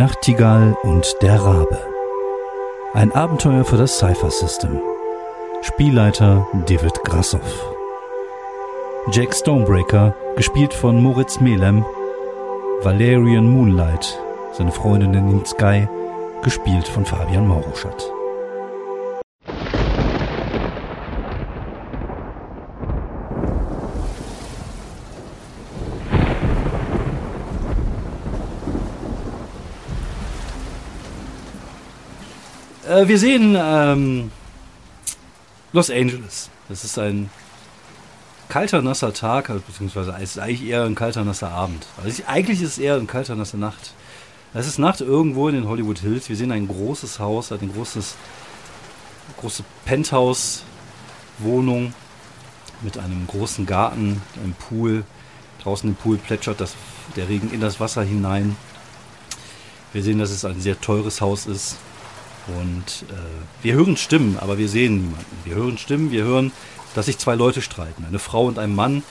Nachtigall 0.00 0.74
und 0.82 1.14
der 1.20 1.38
Rabe. 1.38 1.78
Ein 2.94 3.12
Abenteuer 3.12 3.66
für 3.66 3.76
das 3.76 3.98
Cypher 3.98 4.30
System. 4.30 4.80
Spielleiter 5.60 6.46
David 6.66 7.04
Grassoff. 7.04 7.70
Jack 9.12 9.34
Stonebreaker, 9.34 10.14
gespielt 10.36 10.72
von 10.72 11.02
Moritz 11.02 11.38
Melem. 11.40 11.84
Valerian 12.80 13.44
Moonlight, 13.44 14.18
seine 14.54 14.72
Freundin 14.72 15.12
in 15.12 15.44
Sky, 15.44 15.86
gespielt 16.42 16.88
von 16.88 17.04
Fabian 17.04 17.46
Mauruschat. 17.46 18.10
Äh, 33.00 33.08
wir 33.08 33.18
sehen 33.18 33.56
ähm, 33.58 34.30
Los 35.72 35.90
Angeles. 35.90 36.50
Das 36.68 36.84
ist 36.84 36.98
ein 36.98 37.30
kalter, 38.48 38.82
nasser 38.82 39.14
Tag, 39.14 39.50
also 39.50 39.62
beziehungsweise 39.66 40.14
es 40.16 40.32
ist 40.32 40.38
eigentlich 40.38 40.64
eher 40.64 40.84
ein 40.84 40.94
kalter, 40.94 41.24
nasser 41.24 41.50
Abend. 41.50 41.86
Also 42.02 42.22
eigentlich 42.26 42.62
ist 42.62 42.72
es 42.72 42.78
eher 42.78 42.96
ein 42.96 43.06
kalter, 43.06 43.36
nasser 43.36 43.58
Nacht. 43.58 43.92
Es 44.52 44.66
ist 44.66 44.78
Nacht 44.78 45.00
irgendwo 45.00 45.48
in 45.48 45.54
den 45.54 45.68
Hollywood 45.68 46.00
Hills. 46.00 46.28
Wir 46.28 46.34
sehen 46.36 46.50
ein 46.50 46.66
großes 46.66 47.20
Haus, 47.20 47.52
ein 47.52 47.72
großes, 47.72 48.16
große 49.38 49.62
Penthouse-Wohnung 49.84 51.94
mit 52.82 52.98
einem 52.98 53.28
großen 53.28 53.66
Garten, 53.66 54.20
einem 54.42 54.54
Pool. 54.54 55.04
Draußen 55.62 55.88
im 55.88 55.94
Pool 55.94 56.16
plätschert 56.16 56.60
das, 56.60 56.74
der 57.14 57.28
Regen 57.28 57.52
in 57.52 57.60
das 57.60 57.78
Wasser 57.78 58.02
hinein. 58.02 58.56
Wir 59.92 60.02
sehen, 60.02 60.18
dass 60.18 60.30
es 60.30 60.44
ein 60.44 60.60
sehr 60.60 60.80
teures 60.80 61.20
Haus 61.20 61.46
ist. 61.46 61.76
Und 62.46 63.04
äh, 63.10 63.14
wir 63.62 63.74
hören 63.74 63.96
Stimmen, 63.96 64.38
aber 64.40 64.58
wir 64.58 64.68
sehen 64.68 64.96
niemanden. 64.96 65.36
Wir 65.44 65.54
hören 65.54 65.78
Stimmen, 65.78 66.10
wir 66.10 66.24
hören, 66.24 66.52
dass 66.94 67.06
sich 67.06 67.18
zwei 67.18 67.34
Leute 67.34 67.62
streiten, 67.62 68.04
eine 68.06 68.18
Frau 68.18 68.46
und 68.46 68.58
ein 68.58 68.74
Mann. 68.74 69.02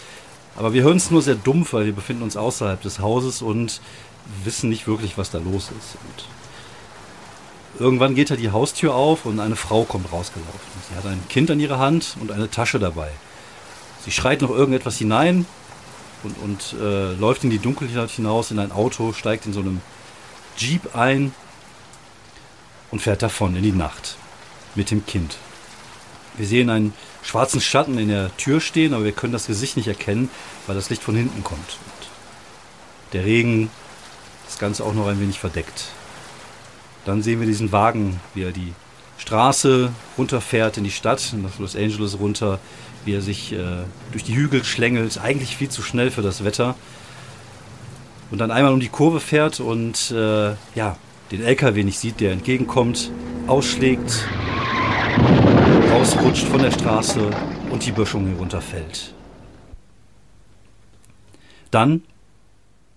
Aber 0.55 0.73
wir 0.73 0.83
hören 0.83 0.97
es 0.97 1.11
nur 1.11 1.21
sehr 1.21 1.35
dumpf, 1.35 1.73
weil 1.73 1.85
wir 1.85 1.93
befinden 1.93 2.23
uns 2.23 2.35
außerhalb 2.35 2.81
des 2.81 2.99
Hauses 2.99 3.41
und 3.41 3.81
wissen 4.43 4.69
nicht 4.69 4.87
wirklich, 4.87 5.17
was 5.17 5.31
da 5.31 5.37
los 5.37 5.69
ist. 5.77 5.95
Und 6.03 6.25
irgendwann 7.79 8.15
geht 8.15 8.31
da 8.31 8.35
die 8.35 8.51
Haustür 8.51 8.93
auf 8.93 9.25
und 9.25 9.39
eine 9.39 9.55
Frau 9.55 9.83
kommt 9.83 10.11
rausgelaufen. 10.11 10.59
Sie 10.89 10.95
hat 10.95 11.05
ein 11.05 11.21
Kind 11.29 11.49
an 11.51 11.59
ihrer 11.59 11.79
Hand 11.79 12.17
und 12.19 12.31
eine 12.31 12.49
Tasche 12.49 12.79
dabei. 12.79 13.09
Sie 14.03 14.11
schreit 14.11 14.41
noch 14.41 14.49
irgendetwas 14.49 14.97
hinein 14.97 15.45
und, 16.23 16.35
und 16.39 16.75
äh, 16.81 17.13
läuft 17.13 17.43
in 17.43 17.49
die 17.49 17.59
Dunkelheit 17.59 18.09
hinaus 18.09 18.51
in 18.51 18.59
ein 18.59 18.71
Auto, 18.71 19.13
steigt 19.13 19.45
in 19.45 19.53
so 19.53 19.59
einem 19.61 19.81
Jeep 20.57 20.95
ein 20.95 21.33
und 22.91 23.01
fährt 23.01 23.21
davon 23.21 23.55
in 23.55 23.63
die 23.63 23.71
Nacht 23.71 24.17
mit 24.75 24.91
dem 24.91 25.05
Kind. 25.05 25.37
Wir 26.37 26.47
sehen 26.47 26.69
einen 26.69 26.93
schwarzen 27.21 27.61
Schatten 27.61 27.97
in 27.97 28.09
der 28.09 28.35
Tür 28.37 28.61
stehen, 28.61 28.93
aber 28.93 29.03
wir 29.03 29.11
können 29.11 29.33
das 29.33 29.47
Gesicht 29.47 29.77
nicht 29.77 29.87
erkennen, 29.87 30.29
weil 30.67 30.75
das 30.75 30.89
Licht 30.89 31.03
von 31.03 31.15
hinten 31.15 31.43
kommt. 31.43 31.59
Und 31.59 32.09
der 33.13 33.25
Regen 33.25 33.69
das 34.45 34.57
Ganze 34.57 34.83
auch 34.83 34.93
noch 34.93 35.07
ein 35.07 35.19
wenig 35.19 35.39
verdeckt. 35.39 35.85
Dann 37.05 37.21
sehen 37.21 37.39
wir 37.39 37.47
diesen 37.47 37.71
Wagen, 37.71 38.19
wie 38.33 38.43
er 38.43 38.51
die 38.51 38.73
Straße 39.17 39.91
runterfährt 40.17 40.77
in 40.77 40.83
die 40.83 40.91
Stadt, 40.91 41.33
nach 41.41 41.59
Los 41.59 41.75
Angeles 41.75 42.19
runter, 42.19 42.59
wie 43.05 43.13
er 43.13 43.21
sich 43.21 43.53
äh, 43.53 43.83
durch 44.11 44.23
die 44.23 44.35
Hügel 44.35 44.63
schlängelt, 44.63 45.19
eigentlich 45.19 45.57
viel 45.57 45.69
zu 45.69 45.81
schnell 45.81 46.09
für 46.09 46.21
das 46.21 46.43
Wetter. 46.43 46.75
Und 48.31 48.39
dann 48.39 48.51
einmal 48.51 48.73
um 48.73 48.79
die 48.79 48.89
Kurve 48.89 49.19
fährt 49.19 49.59
und 49.59 50.11
äh, 50.11 50.51
ja, 50.75 50.97
den 51.31 51.43
LKW 51.43 51.83
nicht 51.83 51.99
sieht, 51.99 52.19
der 52.19 52.31
entgegenkommt, 52.31 53.11
ausschlägt, 53.47 54.27
rausrutscht 55.91 56.45
von 56.45 56.61
der 56.61 56.71
Straße 56.71 57.29
und 57.69 57.85
die 57.85 57.91
Böschung 57.91 58.25
herunterfällt. 58.27 59.13
Dann 61.71 62.03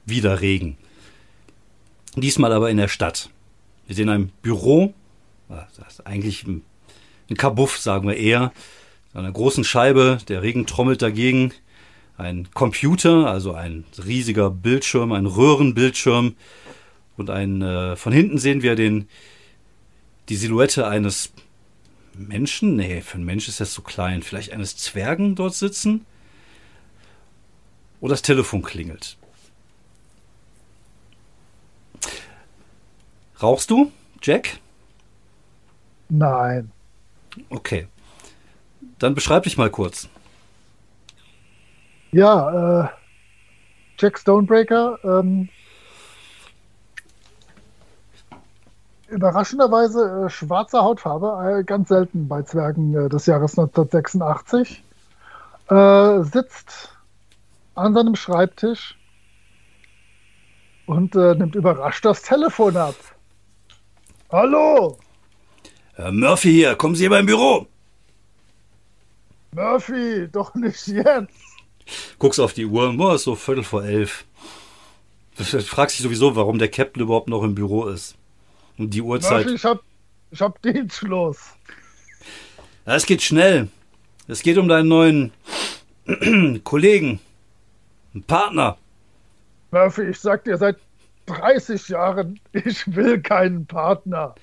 wieder 0.06 0.40
Regen. 0.40 0.78
Diesmal 2.16 2.52
aber 2.52 2.70
in 2.70 2.78
der 2.78 2.88
Stadt. 2.88 3.30
Wir 3.86 3.96
sehen 3.96 4.08
ein 4.08 4.32
Büro, 4.40 4.94
das 5.48 5.88
ist 5.88 6.06
eigentlich 6.06 6.46
ein, 6.46 6.62
Kabuff, 7.36 7.78
sagen 7.78 8.06
wir 8.06 8.16
eher, 8.16 8.52
einer 9.14 9.32
großen 9.32 9.64
Scheibe, 9.64 10.18
der 10.28 10.42
Regen 10.42 10.66
trommelt 10.66 11.00
dagegen, 11.00 11.52
ein 12.18 12.48
Computer, 12.52 13.26
also 13.26 13.54
ein 13.54 13.84
riesiger 14.04 14.50
Bildschirm, 14.50 15.12
ein 15.12 15.24
Röhrenbildschirm, 15.24 16.34
und 17.22 17.30
ein, 17.30 17.62
äh, 17.62 17.96
von 17.96 18.12
hinten 18.12 18.38
sehen 18.38 18.62
wir 18.62 18.74
den, 18.74 19.08
die 20.28 20.36
Silhouette 20.36 20.86
eines 20.86 21.32
Menschen. 22.14 22.76
Nee, 22.76 23.00
für 23.00 23.14
einen 23.14 23.24
Mensch 23.24 23.48
ist 23.48 23.60
das 23.60 23.72
zu 23.72 23.82
klein. 23.82 24.22
Vielleicht 24.22 24.52
eines 24.52 24.76
Zwergen 24.76 25.34
dort 25.34 25.54
sitzen. 25.54 26.04
Oder 28.00 28.12
das 28.12 28.22
Telefon 28.22 28.62
klingelt. 28.62 29.16
Rauchst 33.40 33.70
du, 33.70 33.90
Jack? 34.20 34.58
Nein. 36.08 36.70
Okay. 37.48 37.86
Dann 38.98 39.14
beschreib 39.14 39.44
dich 39.44 39.56
mal 39.56 39.70
kurz. 39.70 40.08
Ja, 42.10 42.84
äh, 42.84 42.88
Jack 43.98 44.18
Stonebreaker, 44.18 44.98
ähm, 45.04 45.48
überraschenderweise 49.12 50.26
äh, 50.26 50.30
schwarze 50.30 50.82
Hautfarbe, 50.82 51.60
äh, 51.60 51.64
ganz 51.64 51.88
selten 51.88 52.26
bei 52.28 52.42
Zwergen 52.42 52.94
äh, 52.94 53.08
des 53.08 53.26
Jahres 53.26 53.58
1986. 53.58 54.82
Äh, 55.68 56.22
sitzt 56.22 56.96
an 57.74 57.94
seinem 57.94 58.16
Schreibtisch 58.16 58.98
und 60.86 61.14
äh, 61.14 61.34
nimmt 61.34 61.54
überrascht 61.54 62.04
das 62.04 62.22
Telefon 62.22 62.76
ab. 62.76 62.94
Hallo! 64.30 64.98
Herr 65.94 66.10
Murphy 66.10 66.50
hier, 66.50 66.74
kommen 66.74 66.94
Sie 66.94 67.02
hier 67.02 67.10
beim 67.10 67.26
Büro. 67.26 67.66
Murphy, 69.54 70.28
doch 70.32 70.54
nicht 70.54 70.86
jetzt. 70.86 71.34
Guckst 72.18 72.40
auf 72.40 72.54
die 72.54 72.64
Uhr, 72.64 72.94
oh, 72.98 73.12
ist 73.12 73.24
so 73.24 73.34
Viertel 73.34 73.64
vor 73.64 73.84
elf. 73.84 74.24
Du 75.36 75.44
fragst 75.44 75.96
dich 75.96 76.02
sowieso, 76.02 76.36
warum 76.36 76.58
der 76.58 76.70
Captain 76.70 77.02
überhaupt 77.02 77.28
noch 77.28 77.42
im 77.42 77.54
Büro 77.54 77.86
ist. 77.86 78.16
Um 78.82 78.90
die 78.90 79.00
Uhrzeit. 79.00 79.48
Ich 79.48 79.64
hab, 79.64 79.80
ich 80.32 80.40
hab 80.40 80.60
Dienstschluss. 80.62 81.38
Ja, 82.84 82.96
es 82.96 83.06
geht 83.06 83.22
schnell. 83.22 83.68
Es 84.26 84.42
geht 84.42 84.58
um 84.58 84.66
deinen 84.66 84.88
neuen 84.88 85.32
Kollegen, 86.64 87.20
einen 88.12 88.24
Partner. 88.24 88.76
Murphy, 89.70 90.02
ich 90.02 90.18
sag 90.18 90.42
dir 90.42 90.56
seit 90.56 90.78
30 91.26 91.88
Jahren, 91.90 92.40
ich 92.52 92.92
will 92.92 93.20
keinen 93.20 93.66
Partner. 93.66 94.34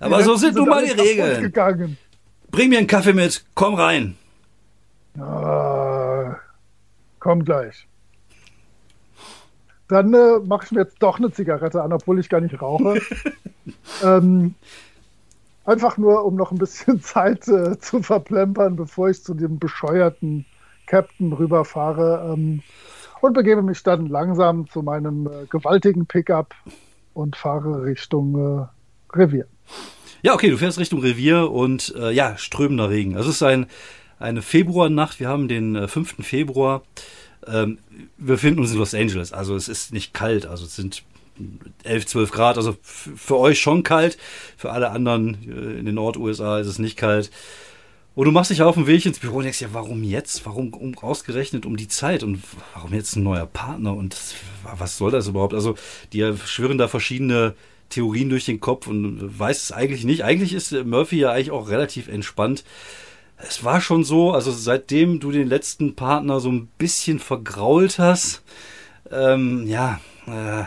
Die 0.00 0.04
Aber 0.04 0.22
so 0.24 0.36
sind 0.36 0.56
nun 0.56 0.68
mal 0.70 0.84
die 0.86 0.98
Regeln. 0.98 1.42
Gegangen. 1.42 1.98
Bring 2.50 2.70
mir 2.70 2.78
einen 2.78 2.86
Kaffee 2.86 3.12
mit, 3.12 3.44
komm 3.54 3.74
rein. 3.74 4.16
Ah, 5.18 6.36
komm 7.18 7.44
gleich. 7.44 7.86
Dann 9.92 10.14
äh, 10.14 10.38
mache 10.46 10.64
ich 10.64 10.72
mir 10.72 10.80
jetzt 10.80 11.02
doch 11.02 11.18
eine 11.18 11.30
Zigarette 11.30 11.82
an, 11.82 11.92
obwohl 11.92 12.18
ich 12.18 12.30
gar 12.30 12.40
nicht 12.40 12.62
rauche. 12.62 12.98
ähm, 14.02 14.54
einfach 15.66 15.98
nur, 15.98 16.24
um 16.24 16.34
noch 16.34 16.50
ein 16.50 16.56
bisschen 16.56 17.02
Zeit 17.02 17.46
äh, 17.46 17.78
zu 17.78 18.02
verplempern, 18.02 18.74
bevor 18.74 19.10
ich 19.10 19.22
zu 19.22 19.34
dem 19.34 19.58
bescheuerten 19.58 20.46
Captain 20.86 21.34
rüberfahre. 21.34 22.32
Ähm, 22.32 22.62
und 23.20 23.34
begebe 23.34 23.60
mich 23.60 23.82
dann 23.82 24.06
langsam 24.06 24.66
zu 24.66 24.80
meinem 24.80 25.26
äh, 25.26 25.44
gewaltigen 25.50 26.06
Pickup 26.06 26.54
und 27.12 27.36
fahre 27.36 27.84
Richtung 27.84 28.62
äh, 28.62 29.14
Revier. 29.14 29.46
Ja, 30.22 30.32
okay, 30.32 30.48
du 30.48 30.56
fährst 30.56 30.78
Richtung 30.78 31.00
Revier 31.00 31.50
und 31.50 31.94
äh, 31.98 32.12
ja, 32.12 32.38
strömender 32.38 32.88
Regen. 32.88 33.14
Also 33.18 33.28
es 33.28 33.36
ist 33.36 33.42
ein, 33.42 33.66
eine 34.18 34.40
Februarnacht, 34.40 35.20
wir 35.20 35.28
haben 35.28 35.48
den 35.48 35.76
äh, 35.76 35.86
5. 35.86 36.24
Februar. 36.26 36.82
Ähm, 37.46 37.78
wir 38.18 38.34
befinden 38.34 38.60
uns 38.60 38.72
in 38.72 38.78
Los 38.78 38.94
Angeles, 38.94 39.32
also 39.32 39.56
es 39.56 39.68
ist 39.68 39.92
nicht 39.92 40.14
kalt, 40.14 40.46
also 40.46 40.64
es 40.64 40.76
sind 40.76 41.02
11, 41.84 42.06
12 42.06 42.30
Grad, 42.30 42.56
also 42.56 42.76
für 42.82 43.38
euch 43.38 43.60
schon 43.60 43.82
kalt, 43.82 44.18
für 44.56 44.70
alle 44.70 44.90
anderen 44.90 45.36
äh, 45.46 45.78
in 45.78 45.86
den 45.86 45.94
Nord-USA 45.94 46.58
ist 46.58 46.66
es 46.66 46.78
nicht 46.78 46.96
kalt. 46.96 47.30
Und 48.14 48.26
du 48.26 48.32
machst 48.32 48.50
dich 48.50 48.60
auf 48.60 48.74
den 48.74 48.86
Weg 48.86 49.06
ins 49.06 49.18
Büro 49.18 49.38
und 49.38 49.44
denkst, 49.44 49.62
ja, 49.62 49.68
warum 49.72 50.04
jetzt? 50.04 50.44
Warum 50.44 50.74
um, 50.74 50.96
ausgerechnet 50.98 51.64
um 51.64 51.78
die 51.78 51.88
Zeit? 51.88 52.22
Und 52.22 52.42
warum 52.74 52.92
jetzt 52.92 53.16
ein 53.16 53.22
neuer 53.22 53.46
Partner? 53.46 53.96
Und 53.96 54.12
das, 54.12 54.34
was 54.76 54.98
soll 54.98 55.10
das 55.10 55.28
überhaupt? 55.28 55.54
Also, 55.54 55.76
die 56.12 56.34
schwirren 56.44 56.76
da 56.76 56.88
verschiedene 56.88 57.54
Theorien 57.88 58.28
durch 58.28 58.44
den 58.44 58.60
Kopf 58.60 58.86
und 58.86 59.38
weiß 59.38 59.62
es 59.62 59.72
eigentlich 59.72 60.04
nicht. 60.04 60.24
Eigentlich 60.24 60.52
ist 60.52 60.72
Murphy 60.72 61.20
ja 61.20 61.30
eigentlich 61.30 61.52
auch 61.52 61.70
relativ 61.70 62.08
entspannt. 62.08 62.64
Es 63.46 63.64
war 63.64 63.80
schon 63.80 64.04
so, 64.04 64.32
also 64.32 64.50
seitdem 64.50 65.20
du 65.20 65.32
den 65.32 65.48
letzten 65.48 65.96
Partner 65.96 66.40
so 66.40 66.50
ein 66.50 66.68
bisschen 66.78 67.18
vergrault 67.18 67.98
hast, 67.98 68.42
ähm, 69.10 69.66
ja, 69.66 70.00
äh, 70.26 70.64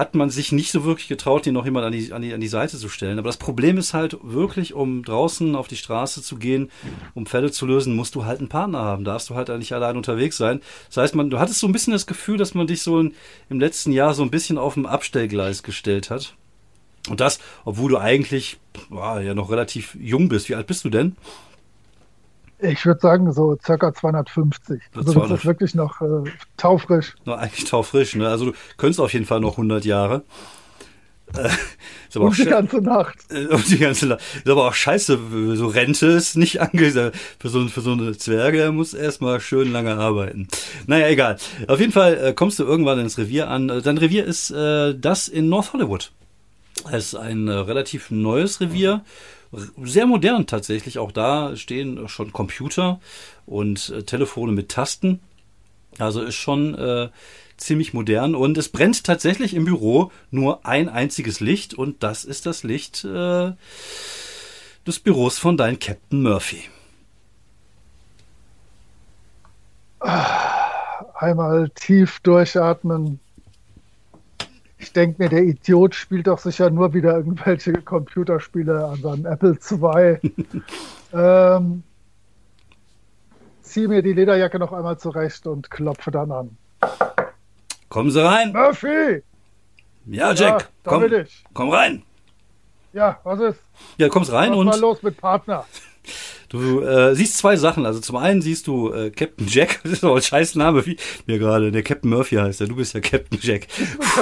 hat 0.00 0.14
man 0.14 0.30
sich 0.30 0.50
nicht 0.50 0.70
so 0.72 0.84
wirklich 0.84 1.08
getraut, 1.08 1.44
den 1.44 1.54
noch 1.54 1.66
jemand 1.66 1.84
an 1.84 1.92
die, 1.92 2.12
an, 2.12 2.22
die, 2.22 2.32
an 2.32 2.40
die 2.40 2.48
Seite 2.48 2.78
zu 2.78 2.88
stellen. 2.88 3.18
Aber 3.18 3.28
das 3.28 3.36
Problem 3.36 3.76
ist 3.76 3.92
halt 3.92 4.16
wirklich, 4.22 4.72
um 4.72 5.04
draußen 5.04 5.54
auf 5.54 5.68
die 5.68 5.76
Straße 5.76 6.22
zu 6.22 6.36
gehen, 6.36 6.70
um 7.14 7.26
Fälle 7.26 7.50
zu 7.50 7.66
lösen, 7.66 7.94
musst 7.96 8.14
du 8.14 8.24
halt 8.24 8.38
einen 8.38 8.48
Partner 8.48 8.78
haben. 8.78 9.04
Darfst 9.04 9.28
du 9.28 9.34
halt 9.34 9.50
nicht 9.50 9.74
allein 9.74 9.98
unterwegs 9.98 10.38
sein. 10.38 10.62
Das 10.88 10.96
heißt, 10.96 11.14
man, 11.14 11.28
du 11.28 11.38
hattest 11.38 11.58
so 11.58 11.66
ein 11.66 11.72
bisschen 11.72 11.92
das 11.92 12.06
Gefühl, 12.06 12.38
dass 12.38 12.54
man 12.54 12.66
dich 12.66 12.82
so 12.82 12.98
in, 12.98 13.14
im 13.50 13.60
letzten 13.60 13.92
Jahr 13.92 14.14
so 14.14 14.22
ein 14.22 14.30
bisschen 14.30 14.56
auf 14.56 14.74
dem 14.74 14.86
Abstellgleis 14.86 15.62
gestellt 15.62 16.08
hat. 16.08 16.34
Und 17.08 17.20
das, 17.20 17.38
obwohl 17.64 17.90
du 17.90 17.98
eigentlich 17.98 18.58
boah, 18.88 19.20
ja 19.20 19.34
noch 19.34 19.50
relativ 19.50 19.96
jung 20.00 20.28
bist. 20.28 20.48
Wie 20.48 20.54
alt 20.54 20.66
bist 20.66 20.84
du 20.84 20.90
denn? 20.90 21.16
Ich 22.62 22.84
würde 22.84 23.00
sagen, 23.00 23.32
so 23.32 23.56
circa 23.64 23.92
250. 23.92 24.80
Also 24.94 25.12
200. 25.12 25.30
das 25.30 25.38
ist 25.40 25.46
wirklich 25.46 25.74
noch 25.74 26.00
äh, 26.00 26.30
taufrisch. 26.56 27.14
Noch 27.24 27.38
eigentlich 27.38 27.68
taufrisch, 27.68 28.14
ne? 28.16 28.28
Also 28.28 28.46
du 28.46 28.52
könntest 28.76 29.00
auf 29.00 29.12
jeden 29.12 29.26
Fall 29.26 29.40
noch 29.40 29.52
100 29.52 29.84
Jahre. 29.84 30.22
Äh, 31.36 32.18
und 32.18 32.36
die 32.36 32.44
ganze 32.44 32.78
Nacht. 32.78 33.16
Äh, 33.30 33.46
und 33.54 33.68
die 33.70 33.78
ganze 33.78 34.06
Nacht. 34.06 34.20
Ist 34.36 34.48
aber 34.48 34.68
auch 34.68 34.74
scheiße, 34.74 35.18
so 35.54 35.66
Rente 35.68 36.06
ist 36.06 36.36
nicht 36.36 36.60
angesagt. 36.60 37.16
Für 37.38 37.48
so, 37.48 37.66
für 37.68 37.80
so 37.80 37.92
eine 37.92 38.16
Zwerge 38.16 38.58
der 38.58 38.72
muss 38.72 38.94
erstmal 38.94 39.40
schön 39.40 39.72
lange 39.72 39.96
arbeiten. 39.96 40.48
Naja, 40.86 41.08
egal. 41.08 41.36
Auf 41.68 41.80
jeden 41.80 41.92
Fall 41.92 42.16
äh, 42.16 42.32
kommst 42.32 42.58
du 42.58 42.64
irgendwann 42.64 42.98
ins 42.98 43.18
Revier 43.18 43.48
an. 43.48 43.68
Dein 43.68 43.98
Revier 43.98 44.24
ist 44.24 44.50
äh, 44.50 44.94
das 44.94 45.28
in 45.28 45.48
North 45.48 45.72
Hollywood. 45.72 46.12
Es 46.90 47.08
ist 47.08 47.14
ein 47.14 47.48
äh, 47.48 47.52
relativ 47.52 48.10
neues 48.10 48.60
Revier 48.60 49.04
sehr 49.52 50.06
modern 50.06 50.46
tatsächlich. 50.46 50.98
Auch 50.98 51.12
da 51.12 51.56
stehen 51.56 52.08
schon 52.08 52.32
Computer 52.32 53.00
und 53.46 53.90
äh, 53.90 54.02
Telefone 54.02 54.52
mit 54.52 54.70
Tasten. 54.70 55.20
Also 55.98 56.22
ist 56.22 56.36
schon 56.36 56.74
äh, 56.74 57.08
ziemlich 57.56 57.92
modern 57.92 58.34
und 58.34 58.56
es 58.56 58.68
brennt 58.68 59.04
tatsächlich 59.04 59.54
im 59.54 59.64
Büro 59.64 60.10
nur 60.30 60.64
ein 60.66 60.88
einziges 60.88 61.40
Licht 61.40 61.74
und 61.74 62.02
das 62.02 62.24
ist 62.24 62.46
das 62.46 62.62
Licht 62.62 63.04
äh, 63.04 63.52
des 64.86 64.98
Büros 65.00 65.38
von 65.38 65.56
deinem 65.56 65.78
Captain 65.78 66.22
Murphy. 66.22 66.62
Einmal 71.14 71.68
tief 71.74 72.20
durchatmen, 72.20 73.20
ich 74.80 74.92
denke 74.94 75.22
mir, 75.22 75.28
der 75.28 75.42
Idiot 75.42 75.94
spielt 75.94 76.26
doch 76.26 76.38
sicher 76.38 76.70
nur 76.70 76.94
wieder 76.94 77.16
irgendwelche 77.16 77.72
Computerspiele 77.74 78.86
an 78.86 79.00
seinem 79.00 79.26
Apple 79.26 79.58
II. 79.70 80.32
ähm, 81.12 81.82
ziehe 83.60 83.88
mir 83.88 84.02
die 84.02 84.14
Lederjacke 84.14 84.58
noch 84.58 84.72
einmal 84.72 84.98
zurecht 84.98 85.46
und 85.46 85.70
klopfe 85.70 86.10
dann 86.10 86.32
an. 86.32 86.56
Kommen 87.90 88.10
Sie 88.10 88.24
rein. 88.24 88.52
Murphy! 88.52 89.22
Ja, 90.06 90.32
Jack, 90.32 90.62
ja, 90.62 90.68
komm, 90.84 91.10
komm 91.52 91.68
rein. 91.68 92.02
Ja, 92.92 93.20
was 93.22 93.40
ist? 93.40 93.60
Ja, 93.98 94.08
kommst 94.08 94.32
rein 94.32 94.52
was 94.52 94.58
und. 94.58 94.66
Was 94.68 94.76
ist 94.76 94.80
los 94.80 95.02
mit 95.02 95.16
Partner? 95.18 95.66
Du 96.50 96.80
äh, 96.80 97.14
siehst 97.14 97.38
zwei 97.38 97.56
Sachen. 97.56 97.86
Also 97.86 98.00
zum 98.00 98.16
einen 98.16 98.42
siehst 98.42 98.66
du 98.66 98.92
äh, 98.92 99.10
Captain 99.10 99.46
Jack, 99.48 99.80
das 99.84 99.92
ist 99.92 100.04
aber 100.04 100.16
ein 100.16 100.22
scheiß 100.22 100.56
Name, 100.56 100.84
wie 100.84 100.96
mir 101.26 101.38
gerade. 101.38 101.72
Der 101.72 101.82
Captain 101.82 102.10
Murphy 102.10 102.36
heißt. 102.36 102.60
Ja, 102.60 102.66
du 102.66 102.76
bist 102.76 102.92
ja 102.92 103.00
Captain 103.00 103.38
Jack. 103.40 103.68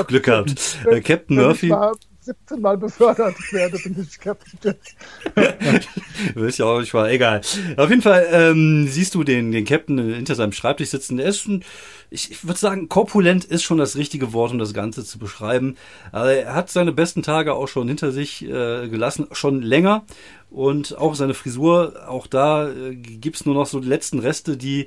Glück 0.07 0.25
gehabt. 0.25 0.55
Äh, 0.85 1.01
Captain 1.01 1.37
Murphy. 1.37 1.73
17 2.29 2.61
Mal 2.61 2.77
befördert 2.77 3.37
werde, 3.53 3.79
bin 3.79 4.07
ich 4.07 4.21
Captain 4.21 4.59
Jack. 4.63 4.77
Willst 6.35 6.59
ja 6.59 6.67
auch 6.67 6.81
nicht 6.81 6.93
wahr, 6.93 7.11
egal. 7.11 7.41
Auf 7.79 7.89
jeden 7.89 8.03
Fall 8.03 8.27
ähm, 8.31 8.87
siehst 8.87 9.15
du 9.15 9.25
den, 9.25 9.51
den 9.51 9.65
Captain 9.65 9.97
hinter 10.13 10.35
seinem 10.35 10.53
Schreibtisch 10.53 10.91
sitzen. 10.91 11.17
Der 11.17 11.27
ist 11.27 11.41
schon, 11.41 11.65
ich, 12.11 12.31
ich 12.31 12.47
würde 12.47 12.61
sagen, 12.61 12.91
korpulent 12.91 13.47
ist 13.47 13.63
schon 13.63 13.79
das 13.79 13.97
richtige 13.97 14.35
Wort, 14.35 14.53
um 14.53 14.59
das 14.59 14.75
Ganze 14.75 15.07
zu 15.07 15.19
beschreiben. 15.19 15.77
Aber 16.13 16.31
er 16.35 16.55
hat 16.55 16.69
seine 16.69 16.93
besten 16.93 17.23
Tage 17.23 17.55
auch 17.55 17.69
schon 17.69 17.89
hinter 17.89 18.13
sich 18.13 18.45
äh, 18.45 18.89
gelassen, 18.89 19.29
schon 19.33 19.63
länger. 19.63 20.05
Und 20.51 20.97
auch 20.97 21.15
seine 21.15 21.35
Frisur, 21.35 22.09
auch 22.09 22.27
da 22.27 22.71
äh, 22.71 22.95
gibt's 22.95 23.45
nur 23.45 23.55
noch 23.55 23.67
so 23.67 23.81
die 23.81 23.89
letzten 23.89 24.19
Reste, 24.19 24.57
die 24.57 24.87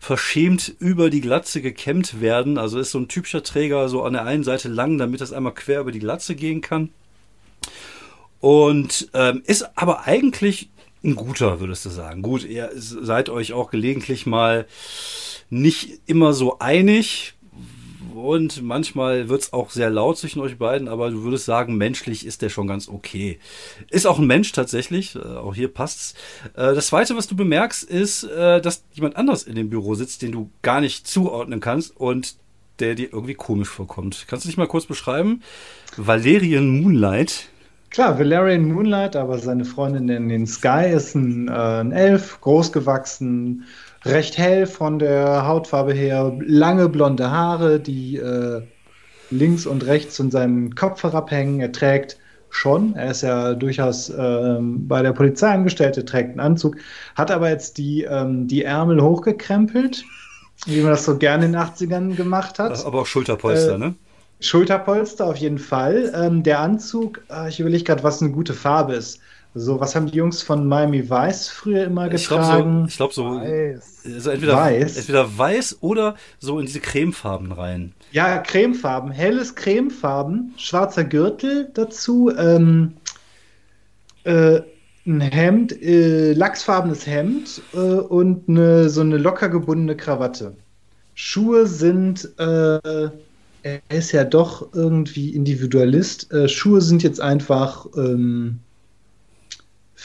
verschämt 0.00 0.74
über 0.78 1.10
die 1.10 1.20
Glatze 1.20 1.62
gekämmt 1.62 2.20
werden. 2.20 2.58
Also 2.58 2.78
ist 2.78 2.90
so 2.90 2.98
ein 2.98 3.08
typischer 3.08 3.42
Träger 3.42 3.88
so 3.88 4.02
an 4.02 4.14
der 4.14 4.24
einen 4.24 4.44
Seite 4.44 4.68
lang, 4.68 4.98
damit 4.98 5.20
das 5.20 5.32
einmal 5.32 5.54
quer 5.54 5.80
über 5.80 5.92
die 5.92 6.00
Glatze 6.00 6.34
gehen 6.34 6.60
kann. 6.60 6.90
Und 8.40 9.08
ähm, 9.14 9.42
ist 9.46 9.78
aber 9.78 10.06
eigentlich 10.06 10.70
ein 11.04 11.14
guter, 11.14 11.60
würdest 11.60 11.84
du 11.84 11.90
sagen. 11.90 12.22
Gut, 12.22 12.44
ihr 12.44 12.70
seid 12.74 13.28
euch 13.28 13.52
auch 13.52 13.70
gelegentlich 13.70 14.26
mal 14.26 14.66
nicht 15.50 16.00
immer 16.06 16.32
so 16.32 16.58
einig. 16.58 17.35
Und 18.16 18.62
manchmal 18.62 19.28
wird 19.28 19.42
es 19.42 19.52
auch 19.52 19.70
sehr 19.70 19.90
laut 19.90 20.16
zwischen 20.16 20.40
euch 20.40 20.56
beiden, 20.56 20.88
aber 20.88 21.10
du 21.10 21.22
würdest 21.22 21.44
sagen, 21.44 21.76
menschlich 21.76 22.24
ist 22.24 22.40
der 22.40 22.48
schon 22.48 22.66
ganz 22.66 22.88
okay. 22.88 23.38
Ist 23.90 24.06
auch 24.06 24.18
ein 24.18 24.26
Mensch 24.26 24.52
tatsächlich, 24.52 25.16
äh, 25.16 25.18
auch 25.18 25.54
hier 25.54 25.68
passt's. 25.68 26.14
Äh, 26.54 26.74
das 26.74 26.86
zweite, 26.86 27.14
was 27.14 27.26
du 27.26 27.36
bemerkst, 27.36 27.84
ist, 27.84 28.24
äh, 28.24 28.62
dass 28.62 28.84
jemand 28.94 29.16
anders 29.16 29.42
in 29.42 29.54
dem 29.54 29.68
Büro 29.68 29.94
sitzt, 29.94 30.22
den 30.22 30.32
du 30.32 30.50
gar 30.62 30.80
nicht 30.80 31.06
zuordnen 31.06 31.60
kannst 31.60 31.94
und 31.94 32.36
der 32.78 32.94
dir 32.94 33.12
irgendwie 33.12 33.34
komisch 33.34 33.68
vorkommt. 33.68 34.24
Kannst 34.28 34.46
du 34.46 34.48
dich 34.48 34.56
mal 34.56 34.66
kurz 34.66 34.86
beschreiben? 34.86 35.42
Valerian 35.98 36.80
Moonlight. 36.80 37.48
Klar, 37.90 38.18
Valerian 38.18 38.72
Moonlight, 38.72 39.14
aber 39.14 39.38
seine 39.38 39.66
Freundin 39.66 40.08
in 40.08 40.28
den 40.30 40.46
Sky 40.46 40.90
ist 40.90 41.14
ein, 41.14 41.48
äh, 41.48 41.52
ein 41.52 41.92
Elf, 41.92 42.40
großgewachsen, 42.40 43.64
recht 44.06 44.38
hell 44.38 44.66
von 44.66 44.98
der 44.98 45.46
Hautfarbe 45.46 45.92
her, 45.92 46.36
lange 46.40 46.88
blonde 46.88 47.30
Haare, 47.30 47.80
die 47.80 48.16
äh, 48.16 48.62
links 49.30 49.66
und 49.66 49.86
rechts 49.86 50.16
von 50.16 50.30
seinem 50.30 50.74
Kopf 50.74 51.02
herabhängen. 51.02 51.60
Er 51.60 51.72
trägt 51.72 52.18
schon, 52.50 52.94
er 52.94 53.10
ist 53.10 53.22
ja 53.22 53.54
durchaus 53.54 54.08
äh, 54.08 54.58
bei 54.60 55.02
der 55.02 55.12
Polizei 55.12 55.50
angestellt, 55.50 55.96
er 55.96 56.06
trägt 56.06 56.30
einen 56.30 56.40
Anzug, 56.40 56.76
hat 57.14 57.30
aber 57.30 57.50
jetzt 57.50 57.78
die, 57.78 58.04
ähm, 58.04 58.46
die 58.46 58.62
Ärmel 58.62 59.02
hochgekrempelt, 59.02 60.04
wie 60.66 60.80
man 60.80 60.90
das 60.90 61.04
so 61.04 61.18
gerne 61.18 61.46
in 61.46 61.52
den 61.52 61.60
80ern 61.60 62.14
gemacht 62.14 62.58
hat. 62.58 62.84
Aber 62.84 63.02
auch 63.02 63.06
Schulterpolster, 63.06 63.74
äh, 63.74 63.78
ne? 63.78 63.94
Schulterpolster 64.40 65.26
auf 65.26 65.36
jeden 65.36 65.58
Fall. 65.58 66.12
Ähm, 66.14 66.42
der 66.42 66.60
Anzug, 66.60 67.22
äh, 67.30 67.48
ich 67.48 67.60
überlege 67.60 67.84
gerade, 67.84 68.02
was 68.02 68.22
eine 68.22 68.30
gute 68.30 68.54
Farbe 68.54 68.94
ist. 68.94 69.20
So, 69.58 69.80
was 69.80 69.96
haben 69.96 70.06
die 70.06 70.18
Jungs 70.18 70.42
von 70.42 70.68
Miami 70.68 71.08
Vice 71.08 71.48
früher 71.48 71.84
immer 71.84 72.10
getragen? 72.10 72.84
Ich 72.86 72.98
glaube 72.98 73.14
so, 73.14 73.40
ich 73.40 73.40
glaub 73.40 73.80
so 74.04 74.12
also 74.14 74.30
entweder, 74.30 74.54
weiß. 74.54 74.98
entweder 74.98 75.38
weiß 75.38 75.78
oder 75.80 76.16
so 76.38 76.58
in 76.58 76.66
diese 76.66 76.80
Cremefarben 76.80 77.52
rein. 77.52 77.94
Ja, 78.12 78.36
Cremefarben, 78.36 79.10
helles 79.12 79.54
Cremefarben, 79.54 80.52
schwarzer 80.58 81.04
Gürtel 81.04 81.70
dazu, 81.72 82.30
ähm, 82.36 82.98
äh, 84.24 84.60
ein 85.06 85.22
Hemd, 85.22 85.80
äh, 85.80 86.34
lachsfarbenes 86.34 87.06
Hemd 87.06 87.62
äh, 87.72 87.78
und 87.78 88.50
eine, 88.50 88.90
so 88.90 89.00
eine 89.00 89.16
locker 89.16 89.48
gebundene 89.48 89.96
Krawatte. 89.96 90.54
Schuhe 91.14 91.66
sind, 91.66 92.28
äh, 92.38 93.08
er 93.62 93.80
ist 93.88 94.12
ja 94.12 94.24
doch 94.24 94.74
irgendwie 94.74 95.30
Individualist. 95.30 96.30
Äh, 96.30 96.46
Schuhe 96.46 96.82
sind 96.82 97.02
jetzt 97.02 97.22
einfach 97.22 97.86
ähm, 97.96 98.60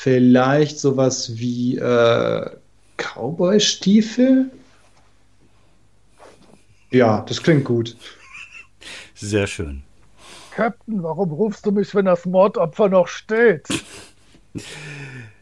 vielleicht 0.02 0.80
sowas 0.80 1.38
wie 1.38 1.78
äh, 1.78 2.50
Cowboy-Stiefel? 2.98 4.50
Ja, 6.90 7.22
das 7.28 7.44
klingt 7.44 7.66
gut. 7.66 7.96
Sehr 9.14 9.46
schön. 9.46 9.84
Captain, 10.50 11.04
warum 11.04 11.32
rufst 11.32 11.68
du 11.68 11.72
mich, 11.72 11.94
wenn 11.94 12.06
das 12.06 12.26
Mordopfer 12.26 12.90
noch 12.90 13.08
steht? 13.08 13.68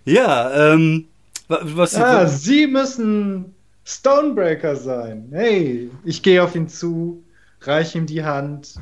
ja, 0.04 0.74
ähm, 0.74 1.08
was. 1.48 1.96
Ah, 1.96 2.28
Sie 2.28 2.68
müssen 2.68 3.56
Stonebreaker 3.86 4.76
sein. 4.76 5.30
Hey, 5.32 5.90
ich 6.04 6.22
gehe 6.22 6.44
auf 6.44 6.54
ihn 6.54 6.68
zu, 6.68 7.24
reiche 7.62 7.98
ihm 7.98 8.08
die 8.08 8.26
Hand, 8.26 8.76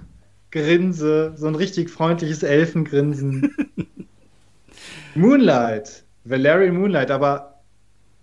grinse, 0.49 1.33
so 1.37 1.45
ein 1.45 1.55
richtig 1.55 1.91
freundliches 1.91 2.41
Elfengrinsen. 2.41 3.55
Moonlight, 5.15 6.03
Valerian 6.25 6.75
Moonlight, 6.75 7.11
aber 7.11 7.61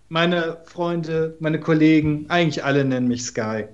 meine 0.08 0.58
Freunde, 0.64 1.36
meine 1.40 1.58
Kollegen, 1.58 2.26
eigentlich 2.28 2.64
alle 2.64 2.84
nennen 2.84 3.08
mich 3.08 3.24
Sky. 3.24 3.64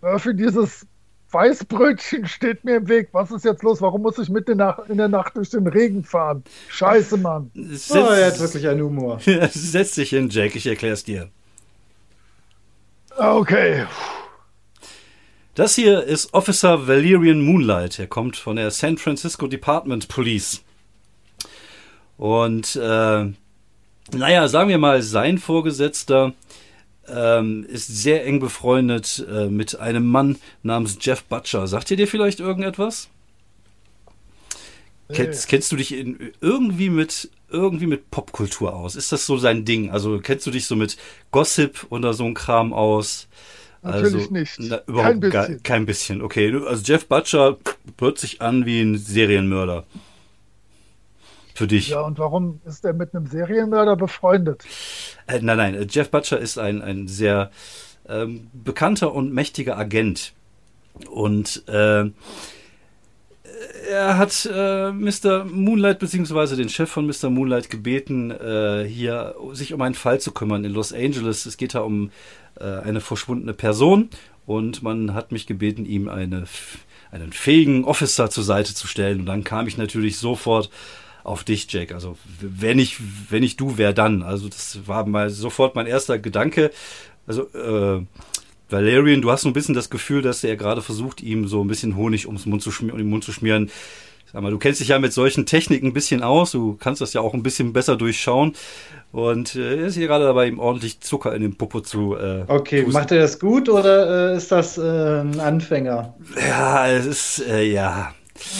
Murphy, 0.00 0.34
dieses 0.34 0.86
Weißbrötchen 1.30 2.26
steht 2.26 2.64
mir 2.64 2.76
im 2.76 2.88
Weg. 2.88 3.08
Was 3.12 3.30
ist 3.30 3.44
jetzt 3.44 3.62
los? 3.62 3.82
Warum 3.82 4.02
muss 4.02 4.18
ich 4.18 4.28
mitten 4.28 4.52
in 4.88 4.98
der 4.98 5.08
Nacht 5.08 5.36
durch 5.36 5.50
den 5.50 5.66
Regen 5.66 6.04
fahren? 6.04 6.42
Scheiße, 6.68 7.18
Mann. 7.18 7.50
Setz, 7.54 7.90
oh, 7.92 8.12
er 8.12 8.26
hat 8.26 8.40
wirklich 8.40 8.66
einen 8.66 8.82
Humor. 8.82 9.20
Setz 9.50 9.94
dich 9.94 10.10
hin, 10.10 10.28
Jack, 10.30 10.56
ich 10.56 10.66
erklär's 10.66 11.04
dir. 11.04 11.28
Okay. 13.16 13.86
Das 15.54 15.74
hier 15.74 16.04
ist 16.04 16.32
Officer 16.34 16.86
Valerian 16.86 17.40
Moonlight. 17.40 17.98
Er 17.98 18.06
kommt 18.06 18.36
von 18.36 18.56
der 18.56 18.70
San 18.70 18.96
Francisco 18.96 19.48
Department 19.48 20.08
Police. 20.08 20.62
Und 22.18 22.76
äh, 22.76 23.32
naja, 24.12 24.48
sagen 24.48 24.68
wir 24.68 24.78
mal, 24.78 25.00
sein 25.02 25.38
Vorgesetzter 25.38 26.34
ähm, 27.08 27.64
ist 27.66 27.86
sehr 27.86 28.26
eng 28.26 28.40
befreundet 28.40 29.24
äh, 29.30 29.46
mit 29.46 29.78
einem 29.80 30.06
Mann 30.06 30.36
namens 30.62 30.98
Jeff 31.00 31.24
Butcher. 31.24 31.66
Sagt 31.66 31.90
ihr 31.90 31.96
dir 31.96 32.08
vielleicht 32.08 32.40
irgendetwas? 32.40 33.08
Nee. 35.08 35.16
Kennst, 35.16 35.48
kennst 35.48 35.72
du 35.72 35.76
dich 35.76 35.92
in, 35.94 36.32
irgendwie 36.40 36.90
mit 36.90 37.30
irgendwie 37.50 37.86
mit 37.86 38.10
Popkultur 38.10 38.74
aus? 38.74 38.94
Ist 38.94 39.12
das 39.12 39.24
so 39.24 39.38
sein 39.38 39.64
Ding? 39.64 39.90
Also 39.90 40.18
kennst 40.18 40.46
du 40.46 40.50
dich 40.50 40.66
so 40.66 40.76
mit 40.76 40.98
Gossip 41.30 41.86
oder 41.88 42.12
so 42.12 42.24
ein 42.24 42.34
Kram 42.34 42.74
aus? 42.74 43.26
Natürlich 43.82 44.14
also, 44.14 44.32
nicht. 44.32 44.56
Na, 44.58 44.82
überhaupt 44.86 45.12
Kein 45.12 45.20
bisschen. 45.20 45.32
Gar, 45.32 45.62
kein 45.62 45.86
bisschen. 45.86 46.22
Okay, 46.22 46.54
also 46.66 46.82
Jeff 46.84 47.06
Butcher 47.06 47.56
hört 47.98 48.18
sich 48.18 48.42
an 48.42 48.66
wie 48.66 48.80
ein 48.80 48.98
Serienmörder. 48.98 49.86
Für 51.58 51.66
dich. 51.66 51.88
Ja, 51.88 52.02
und 52.02 52.20
warum 52.20 52.60
ist 52.66 52.84
er 52.84 52.92
mit 52.92 53.12
einem 53.12 53.26
Serienmörder 53.26 53.96
befreundet? 53.96 54.62
Äh, 55.26 55.40
nein, 55.42 55.56
nein, 55.56 55.74
äh, 55.74 55.88
Jeff 55.90 56.08
Butcher 56.08 56.38
ist 56.38 56.56
ein, 56.56 56.82
ein 56.82 57.08
sehr 57.08 57.50
ähm, 58.08 58.46
bekannter 58.52 59.12
und 59.12 59.34
mächtiger 59.34 59.76
Agent. 59.76 60.34
Und 61.10 61.64
äh, 61.66 62.10
er 63.90 64.18
hat 64.18 64.48
äh, 64.54 64.92
Mr. 64.92 65.46
Moonlight 65.46 65.98
beziehungsweise 65.98 66.54
den 66.54 66.68
Chef 66.68 66.88
von 66.90 67.08
Mr. 67.08 67.28
Moonlight 67.28 67.70
gebeten, 67.70 68.30
äh, 68.30 68.84
hier 68.84 69.34
sich 69.50 69.74
um 69.74 69.82
einen 69.82 69.96
Fall 69.96 70.20
zu 70.20 70.30
kümmern 70.30 70.64
in 70.64 70.72
Los 70.72 70.92
Angeles. 70.92 71.44
Es 71.44 71.56
geht 71.56 71.74
da 71.74 71.80
um 71.80 72.12
äh, 72.60 72.62
eine 72.62 73.00
verschwundene 73.00 73.52
Person 73.52 74.10
und 74.46 74.84
man 74.84 75.12
hat 75.12 75.32
mich 75.32 75.48
gebeten, 75.48 75.86
ihm 75.86 76.08
eine, 76.08 76.44
einen 77.10 77.32
fähigen 77.32 77.82
Officer 77.82 78.30
zur 78.30 78.44
Seite 78.44 78.74
zu 78.74 78.86
stellen. 78.86 79.18
Und 79.18 79.26
dann 79.26 79.42
kam 79.42 79.66
ich 79.66 79.76
natürlich 79.76 80.18
sofort 80.18 80.70
auf 81.24 81.44
dich, 81.44 81.70
Jack. 81.70 81.92
Also 81.92 82.16
wenn 82.40 82.78
ich, 82.78 82.98
wenn 83.30 83.42
ich 83.42 83.56
du, 83.56 83.74
wer 83.76 83.92
dann? 83.92 84.22
Also 84.22 84.48
das 84.48 84.80
war 84.86 85.06
mal 85.06 85.30
sofort 85.30 85.74
mein 85.74 85.86
erster 85.86 86.18
Gedanke. 86.18 86.70
Also 87.26 87.42
äh, 87.54 88.02
Valerian, 88.70 89.22
du 89.22 89.30
hast 89.30 89.42
so 89.42 89.48
ein 89.48 89.52
bisschen 89.54 89.74
das 89.74 89.90
Gefühl, 89.90 90.22
dass 90.22 90.44
er 90.44 90.56
gerade 90.56 90.82
versucht, 90.82 91.22
ihm 91.22 91.48
so 91.48 91.62
ein 91.64 91.68
bisschen 91.68 91.96
Honig 91.96 92.26
ums 92.26 92.46
Mund 92.46 92.62
zu 92.62 92.70
schmieren, 92.70 92.92
um 92.94 92.98
den 92.98 93.10
Mund 93.10 93.24
zu 93.24 93.32
schmieren. 93.32 93.70
Sag 94.30 94.42
mal, 94.42 94.50
du 94.50 94.58
kennst 94.58 94.80
dich 94.80 94.88
ja 94.88 94.98
mit 94.98 95.14
solchen 95.14 95.46
Techniken 95.46 95.86
ein 95.86 95.92
bisschen 95.94 96.22
aus, 96.22 96.50
du 96.52 96.76
kannst 96.78 97.00
das 97.00 97.14
ja 97.14 97.22
auch 97.22 97.32
ein 97.32 97.42
bisschen 97.42 97.72
besser 97.72 97.96
durchschauen. 97.96 98.52
Und 99.10 99.54
äh, 99.54 99.78
er 99.78 99.86
ist 99.86 99.94
hier 99.94 100.06
gerade 100.06 100.24
dabei, 100.26 100.48
ihm 100.48 100.58
ordentlich 100.58 101.00
Zucker 101.00 101.34
in 101.34 101.40
den 101.40 101.56
Popo 101.56 101.80
zu. 101.80 102.14
Äh, 102.14 102.44
Okay, 102.46 102.82
pusten. 102.82 103.00
macht 103.00 103.10
er 103.10 103.20
das 103.22 103.38
gut 103.40 103.70
oder 103.70 104.32
äh, 104.32 104.36
ist 104.36 104.52
das 104.52 104.76
äh, 104.76 104.82
ein 105.20 105.40
Anfänger? 105.40 106.14
Ja, 106.46 106.86
es 106.90 107.06
ist, 107.06 107.46
äh, 107.48 107.62
ja. 107.64 108.12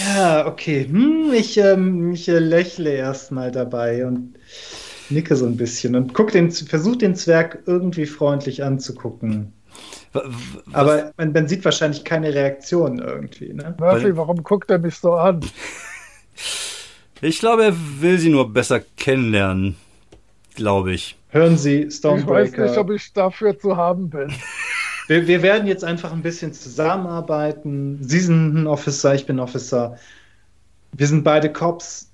Ja, 0.07 0.47
okay. 0.47 0.87
Hm, 0.89 1.33
ich 1.33 1.57
ähm, 1.59 2.13
ich 2.13 2.29
äh, 2.29 2.39
lächle 2.39 2.93
erstmal 2.93 3.51
dabei 3.51 4.07
und 4.07 4.35
nicke 5.11 5.37
so 5.37 5.47
ein 5.47 5.57
bisschen 5.57 5.97
und 5.97 6.15
guck 6.15 6.33
den, 6.33 6.51
versuch 6.51 6.97
den 6.97 7.15
Zwerg 7.17 7.61
irgendwie 7.67 8.07
freundlich 8.07 8.63
anzugucken. 8.63 9.53
W- 10.13 10.21
w- 10.21 10.61
Aber 10.73 11.13
man, 11.17 11.33
man 11.33 11.49
sieht 11.49 11.65
wahrscheinlich 11.65 12.05
keine 12.05 12.35
Reaktion 12.35 12.99
irgendwie, 12.99 13.53
ne? 13.53 13.75
Murphy, 13.79 14.17
warum 14.17 14.43
guckt 14.43 14.71
er 14.71 14.79
mich 14.79 14.97
so 14.97 15.15
an? 15.15 15.41
Ich 17.21 17.41
glaube, 17.41 17.65
er 17.65 17.75
will 18.01 18.17
sie 18.19 18.29
nur 18.29 18.53
besser 18.53 18.81
kennenlernen. 18.97 19.75
Glaube 20.55 20.93
ich. 20.93 21.17
Hören 21.31 21.57
Sie, 21.57 21.83
Ich 21.83 22.03
weiß 22.05 22.53
nicht, 22.57 22.79
ob 22.79 22.91
ich 22.91 23.13
dafür 23.13 23.59
zu 23.59 23.77
haben 23.77 24.09
bin. 24.09 24.33
Wir, 25.09 25.27
wir 25.27 25.43
werden 25.43 25.67
jetzt 25.67 25.85
einfach 25.85 26.13
ein 26.13 26.23
bisschen 26.23 26.53
zusammenarbeiten. 26.53 27.99
Sie 28.03 28.21
sind 28.21 28.55
ein 28.55 28.67
Officer, 28.67 29.15
ich 29.15 29.25
bin 29.27 29.41
Officer. 29.41 29.97
Wir 30.93 31.07
sind 31.07 31.25
beide 31.25 31.51
Cops. 31.51 32.11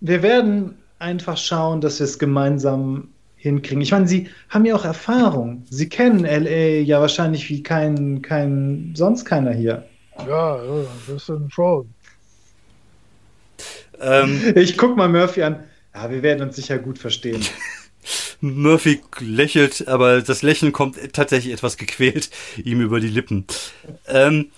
Wir 0.00 0.22
werden 0.22 0.76
einfach 0.98 1.36
schauen, 1.36 1.80
dass 1.80 2.00
wir 2.00 2.04
es 2.04 2.18
gemeinsam 2.18 3.08
hinkriegen. 3.36 3.80
Ich 3.80 3.92
meine, 3.92 4.08
Sie 4.08 4.28
haben 4.48 4.64
ja 4.64 4.74
auch 4.74 4.84
Erfahrung. 4.84 5.64
Sie 5.70 5.88
kennen 5.88 6.24
LA 6.24 6.80
ja 6.80 7.00
wahrscheinlich 7.00 7.48
wie 7.48 7.62
kein, 7.62 8.20
kein 8.20 8.92
sonst 8.96 9.24
keiner 9.24 9.52
hier. 9.52 9.84
Ja, 10.26 10.56
ja, 10.56 10.80
ein 10.80 11.14
bisschen 11.14 11.48
schon. 11.50 11.88
Ähm, 14.00 14.54
Ich 14.56 14.76
guck 14.76 14.96
mal 14.96 15.08
Murphy 15.08 15.44
an. 15.44 15.64
Ja, 15.94 16.10
wir 16.10 16.22
werden 16.22 16.48
uns 16.48 16.56
sicher 16.56 16.78
gut 16.78 16.98
verstehen. 16.98 17.42
Murphy 18.40 19.00
lächelt, 19.20 19.88
aber 19.88 20.22
das 20.22 20.42
Lächeln 20.42 20.72
kommt 20.72 20.96
tatsächlich 21.12 21.52
etwas 21.52 21.76
gequält 21.76 22.30
ihm 22.62 22.80
über 22.80 23.00
die 23.00 23.08
Lippen. 23.08 23.44
Ähm, 24.06 24.50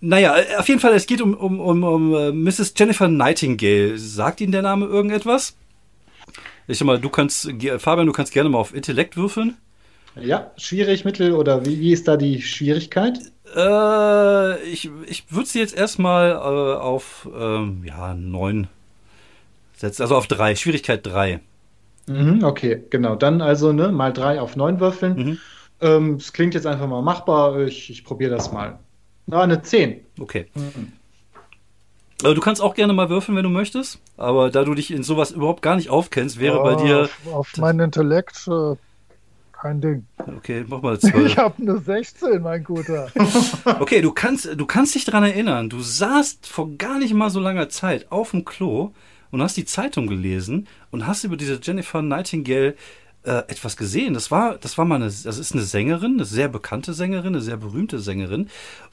naja, 0.00 0.36
auf 0.58 0.68
jeden 0.68 0.80
Fall, 0.80 0.94
es 0.94 1.06
geht 1.06 1.20
um, 1.20 1.34
um, 1.34 1.60
um, 1.60 1.84
um 1.84 2.14
äh, 2.14 2.32
Mrs. 2.32 2.74
Jennifer 2.76 3.08
Nightingale. 3.08 3.98
Sagt 3.98 4.40
Ihnen 4.40 4.52
der 4.52 4.62
Name 4.62 4.86
irgendetwas? 4.86 5.56
Ich 6.66 6.78
sag 6.78 6.86
mal, 6.86 6.98
du 6.98 7.08
kannst, 7.08 7.48
Fabian, 7.78 8.06
du 8.06 8.12
kannst 8.12 8.32
gerne 8.32 8.48
mal 8.48 8.58
auf 8.58 8.74
Intellekt 8.74 9.16
würfeln. 9.16 9.56
Ja, 10.20 10.50
schwierig, 10.56 11.04
mittel 11.04 11.32
oder 11.32 11.66
wie, 11.66 11.78
wie 11.78 11.92
ist 11.92 12.08
da 12.08 12.16
die 12.16 12.42
Schwierigkeit? 12.42 13.18
Äh, 13.54 14.62
ich 14.64 14.90
ich 15.06 15.24
würde 15.30 15.48
sie 15.48 15.60
jetzt 15.60 15.76
erstmal 15.76 16.30
äh, 16.32 16.34
auf 16.34 17.28
ähm, 17.38 17.84
ja, 17.84 18.14
neun 18.14 18.68
setzen, 19.76 20.02
also 20.02 20.16
auf 20.16 20.26
drei, 20.26 20.56
Schwierigkeit 20.56 21.04
drei. 21.06 21.40
Mhm, 22.06 22.44
okay, 22.44 22.82
genau. 22.90 23.16
Dann 23.16 23.40
also 23.40 23.72
ne, 23.72 23.90
mal 23.92 24.12
drei 24.12 24.40
auf 24.40 24.56
neun 24.56 24.78
würfeln. 24.80 25.16
Mhm. 25.16 25.38
Ähm, 25.80 26.14
es 26.14 26.32
klingt 26.32 26.54
jetzt 26.54 26.66
einfach 26.66 26.86
mal 26.86 27.02
machbar. 27.02 27.58
Ich, 27.60 27.90
ich 27.90 28.04
probiere 28.04 28.30
das 28.30 28.52
mal. 28.52 28.78
Na, 29.26 29.42
eine 29.42 29.62
10. 29.62 30.00
Okay. 30.20 30.46
Äh, 32.22 32.34
Du 32.34 32.40
kannst 32.40 32.62
auch 32.62 32.74
gerne 32.74 32.92
mal 32.92 33.10
würfeln, 33.10 33.36
wenn 33.36 33.44
du 33.44 33.50
möchtest, 33.50 34.00
aber 34.16 34.50
da 34.50 34.64
du 34.64 34.74
dich 34.74 34.90
in 34.90 35.02
sowas 35.02 35.32
überhaupt 35.32 35.62
gar 35.62 35.76
nicht 35.76 35.90
aufkennst, 35.90 36.40
wäre 36.40 36.62
bei 36.62 36.70
Ja, 36.72 36.76
dir. 36.76 37.00
Auf, 37.02 37.26
auf 37.32 37.56
meinen 37.58 37.80
Intellekt 37.80 38.48
äh, 38.48 38.76
kein 39.52 39.80
Ding. 39.80 40.06
Okay, 40.36 40.64
mach 40.66 40.80
mal 40.80 40.94
Ich 41.02 41.10
zwölf. 41.10 41.36
habe 41.36 41.60
eine 41.60 41.78
16, 41.78 42.40
mein 42.42 42.64
Guter. 42.64 43.08
Okay, 43.80 44.00
du 44.00 44.12
kannst, 44.12 44.48
du 44.56 44.64
kannst 44.66 44.94
dich 44.94 45.04
dran 45.04 45.24
erinnern. 45.24 45.68
Du 45.68 45.80
saßt 45.80 46.46
vor 46.46 46.70
gar 46.78 46.98
nicht 46.98 47.12
mal 47.12 47.28
so 47.30 47.40
langer 47.40 47.68
Zeit 47.68 48.10
auf 48.10 48.30
dem 48.30 48.44
Klo 48.46 48.92
und 49.30 49.42
hast 49.42 49.56
die 49.56 49.64
Zeitung 49.64 50.06
gelesen 50.06 50.66
und 50.90 51.06
hast 51.06 51.24
über 51.24 51.36
diese 51.36 51.60
Jennifer 51.62 52.02
Nightingale 52.02 52.74
äh, 53.26 53.42
etwas 53.48 53.76
gesehen. 53.76 54.14
Das 54.14 54.30
war, 54.30 54.56
das 54.56 54.78
war 54.78 54.84
mal 54.84 54.96
eine, 54.96 55.06
das 55.06 55.26
ist 55.38 55.52
eine 55.52 55.62
Sängerin, 55.62 56.14
eine 56.14 56.24
sehr 56.24 56.48
bekannte 56.48 56.94
Sängerin, 56.94 57.34
eine 57.34 57.40
sehr 57.40 57.56
berühmte 57.56 57.98
Sängerin. 57.98 58.48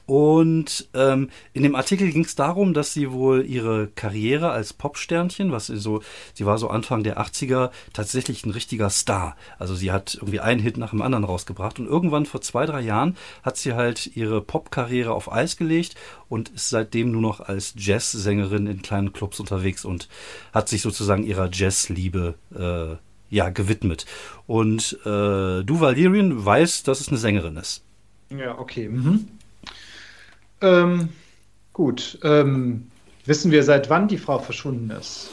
Und 0.06 0.88
ähm, 0.92 1.30
in 1.52 1.62
dem 1.62 1.76
Artikel 1.76 2.10
ging 2.10 2.24
es 2.24 2.34
darum, 2.34 2.74
dass 2.74 2.92
sie 2.92 3.12
wohl 3.12 3.46
ihre 3.46 3.86
Karriere 3.94 4.50
als 4.50 4.72
Popsternchen, 4.72 5.52
was 5.52 5.68
so, 5.68 6.02
sie 6.34 6.44
war 6.44 6.58
so 6.58 6.68
Anfang 6.68 7.04
der 7.04 7.18
80er 7.18 7.70
tatsächlich 7.92 8.44
ein 8.44 8.50
richtiger 8.50 8.90
Star. 8.90 9.36
Also 9.58 9.74
sie 9.74 9.92
hat 9.92 10.16
irgendwie 10.16 10.40
einen 10.40 10.60
Hit 10.60 10.76
nach 10.76 10.90
dem 10.90 11.00
anderen 11.00 11.24
rausgebracht 11.24 11.78
und 11.78 11.86
irgendwann 11.86 12.26
vor 12.26 12.40
zwei, 12.42 12.66
drei 12.66 12.80
Jahren 12.80 13.16
hat 13.44 13.56
sie 13.56 13.74
halt 13.74 14.16
ihre 14.16 14.40
Popkarriere 14.42 15.12
auf 15.12 15.32
Eis 15.32 15.56
gelegt 15.56 15.94
und 16.28 16.50
ist 16.50 16.70
seitdem 16.70 17.12
nur 17.12 17.22
noch 17.22 17.40
als 17.40 17.74
Jazzsängerin 17.76 18.66
in 18.66 18.82
kleinen 18.82 19.12
Clubs 19.12 19.38
unterwegs 19.40 19.84
und 19.84 20.08
hat 20.52 20.68
sich 20.68 20.82
sozusagen 20.82 21.24
ihrer 21.24 21.48
Jazzliebe 21.50 22.34
äh, 22.54 22.96
ja 23.34 23.50
gewidmet. 23.50 24.06
Und 24.46 24.98
äh, 25.04 25.62
du 25.62 25.80
Valerian 25.80 26.44
weißt, 26.44 26.86
dass 26.88 27.00
es 27.00 27.08
eine 27.08 27.18
Sängerin 27.18 27.56
ist. 27.56 27.82
Ja, 28.30 28.58
okay. 28.58 28.88
Mhm. 28.88 29.28
Ähm, 30.60 31.08
gut. 31.72 32.18
Ähm, 32.22 32.90
wissen 33.24 33.50
wir, 33.50 33.62
seit 33.62 33.90
wann 33.90 34.08
die 34.08 34.18
Frau 34.18 34.38
verschwunden 34.38 34.90
ist? 34.90 35.30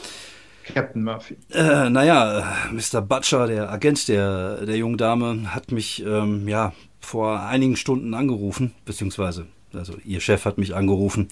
Captain 0.64 1.02
Murphy. 1.02 1.36
Äh, 1.50 1.90
naja, 1.90 2.70
Mr. 2.70 3.00
Butcher, 3.00 3.46
der 3.46 3.70
Agent 3.70 4.08
der, 4.08 4.64
der 4.64 4.76
jungen 4.76 4.96
Dame, 4.96 5.54
hat 5.54 5.72
mich 5.72 6.04
ähm, 6.04 6.46
ja 6.48 6.72
vor 7.00 7.40
einigen 7.40 7.76
Stunden 7.76 8.14
angerufen, 8.14 8.72
beziehungsweise, 8.84 9.46
also 9.74 9.94
ihr 10.04 10.20
Chef 10.20 10.44
hat 10.44 10.58
mich 10.58 10.74
angerufen. 10.74 11.28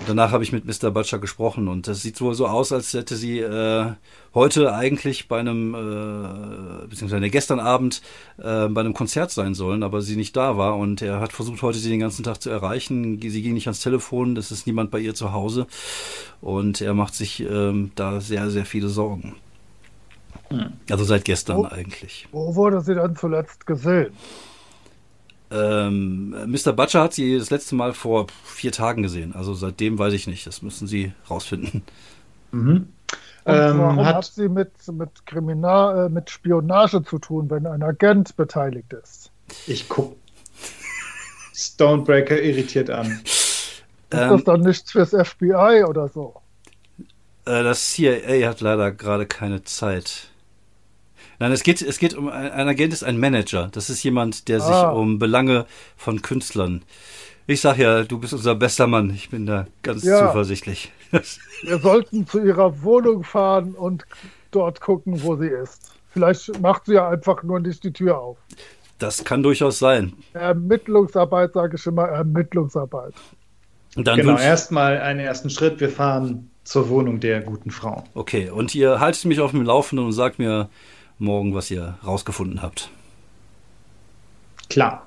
Und 0.00 0.08
danach 0.08 0.30
habe 0.30 0.44
ich 0.44 0.52
mit 0.52 0.64
Mr. 0.64 0.90
Butcher 0.90 1.18
gesprochen 1.18 1.66
und 1.68 1.88
das 1.88 2.02
sieht 2.02 2.20
wohl 2.20 2.34
so 2.34 2.46
aus, 2.46 2.72
als 2.72 2.94
hätte 2.94 3.16
sie 3.16 3.40
äh, 3.40 3.92
heute 4.32 4.72
eigentlich 4.72 5.26
bei 5.26 5.40
einem, 5.40 5.74
äh, 5.74 6.86
beziehungsweise 6.86 7.28
gestern 7.30 7.58
Abend 7.58 8.00
äh, 8.38 8.68
bei 8.68 8.80
einem 8.80 8.94
Konzert 8.94 9.32
sein 9.32 9.54
sollen, 9.54 9.82
aber 9.82 10.00
sie 10.00 10.16
nicht 10.16 10.36
da 10.36 10.56
war 10.56 10.76
und 10.76 11.02
er 11.02 11.20
hat 11.20 11.32
versucht, 11.32 11.62
heute 11.62 11.78
sie 11.78 11.90
den 11.90 11.98
ganzen 12.00 12.22
Tag 12.22 12.40
zu 12.40 12.48
erreichen. 12.48 13.20
Sie 13.20 13.42
ging 13.42 13.54
nicht 13.54 13.66
ans 13.66 13.80
Telefon, 13.80 14.36
es 14.36 14.52
ist 14.52 14.66
niemand 14.68 14.90
bei 14.92 15.00
ihr 15.00 15.14
zu 15.14 15.32
Hause 15.32 15.66
und 16.40 16.80
er 16.80 16.94
macht 16.94 17.14
sich 17.14 17.40
ähm, 17.40 17.90
da 17.96 18.20
sehr, 18.20 18.50
sehr 18.50 18.64
viele 18.64 18.88
Sorgen. 18.88 19.34
Also 20.88 21.04
seit 21.04 21.24
gestern 21.24 21.58
Oh. 21.58 21.64
eigentlich. 21.64 22.26
Wo 22.32 22.54
wurde 22.54 22.80
sie 22.80 22.94
dann 22.94 23.16
zuletzt 23.16 23.66
gesehen? 23.66 24.12
Ähm, 25.50 26.30
Mr. 26.50 26.72
Butcher 26.72 27.02
hat 27.02 27.14
sie 27.14 27.38
das 27.38 27.50
letzte 27.50 27.74
Mal 27.74 27.94
vor 27.94 28.26
vier 28.44 28.72
Tagen 28.72 29.02
gesehen. 29.02 29.34
Also 29.34 29.54
seitdem 29.54 29.98
weiß 29.98 30.12
ich 30.12 30.26
nicht. 30.26 30.46
Das 30.46 30.62
müssen 30.62 30.86
Sie 30.86 31.12
rausfinden. 31.30 31.82
Mhm. 32.52 32.88
Und 33.44 33.68
Ähm, 33.70 33.78
warum 33.78 34.04
hat, 34.04 34.16
hat, 34.16 34.24
sie 34.26 34.48
mit, 34.48 34.72
mit, 34.92 35.26
Kriminal, 35.26 36.06
äh, 36.06 36.08
mit 36.10 36.30
Spionage 36.30 37.02
zu 37.02 37.18
tun, 37.18 37.48
wenn 37.50 37.66
ein 37.66 37.82
Agent 37.82 38.36
beteiligt 38.36 38.92
ist? 38.92 39.30
ich 39.66 39.88
guck 39.88 40.16
Stonebreaker 41.54 42.40
irritiert 42.40 42.90
an. 42.90 43.26
Ist 44.10 44.22
Ähm, 44.22 44.28
das 44.30 44.44
dann 44.44 44.60
nichts 44.62 44.92
fürs 44.92 45.10
FBI 45.10 45.84
oder 45.86 46.08
so? 46.08 46.42
Äh, 47.46 47.62
das 47.62 47.86
CIA 47.92 48.48
hat 48.48 48.60
leider 48.60 48.92
gerade 48.92 49.26
keine 49.26 49.64
Zeit. 49.64 50.30
Nein, 51.40 51.52
es 51.52 51.62
geht, 51.62 51.82
es 51.82 51.98
geht 51.98 52.14
um 52.14 52.28
ein 52.28 52.68
Agent 52.68 52.92
ist 52.92 53.04
ein 53.04 53.18
Manager. 53.18 53.68
Das 53.72 53.90
ist 53.90 54.02
jemand, 54.02 54.48
der 54.48 54.60
sich 54.60 54.74
Ah. 54.74 54.90
um 54.90 55.18
Belange 55.18 55.66
von 55.96 56.20
Künstlern. 56.22 56.82
Ich 57.46 57.60
sag 57.60 57.78
ja, 57.78 58.02
du 58.02 58.18
bist 58.18 58.32
unser 58.34 58.54
bester 58.54 58.86
Mann. 58.86 59.10
Ich 59.10 59.30
bin 59.30 59.46
da 59.46 59.66
ganz 59.82 60.04
Ja. 60.04 60.26
zuversichtlich. 60.26 60.92
Wir 61.62 61.78
sollten 61.78 62.26
zu 62.26 62.44
ihrer 62.44 62.82
Wohnung 62.82 63.24
fahren 63.24 63.74
und 63.74 64.04
dort 64.50 64.80
gucken, 64.80 65.22
wo 65.22 65.36
sie 65.36 65.46
ist. 65.46 65.92
Vielleicht 66.10 66.60
macht 66.60 66.86
sie 66.86 66.94
ja 66.94 67.08
einfach 67.08 67.42
nur 67.42 67.60
nicht 67.60 67.84
die 67.84 67.92
Tür 67.92 68.18
auf. 68.18 68.36
Das 68.98 69.24
kann 69.24 69.42
durchaus 69.44 69.78
sein. 69.78 70.12
Ermittlungsarbeit, 70.34 71.52
sage 71.52 71.76
ich 71.76 71.86
immer, 71.86 72.08
Ermittlungsarbeit. 72.08 73.14
Und 73.96 74.06
dann 74.06 74.16
Genau, 74.18 74.36
erstmal 74.38 74.98
einen 75.00 75.20
ersten 75.20 75.50
Schritt. 75.50 75.80
Wir 75.80 75.88
fahren 75.88 76.50
zur 76.64 76.88
Wohnung 76.88 77.20
der 77.20 77.40
guten 77.40 77.70
Frau. 77.70 78.04
Okay, 78.14 78.50
und 78.50 78.74
ihr 78.74 79.00
haltet 79.00 79.24
mich 79.24 79.40
auf 79.40 79.52
dem 79.52 79.62
Laufenden 79.62 80.04
und 80.04 80.12
sagt 80.12 80.38
mir 80.38 80.68
morgen, 81.18 81.54
was 81.54 81.70
ihr 81.70 81.98
rausgefunden 82.06 82.62
habt. 82.62 82.90
Klar. 84.68 85.06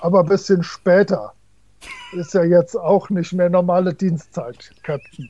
Aber 0.00 0.20
ein 0.20 0.28
bisschen 0.28 0.62
später. 0.62 1.32
Ist 2.12 2.34
ja 2.34 2.44
jetzt 2.44 2.76
auch 2.76 3.10
nicht 3.10 3.32
mehr 3.32 3.50
normale 3.50 3.92
Dienstzeit, 3.94 4.72
Captain. 4.82 5.28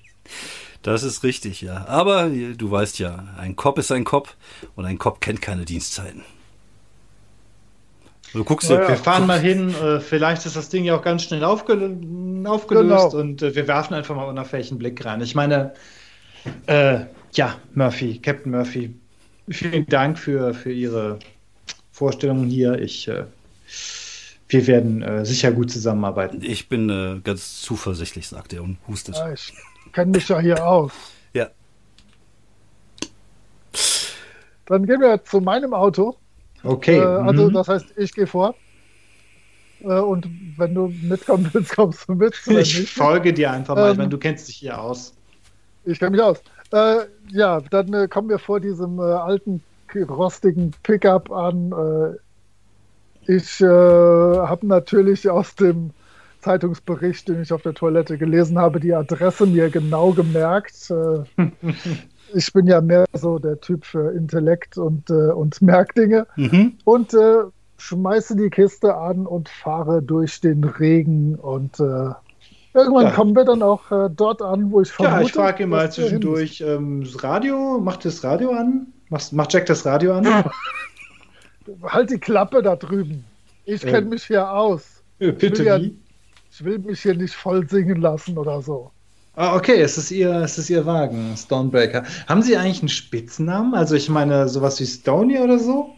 Das 0.83 1.03
ist 1.03 1.23
richtig, 1.23 1.63
ja. 1.63 1.87
Aber 1.87 2.29
du 2.29 2.71
weißt 2.71 2.99
ja, 2.99 3.25
ein 3.39 3.57
Cop 3.57 3.79
ist 3.79 3.91
ein 3.91 4.05
Cop 4.05 4.35
und 4.77 4.85
ein 4.85 4.99
Cop 4.99 5.21
kennt 5.21 5.41
keine 5.41 5.65
Dienstzeiten. 5.65 6.23
Du 8.33 8.45
guckst 8.45 8.69
Ja, 8.69 8.79
dir, 8.81 8.89
Wir 8.89 8.97
fahren 8.97 9.27
mal 9.27 9.39
hin. 9.41 9.75
Äh, 9.75 10.01
vielleicht 10.01 10.45
ist 10.45 10.57
das 10.57 10.69
Ding 10.69 10.85
ja 10.85 10.97
auch 10.97 11.03
ganz 11.03 11.23
schnell 11.23 11.45
aufgel 11.45 12.45
aufgelöst 12.47 13.11
Genau. 13.13 13.23
und 13.23 13.43
äh, 13.43 13.55
wir 13.55 13.67
werfen 13.69 13.95
einfach 13.95 14.15
mal 14.17 14.25
unauffällig 14.29 14.71
einen 14.71 14.79
Blick 14.79 15.05
rein. 15.05 15.21
Ich 15.21 15.35
meine, 15.35 15.73
äh, 16.67 17.07
ja, 17.33 17.57
Murphy, 17.75 18.19
Captain 18.21 18.53
Murphy, 18.53 18.95
vielen 19.49 19.87
Dank 19.87 20.19
für, 20.19 20.55
für 20.55 20.73
Ihre 20.73 21.19
Vorstellungen 21.93 22.49
hier. 22.49 22.79
Ich, 22.79 23.09
äh, 23.09 23.25
wir 24.49 24.67
werden 24.67 25.03
äh, 25.03 25.25
sicher 25.25 25.53
gut 25.53 25.71
zusammenarbeiten. 25.71 26.41
ich 26.43 26.69
bin 26.69 26.91
äh, 26.91 27.21
ganz 27.23 27.61
zuversichtlich, 27.61 28.29
sagt 28.29 28.53
er 28.53 28.63
und 28.63 28.79
hustet. 28.89 29.17
Ja, 29.17 29.33
ich 29.33 29.53
kenne 29.93 30.13
mich 30.13 30.29
ja 30.29 30.41
hier 30.41 30.67
aus. 30.67 30.93
Ja. 31.33 31.49
Dann 34.67 34.87
gehen 34.87 35.01
wir 35.01 35.23
zu 35.25 35.41
meinem 35.41 35.75
Auto. 35.75 36.17
Okay. 36.63 36.99
Äh, 36.99 37.03
also 37.03 37.49
mhm. 37.49 37.55
das 37.55 37.69
heißt, 37.69 37.87
ich 37.97 38.13
gehe 38.13 38.27
vor. 38.27 38.55
Äh, 39.81 40.01
und 40.01 40.29
wenn 40.57 40.75
du 40.75 40.89
mitkommen 41.03 41.49
willst, 41.53 41.75
kommst 41.75 42.09
du 42.09 42.15
mit. 42.15 42.35
Ich 42.47 42.79
nicht, 42.79 42.91
folge 42.91 43.33
dir 43.33 43.51
einfach 43.51 43.75
mal. 43.75 43.87
Ähm, 43.87 43.93
ich 43.93 43.99
meine, 43.99 44.11
du 44.11 44.19
kennst 44.19 44.49
dich 44.49 44.57
hier 44.57 44.81
aus. 44.81 45.15
Ich 45.85 45.99
kenne 45.99 46.13
mich 46.13 46.23
aus. 46.23 46.43
Äh, 46.75 47.07
ja, 47.31 47.61
dann 47.71 47.95
äh, 47.95 48.09
kommen 48.09 48.29
wir 48.29 48.41
vor 48.41 48.59
diesem 48.59 48.99
äh, 48.99 49.03
alten, 49.03 49.63
rostigen 49.95 50.73
Pickup 50.83 51.31
an. 51.31 51.71
Äh, 51.73 53.33
ich 53.33 53.61
äh, 53.61 53.65
habe 53.65 54.67
natürlich 54.67 55.31
aus 55.31 55.55
dem 55.55 55.91
Zeitungsbericht, 56.41 57.29
den 57.29 57.43
ich 57.43 57.53
auf 57.53 57.63
der 57.63 57.75
Toilette 57.75 58.19
gelesen 58.19 58.59
habe, 58.59 58.81
die 58.81 58.93
Adresse 58.93 59.47
mir 59.47 59.71
genau 59.71 60.11
gemerkt. 60.11 60.91
Äh, 60.91 61.23
ich 62.35 62.53
bin 62.53 62.67
ja 62.67 62.81
mehr 62.81 63.05
so 63.13 63.39
der 63.39 63.61
Typ 63.61 63.85
für 63.85 64.11
Intellekt 64.11 64.77
und, 64.77 65.11
äh, 65.11 65.31
und 65.31 65.63
Merkdinge. 65.63 66.27
Mhm. 66.35 66.73
Und 66.85 67.17
schmeiße 67.77 68.35
die 68.35 68.51
Kiste 68.51 68.97
an 68.97 69.27
und 69.27 69.49
fahre 69.49 70.03
durch 70.03 70.41
den 70.41 70.65
Regen 70.65 71.37
und 71.37 71.79
äh, 71.79 72.11
irgendwann 72.75 73.05
Ja. 73.07 73.11
kommen 73.13 73.35
wir 73.35 73.45
dann 73.45 73.63
auch 73.63 73.91
äh, 73.91 74.11
dort 74.15 74.43
an, 74.43 74.71
wo 74.71 74.83
ich 74.83 74.91
vermute. 74.91 75.17
Ja, 75.17 75.23
ich 75.23 75.33
frage 75.33 75.63
ihn 75.63 75.71
mal 75.71 75.91
zwischendurch, 75.91 76.61
ähm, 76.61 77.03
das 77.05 77.23
Radio, 77.23 77.79
macht 77.81 78.05
das 78.05 78.23
Radio 78.23 78.51
an? 78.53 78.89
Macht, 79.09 79.33
macht 79.33 79.53
Jack 79.53 79.67
das 79.67 79.87
Radio 79.87 80.15
an? 80.15 80.45
Halt 81.85 82.11
die 82.11 82.19
Klappe 82.19 82.63
da 82.63 82.77
drüben. 82.77 83.25
Ich 83.65 83.81
kenne 83.81 84.09
mich 84.09 84.25
hier 84.25 84.51
aus. 84.51 85.03
Äh, 85.19 85.33
Bitte 85.33 85.61
will 85.61 85.67
ja-? 85.67 85.81
Ich 86.51 86.65
will 86.65 86.79
mich 86.79 87.01
hier 87.03 87.15
nicht 87.17 87.35
voll 87.35 87.69
singen 87.69 88.01
lassen 88.01 88.37
oder 88.39 88.61
so. 88.63 88.91
Ah, 89.37 89.57
okay, 89.57 89.81
es 89.81 89.99
ist 89.99 90.13
Ihr, 90.13 90.31
es 90.43 90.59
ist 90.59 90.71
Ihr 90.71 90.87
Wagen, 90.87 91.35
Stonebreaker. 91.37 92.05
Haben 92.29 92.43
Sie 92.43 92.57
eigentlich 92.57 92.81
einen 92.81 92.89
Spitznamen? 92.89 93.75
Also 93.75 93.97
ich 93.97 94.09
meine, 94.09 94.49
sowas 94.49 94.79
wie 94.79 94.87
Stony 94.87 95.39
oder 95.41 95.59
so? 95.59 95.91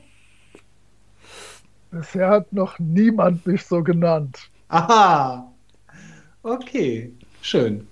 Bisher 1.90 2.28
hat 2.28 2.52
noch 2.52 2.78
niemand 2.78 3.46
mich 3.46 3.64
so 3.64 3.82
genannt. 3.82 4.38
Aha. 4.68 5.52
Okay, 6.46 7.10
schön. 7.42 7.88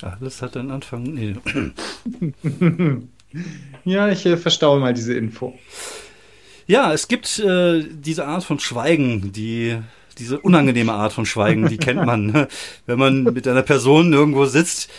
Alles 0.00 0.40
hat 0.42 0.56
einen 0.56 0.70
Anfang. 0.70 1.02
Nee. 1.02 1.34
Ja, 3.84 4.08
ich 4.08 4.26
äh, 4.26 4.36
verstaue 4.36 4.80
mal 4.80 4.92
diese 4.92 5.14
Info. 5.14 5.56
Ja, 6.66 6.92
es 6.92 7.06
gibt 7.06 7.38
äh, 7.38 7.84
diese 7.88 8.26
Art 8.26 8.42
von 8.42 8.58
Schweigen, 8.58 9.30
die 9.30 9.78
diese 10.18 10.40
unangenehme 10.40 10.92
Art 10.92 11.12
von 11.12 11.26
Schweigen, 11.26 11.68
die 11.68 11.76
kennt 11.76 12.04
man, 12.04 12.26
ne? 12.26 12.48
wenn 12.86 12.98
man 12.98 13.22
mit 13.22 13.46
einer 13.46 13.62
Person 13.62 14.12
irgendwo 14.12 14.46
sitzt, 14.46 14.90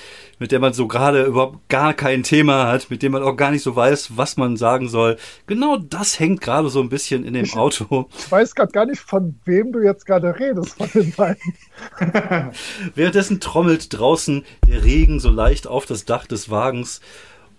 mit 0.42 0.52
der 0.52 0.60
man 0.60 0.74
so 0.74 0.88
gerade 0.88 1.26
überhaupt 1.26 1.70
gar 1.70 1.94
kein 1.94 2.24
Thema 2.24 2.66
hat, 2.66 2.90
mit 2.90 3.04
dem 3.04 3.12
man 3.12 3.22
auch 3.22 3.38
gar 3.38 3.52
nicht 3.52 3.62
so 3.62 3.76
weiß, 3.76 4.18
was 4.18 4.38
man 4.38 4.58
sagen 4.58 4.90
soll. 4.90 5.18
Genau 5.46 5.78
das 5.78 6.20
hängt 6.20 6.42
gerade 6.42 6.68
so 6.70 6.82
ein 6.82 6.90
bisschen 6.90 7.24
in 7.26 7.36
dem 7.36 7.54
Auto. 7.54 8.10
Ich 8.18 8.32
weiß 8.32 8.56
gerade 8.56 8.72
gar 8.72 8.88
nicht, 8.88 9.02
von 9.02 9.40
wem 9.46 9.72
du 9.72 9.82
jetzt 9.82 10.08
gerade 10.08 10.40
redest, 10.40 10.78
von 10.78 10.90
den 10.96 11.14
beiden. 11.14 11.54
Währenddessen 12.96 13.40
trommelt 13.40 13.96
draußen 13.96 14.44
der 14.68 14.84
Regen 14.84 15.20
so 15.20 15.30
leicht 15.30 15.68
auf 15.68 15.86
das 15.86 16.06
Dach 16.06 16.26
des 16.26 16.50
Wagens. 16.50 17.02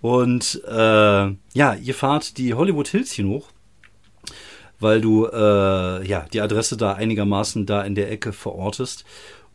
Und 0.00 0.60
äh, 0.66 0.72
ja, 0.74 1.74
ihr 1.80 1.94
fahrt 1.94 2.36
die 2.36 2.54
Hollywood 2.54 2.88
Hills 2.88 3.12
hinhoch, 3.12 3.50
weil 4.80 5.00
du 5.00 5.26
äh, 5.26 6.04
ja 6.04 6.26
die 6.32 6.40
Adresse 6.40 6.76
da 6.76 6.94
einigermaßen 6.94 7.64
da 7.64 7.84
in 7.84 7.94
der 7.94 8.10
Ecke 8.10 8.32
verortest. 8.32 9.04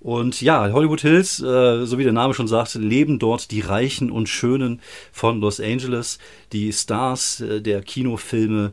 Und 0.08 0.42
ja, 0.42 0.72
Hollywood 0.72 1.02
Hills, 1.02 1.42
äh, 1.42 1.86
so 1.86 1.98
wie 1.98 2.06
der 2.06 2.14
Name 2.14 2.34
schon 2.34 2.48
sagt, 2.48 2.76
leben 2.76 3.20
dort 3.20 3.52
die 3.52 3.60
Reichen 3.60 4.10
und 4.10 4.30
Schönen 4.30 4.80
von 5.12 5.42
Los 5.42 5.60
Angeles, 5.60 6.18
die 6.54 6.72
Stars 6.72 7.42
äh, 7.42 7.62
der 7.62 7.82
Kinofilme, 7.82 8.72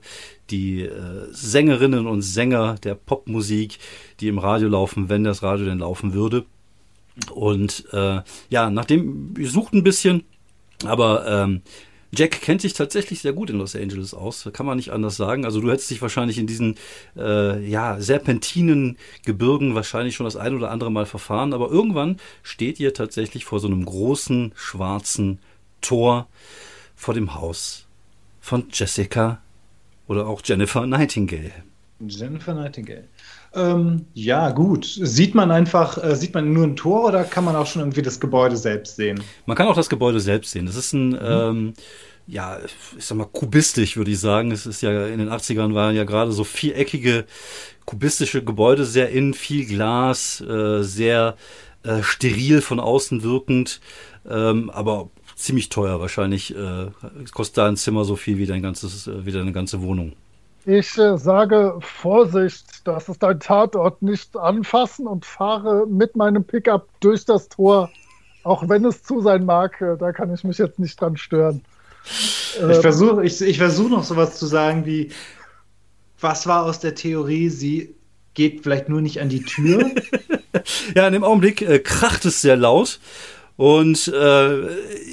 die 0.51 0.83
äh, 0.83 1.27
Sängerinnen 1.33 2.07
und 2.07 2.23
Sänger 2.23 2.77
der 2.77 2.95
Popmusik, 2.95 3.81
die 4.21 4.29
im 4.29 4.39
Radio 4.39 4.69
laufen, 4.69 5.09
wenn 5.09 5.25
das 5.25 5.43
Radio 5.43 5.67
denn 5.67 5.81
laufen 5.81 6.15
würde. 6.15 6.45
Und 7.33 7.85
äh, 7.93 8.21
ja, 8.51 8.71
nachdem 8.71 9.35
ihr 9.37 9.51
sucht 9.51 9.75
ein 9.75 9.83
bisschen, 9.83 10.23
aber 10.85 11.27
ähm, 11.27 11.63
Jack 12.17 12.41
kennt 12.41 12.61
sich 12.61 12.73
tatsächlich 12.73 13.21
sehr 13.21 13.33
gut 13.33 13.51
in 13.51 13.59
Los 13.59 13.77
Angeles 13.77 14.15
aus, 14.15 14.49
kann 14.53 14.67
man 14.67 14.77
nicht 14.77 14.91
anders 14.91 15.17
sagen. 15.17 15.45
Also 15.45 15.61
du 15.61 15.71
hättest 15.71 15.91
dich 15.91 16.03
wahrscheinlich 16.03 16.39
in 16.39 16.47
diesen 16.47 16.77
äh, 17.17 17.65
ja, 17.67 18.01
serpentinen 18.01 18.97
Gebirgen 19.25 19.75
wahrscheinlich 19.75 20.15
schon 20.15 20.25
das 20.25 20.37
ein 20.37 20.55
oder 20.55 20.71
andere 20.71 20.91
Mal 20.91 21.07
verfahren, 21.07 21.53
aber 21.53 21.71
irgendwann 21.71 22.19
steht 22.43 22.81
ihr 22.81 22.95
tatsächlich 22.95 23.45
vor 23.45 23.61
so 23.61 23.67
einem 23.67 23.85
großen 23.85 24.53
schwarzen 24.55 25.39
Tor 25.81 26.29
vor 26.95 27.15
dem 27.15 27.35
Haus 27.35 27.87
von 28.41 28.67
Jessica 28.73 29.41
oder 30.07 30.27
auch 30.27 30.43
Jennifer 30.45 30.87
Nightingale. 30.87 31.53
Jennifer 32.01 32.55
Nightingale. 32.55 33.09
Ähm, 33.55 34.07
ja, 34.15 34.51
gut. 34.51 34.85
Sieht 34.85 35.35
man 35.35 35.51
einfach, 35.51 36.03
äh, 36.03 36.17
sieht 36.17 36.35
man 36.35 36.53
nur 36.53 36.65
ein 36.65 36.77
Tor 36.77 37.05
oder 37.05 37.25
kann 37.25 37.45
man 37.45 37.55
auch 37.55 37.67
schon 37.67 37.83
irgendwie 37.83 38.03
das 38.03 38.19
Gebäude 38.19 38.57
selbst 38.57 38.97
sehen? 38.97 39.23
Man 39.47 39.57
kann 39.57 39.69
auch 39.69 39.77
das 39.77 39.89
Gebäude 39.89 40.21
selbst 40.21 40.51
sehen. 40.51 40.67
Das 40.67 40.77
ist 40.77 40.93
ein, 40.93 41.17
ähm, 41.23 41.75
ja, 42.27 42.59
ich 42.97 43.05
sag 43.05 43.17
mal, 43.17 43.27
kubistisch, 43.27 43.97
würde 43.97 44.11
ich 44.11 44.19
sagen. 44.19 44.51
Es 44.51 44.67
ist 44.67 44.83
ja 44.83 45.07
in 45.07 45.19
den 45.19 45.29
80ern 45.29 45.75
waren 45.75 45.95
ja 45.95 46.05
gerade 46.05 46.33
so 46.33 46.43
viereckige, 46.43 47.27
kubistische 47.85 48.43
Gebäude 48.43 48.85
sehr 48.85 49.11
innen, 49.11 49.35
viel 49.35 49.67
Glas, 49.67 50.41
äh, 50.41 50.83
sehr 50.83 51.37
äh, 51.85 52.03
steril 52.03 52.61
von 52.61 52.81
außen 52.81 53.23
wirkend, 53.23 53.81
ähm, 54.29 54.71
aber 54.71 55.11
ziemlich 55.37 55.69
teuer 55.69 56.01
wahrscheinlich. 56.01 56.57
Äh, 56.57 56.87
kostet 57.33 57.59
da 57.59 57.69
ein 57.69 57.77
Zimmer 57.77 58.05
so 58.05 58.17
viel 58.17 58.39
wie 58.39 58.47
dein 58.47 58.63
ganzes, 58.63 59.07
äh, 59.07 59.27
wie 59.27 59.33
deine 59.33 59.53
ganze 59.53 59.83
Wohnung. 59.83 60.15
Ich 60.67 60.97
äh, 60.97 61.19
sage 61.19 61.77
Vorsicht, 61.81 62.87
das 62.87 63.09
ist 63.09 63.23
ein 63.23 63.39
Tatort, 63.41 64.01
nicht 64.03 64.37
anfassen 64.37 65.07
und 65.07 65.27
fahre 65.27 65.87
mit 65.87 66.17
meinem 66.17 66.45
Pickup 66.45 66.89
durch 67.01 67.25
das 67.27 67.49
Tor, 67.49 67.91
auch 68.45 68.69
wenn 68.69 68.85
es 68.87 69.03
zu 69.03 69.21
sein 69.21 69.45
mag, 69.45 69.81
äh, 69.81 69.97
da 69.99 70.13
kann 70.13 70.33
ich 70.33 70.43
mich 70.45 70.59
jetzt 70.59 70.79
nicht 70.79 71.01
dran 71.01 71.17
stören. 71.17 71.63
Ich 72.05 72.61
Äh, 72.61 72.75
versuche 72.81 73.25
ich, 73.25 73.41
ich 73.43 73.59
versuch 73.59 73.91
noch 73.91 74.05
sowas 74.05 74.39
zu 74.39 74.47
sagen 74.47 74.87
wie, 74.87 75.11
was 76.21 76.47
war 76.47 76.65
aus 76.65 76.81
der 76.81 76.95
Theorie, 76.95 77.51
sie 77.51 77.95
geht 78.35 78.63
vielleicht 78.63 78.89
nur 78.89 79.01
nicht 79.01 79.21
an 79.21 79.29
die 79.29 79.45
Tür? 79.45 79.91
Ja, 80.95 81.09
in 81.09 81.13
dem 81.13 81.25
Augenblick 81.25 81.63
äh, 81.63 81.81
kracht 81.81 82.25
es 82.25 82.41
sehr 82.41 82.57
laut. 82.57 83.01
Und 83.57 84.09
äh, 84.09 84.63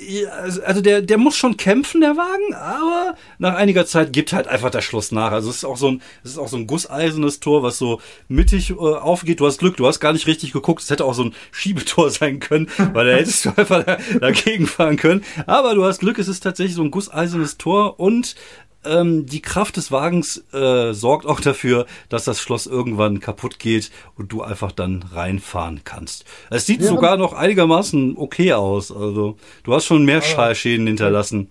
ja, 0.10 0.30
also 0.66 0.82
der, 0.82 1.04
der 1.04 1.18
muss 1.20 1.36
schon 1.36 1.58
kämpfen, 1.58 2.02
der 2.02 2.18
Wagen, 2.18 2.56
aber 2.56 3.16
nach 3.38 3.54
einiger 3.54 3.86
Zeit 3.86 4.12
gibt 4.14 4.34
halt 4.34 4.48
einfach 4.48 4.72
der 4.72 4.82
Schluss 4.82 5.12
nach. 5.12 5.32
Also 5.32 5.52
es 5.52 5.58
ist 5.58 5.66
auch 5.66 5.78
so 5.78 5.90
ein, 5.90 6.02
es 6.24 6.32
ist 6.32 6.38
auch 6.40 6.48
so 6.48 6.58
ein 6.58 6.66
gusseisernes 6.66 7.40
Tor, 7.40 7.62
was 7.62 7.78
so 7.78 8.02
mittig 8.28 8.72
äh, 8.72 8.74
aufgeht. 8.74 9.40
Du 9.40 9.46
hast 9.46 9.60
Glück, 9.60 9.78
du 9.78 9.86
hast 9.86 10.00
gar 10.00 10.14
nicht 10.14 10.26
richtig 10.26 10.54
geguckt. 10.54 10.82
Es 10.82 10.90
hätte 10.90 11.06
auch 11.06 11.14
so 11.14 11.26
ein 11.26 11.36
Schiebetor 11.52 12.10
sein 12.10 12.40
können, 12.40 12.68
weil 12.94 13.06
da 13.06 13.14
hättest 13.14 13.46
du 13.46 13.50
einfach 13.56 13.84
da, 13.84 13.98
dagegen 14.20 14.66
fahren 14.66 14.98
können. 14.98 15.24
Aber 15.46 15.76
du 15.76 15.86
hast 15.86 16.00
Glück, 16.00 16.18
es 16.18 16.28
ist 16.28 16.42
tatsächlich 16.42 16.76
so 16.76 16.84
ein 16.84 16.92
gusseisernes 16.92 17.60
Tor 17.60 18.00
und 18.00 18.36
ähm, 18.86 19.26
die 19.26 19.42
Kraft 19.42 19.78
des 19.78 19.92
Wagens 19.92 20.44
äh, 20.54 20.94
sorgt 20.94 21.26
auch 21.26 21.40
dafür, 21.40 21.86
dass 22.10 22.26
das 22.26 22.40
Schloss 22.40 22.68
irgendwann 22.68 23.20
kaputt 23.20 23.60
geht 23.60 23.92
und 24.18 24.32
du 24.32 24.42
einfach 24.42 24.72
dann 24.72 25.04
reinfahren 25.14 25.82
kannst. 25.84 26.26
Es 26.50 26.66
sieht 26.66 26.82
Ja. 26.82 26.88
sogar 26.90 27.18
noch 27.18 27.34
einigermaßen 27.34 28.18
okay 28.18 28.54
aus. 28.54 28.92
Also 28.92 29.38
du 29.64 29.74
hast 29.74 29.86
schon 29.86 30.06
mehr 30.06 30.22
Schallschäden 30.22 30.88
hinterlassen. 30.88 31.50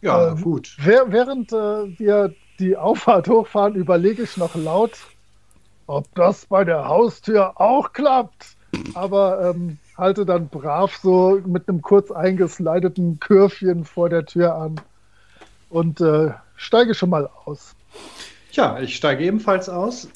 Ja, 0.00 0.32
Ähm, 0.32 0.42
gut. 0.42 0.76
Während 0.80 1.52
äh, 1.52 1.98
wir 1.98 2.34
die 2.58 2.76
Auffahrt 2.76 3.28
hochfahren, 3.28 3.74
überlege 3.74 4.22
ich 4.22 4.36
noch 4.36 4.54
laut, 4.54 4.92
ob 5.86 6.12
das 6.14 6.46
bei 6.46 6.64
der 6.64 6.88
Haustür 6.88 7.60
auch 7.60 7.92
klappt. 7.92 8.56
Aber 8.94 9.50
ähm, 9.54 9.78
halte 9.96 10.24
dann 10.24 10.48
brav 10.48 10.96
so 10.96 11.40
mit 11.46 11.68
einem 11.68 11.82
kurz 11.82 12.10
eingeslideten 12.10 13.20
Kürfchen 13.20 13.84
vor 13.84 14.08
der 14.08 14.24
Tür 14.24 14.54
an 14.54 14.80
und 15.72 16.00
äh, 16.00 16.30
steige 16.56 16.94
schon 16.94 17.10
mal 17.10 17.28
aus. 17.44 17.74
Tja, 18.52 18.78
ich 18.80 18.96
steige 18.96 19.24
ebenfalls 19.24 19.70
aus 19.70 20.08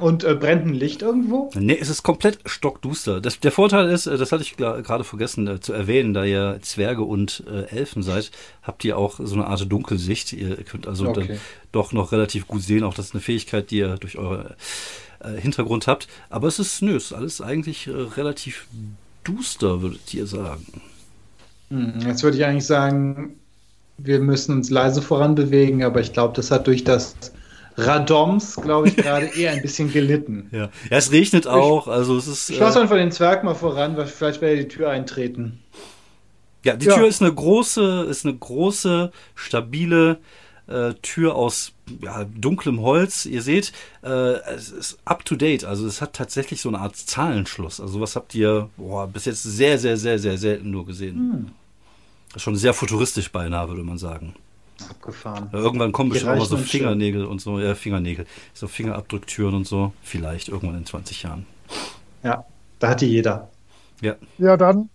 und 0.00 0.24
äh, 0.24 0.34
brennt 0.34 0.66
ein 0.66 0.74
Licht 0.74 1.00
irgendwo. 1.00 1.50
Nee, 1.54 1.78
es 1.80 1.88
ist 1.88 2.02
komplett 2.02 2.38
stockduster. 2.44 3.22
Das, 3.22 3.40
der 3.40 3.50
Vorteil 3.50 3.88
ist, 3.88 4.06
äh, 4.06 4.18
das 4.18 4.30
hatte 4.30 4.42
ich 4.42 4.58
gerade 4.58 5.04
vergessen 5.04 5.46
äh, 5.48 5.58
zu 5.58 5.72
erwähnen, 5.72 6.12
da 6.12 6.22
ihr 6.24 6.58
Zwerge 6.60 7.02
und 7.02 7.42
äh, 7.50 7.74
Elfen 7.74 8.02
seid, 8.02 8.30
habt 8.62 8.84
ihr 8.84 8.98
auch 8.98 9.18
so 9.22 9.34
eine 9.34 9.46
Art 9.46 9.72
Dunkelsicht. 9.72 10.34
Ihr 10.34 10.56
könnt 10.64 10.86
also 10.86 11.08
Okay. 11.08 11.26
dann 11.28 11.38
doch 11.72 11.92
noch 11.92 12.12
relativ 12.12 12.46
gut 12.46 12.60
sehen. 12.62 12.84
Auch 12.84 12.92
das 12.92 13.06
ist 13.06 13.14
eine 13.14 13.22
Fähigkeit, 13.22 13.70
die 13.70 13.78
ihr 13.78 13.96
durch 13.96 14.18
eure 14.18 14.54
äh, 15.20 15.40
Hintergrund 15.40 15.86
habt. 15.86 16.08
Aber 16.28 16.48
es 16.48 16.58
ist, 16.58 16.82
nö, 16.82 16.94
es 16.96 17.06
ist 17.06 17.12
alles 17.14 17.40
eigentlich 17.40 17.86
äh, 17.86 17.92
relativ 17.92 18.66
duster, 19.24 19.80
würdet 19.80 20.12
ihr 20.12 20.26
sagen. 20.26 20.66
Hm, 21.70 21.94
Jetzt 22.06 22.22
würde 22.22 22.36
ich 22.36 22.44
eigentlich 22.44 22.66
sagen, 22.66 23.36
wir 24.04 24.20
müssen 24.20 24.56
uns 24.56 24.70
leise 24.70 25.02
voranbewegen, 25.02 25.82
aber 25.84 26.00
ich 26.00 26.12
glaube, 26.12 26.34
das 26.34 26.50
hat 26.50 26.66
durch 26.66 26.84
das 26.84 27.16
Radoms, 27.76 28.56
glaube 28.60 28.88
ich, 28.88 28.96
gerade 29.00 29.26
eher 29.26 29.52
ein 29.52 29.62
bisschen 29.62 29.92
gelitten. 29.92 30.48
Ja, 30.52 30.64
ja 30.90 30.96
es 30.98 31.10
regnet 31.12 31.46
auch. 31.46 31.88
Also 31.88 32.16
es 32.16 32.26
ist. 32.26 32.50
Ich 32.50 32.58
lasse 32.58 32.78
Äh, 32.78 32.82
einfach 32.82 32.96
den 32.96 33.12
Zwerg 33.12 33.44
mal 33.44 33.54
voran, 33.54 33.96
weil 33.96 34.06
vielleicht 34.06 34.40
werde 34.40 34.56
ich 34.60 34.68
die 34.68 34.76
Tür 34.76 34.90
eintreten. 34.90 35.62
ja, 36.64 36.76
die 36.76 36.86
Ja. 36.86 36.94
Tür 36.94 37.06
ist 37.08 37.22
eine 37.22 37.32
große, 37.34 38.06
ist 38.10 38.24
eine 38.24 38.36
große, 38.36 39.10
stabile 39.34 40.18
äh, 40.68 40.94
Tür 41.02 41.34
aus 41.34 41.72
ja, 42.02 42.24
dunklem 42.24 42.80
Holz. 42.82 43.26
Ihr 43.26 43.42
seht, 43.42 43.72
äh, 44.02 44.08
es 44.54 44.70
ist 44.70 44.98
up 45.04 45.24
to 45.24 45.34
date. 45.36 45.64
Also 45.64 45.86
es 45.86 46.00
hat 46.00 46.12
tatsächlich 46.14 46.60
so 46.60 46.68
eine 46.68 46.78
Art 46.78 46.96
Zahlenschluss. 46.96 47.80
Also 47.80 48.00
was 48.00 48.14
habt 48.16 48.34
ihr 48.34 48.70
boah, 48.76 49.06
bis 49.08 49.24
jetzt 49.24 49.42
sehr, 49.42 49.78
sehr, 49.78 49.96
sehr, 49.96 50.18
sehr 50.18 50.38
selten 50.38 50.70
nur 50.70 50.86
gesehen. 50.86 51.52
Schon 52.36 52.56
sehr 52.56 52.74
futuristisch 52.74 53.30
beinahe, 53.30 53.68
würde 53.68 53.82
man 53.82 53.98
sagen. 53.98 54.34
Abgefahren. 54.88 55.50
Ja, 55.52 55.58
Irgendwann 55.58 55.92
kommen 55.92 56.10
bestimmt 56.10 56.32
auch 56.32 56.38
mal 56.38 56.46
so 56.46 56.56
schön. 56.56 56.66
Fingernägel 56.66 57.24
und 57.24 57.40
so, 57.40 57.60
ja, 57.60 57.74
Fingernägel, 57.74 58.26
so 58.54 58.68
Fingerabdrücktüren 58.68 59.54
und 59.54 59.66
so. 59.66 59.92
Vielleicht 60.02 60.48
irgendwann 60.48 60.78
in 60.78 60.86
20 60.86 61.22
Jahren. 61.22 61.46
Ja, 62.22 62.44
da 62.78 62.88
hat 62.88 63.00
die 63.00 63.06
jeder. 63.06 63.50
Ja. 64.00 64.16
Ja, 64.38 64.56
dann. 64.56 64.88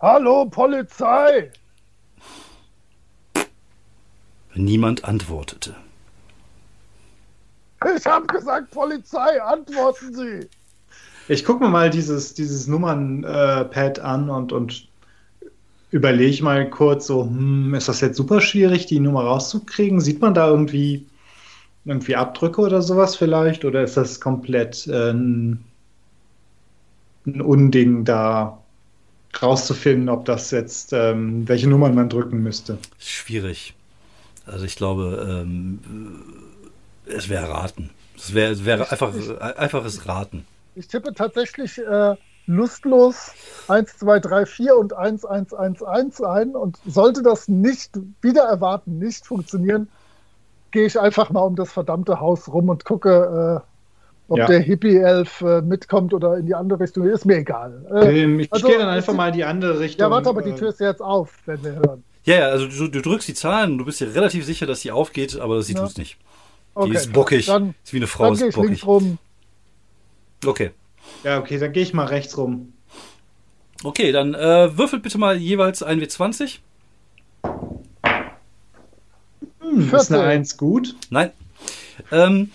Hallo, 0.00 0.46
Polizei! 0.46 1.50
Niemand 4.54 5.04
antwortete. 5.04 5.74
Ich 7.96 8.06
habe 8.06 8.26
gesagt, 8.26 8.70
Polizei, 8.70 9.42
antworten 9.42 10.14
Sie! 10.14 10.48
Ich 11.28 11.44
gucke 11.44 11.64
mir 11.64 11.70
mal 11.70 11.90
dieses, 11.90 12.34
dieses 12.34 12.66
Nummernpad 12.66 13.98
an 13.98 14.30
und, 14.30 14.52
und 14.52 14.85
überlege 15.90 16.42
mal 16.42 16.68
kurz 16.68 17.06
so, 17.06 17.24
hm, 17.24 17.74
ist 17.74 17.88
das 17.88 18.00
jetzt 18.00 18.16
super 18.16 18.40
schwierig, 18.40 18.86
die 18.86 19.00
Nummer 19.00 19.24
rauszukriegen? 19.24 20.00
Sieht 20.00 20.20
man 20.20 20.34
da 20.34 20.48
irgendwie, 20.48 21.06
irgendwie 21.84 22.16
Abdrücke 22.16 22.60
oder 22.60 22.82
sowas 22.82 23.16
vielleicht? 23.16 23.64
Oder 23.64 23.82
ist 23.82 23.96
das 23.96 24.20
komplett 24.20 24.86
äh, 24.88 25.10
ein, 25.10 25.64
ein 27.26 27.40
Unding, 27.40 28.04
da 28.04 28.58
rauszufinden, 29.40 30.08
ob 30.08 30.24
das 30.24 30.50
jetzt, 30.50 30.92
ähm, 30.92 31.46
welche 31.48 31.68
Nummern 31.68 31.94
man 31.94 32.08
drücken 32.08 32.42
müsste? 32.42 32.78
Schwierig. 32.98 33.74
Also 34.46 34.64
ich 34.64 34.76
glaube, 34.76 35.26
ähm, 35.28 35.78
es 37.06 37.28
wäre 37.28 37.48
raten. 37.48 37.90
Es 38.16 38.32
wäre, 38.32 38.52
es 38.52 38.64
wäre 38.64 38.90
einfach, 38.90 39.12
einfaches 39.56 40.06
Raten. 40.06 40.46
Ich 40.74 40.88
tippe 40.88 41.12
tatsächlich 41.14 41.78
äh, 41.78 42.14
lustlos 42.46 43.32
1, 43.68 43.98
2, 43.98 44.20
3, 44.20 44.46
4 44.46 44.76
und 44.76 44.92
1, 44.92 45.24
1, 45.24 45.52
1, 45.54 45.82
1 45.82 46.22
ein. 46.22 46.50
Und 46.56 46.78
sollte 46.86 47.22
das 47.22 47.48
nicht 47.48 47.98
wieder 48.22 48.44
erwarten, 48.44 48.98
nicht 48.98 49.26
funktionieren, 49.26 49.88
gehe 50.70 50.86
ich 50.86 50.98
einfach 50.98 51.30
mal 51.30 51.40
um 51.40 51.56
das 51.56 51.72
verdammte 51.72 52.20
Haus 52.20 52.48
rum 52.52 52.68
und 52.68 52.84
gucke, 52.84 53.62
äh, 53.62 53.66
ob 54.28 54.38
Ja. 54.38 54.46
der 54.46 54.60
Hippie-Elf 54.60 55.40
äh, 55.42 55.62
mitkommt 55.62 56.12
oder 56.12 56.36
in 56.38 56.46
die 56.46 56.54
andere 56.54 56.80
Richtung. 56.80 57.06
Ist 57.06 57.24
mir 57.26 57.36
egal. 57.36 57.84
Äh, 57.92 58.22
Ähm, 58.24 58.40
ich 58.40 58.52
also, 58.52 58.66
gehe 58.66 58.78
dann 58.78 58.88
einfach 58.88 59.12
es- 59.12 59.16
mal 59.16 59.28
in 59.28 59.34
die 59.34 59.44
andere 59.44 59.78
Richtung. 59.78 60.00
ja, 60.04 60.10
warte, 60.10 60.28
aber 60.28 60.42
die 60.42 60.50
äh, 60.50 60.54
Tür 60.56 60.68
ist 60.70 60.80
ja 60.80 60.88
jetzt 60.88 61.02
auf, 61.02 61.32
wenn 61.46 61.62
wir 61.62 61.72
hören. 61.76 62.02
Ja, 62.24 62.34
ja, 62.40 62.46
also 62.48 62.66
du, 62.66 62.88
du 62.88 63.00
drückst 63.02 63.28
die 63.28 63.34
Zahlen 63.34 63.78
du 63.78 63.84
bist 63.84 64.00
dir 64.00 64.12
relativ 64.12 64.44
sicher, 64.44 64.66
dass 64.66 64.80
sie 64.80 64.90
aufgeht, 64.90 65.38
aber 65.38 65.62
sie 65.62 65.74
Ja. 65.74 65.80
tut's 65.82 65.96
nicht. 65.96 66.18
Okay, 66.74 66.90
die 66.90 66.96
ist 66.96 67.12
bockig. 67.12 67.46
Dann, 67.46 67.74
ist 67.84 67.92
wie 67.92 67.98
eine 67.98 68.08
Frau, 68.08 68.34
dann 68.34 68.48
ist 68.48 68.56
bockig. 68.56 68.84
rum. 68.84 69.18
Okay. 70.44 70.72
Ja, 71.24 71.38
okay, 71.38 71.58
dann 71.58 71.72
gehe 71.72 71.82
ich 71.82 71.92
mal 71.94 72.06
rechts 72.06 72.36
rum. 72.36 72.72
Okay, 73.82 74.12
dann 74.12 74.34
äh, 74.34 74.76
würfelt 74.76 75.02
bitte 75.02 75.18
mal 75.18 75.36
jeweils 75.36 75.82
ein 75.82 76.00
W20. 76.00 76.58
Hm, 79.60 79.80
ist 79.80 79.90
14. 79.90 80.16
eine 80.16 80.24
1 80.24 80.56
gut? 80.56 80.94
Nein. 81.10 81.32
Ähm, 82.10 82.50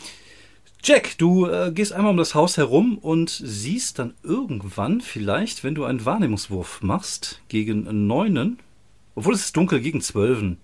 Jack, 0.84 1.18
du 1.20 1.46
äh, 1.46 1.72
gehst 1.72 1.94
einmal 1.94 2.12
um 2.12 2.18
das 2.18 2.34
Haus 2.34 2.58
herum 2.58 2.98
und 2.98 3.30
siehst 3.30 4.00
dann 4.00 4.16
irgendwann 4.24 5.02
vielleicht, 5.02 5.64
wenn 5.64 5.76
du 5.76 5.86
einen 5.86 6.06
Wahrnehmungswurf 6.06 6.82
machst 6.82 7.42
gegen 7.50 8.08
Neunen, 8.08 8.58
obwohl 9.14 9.36
es 9.36 9.42
ist 9.46 9.58
dunkel, 9.58 9.80
gegen 9.80 10.02
Zwölfen. 10.02 10.58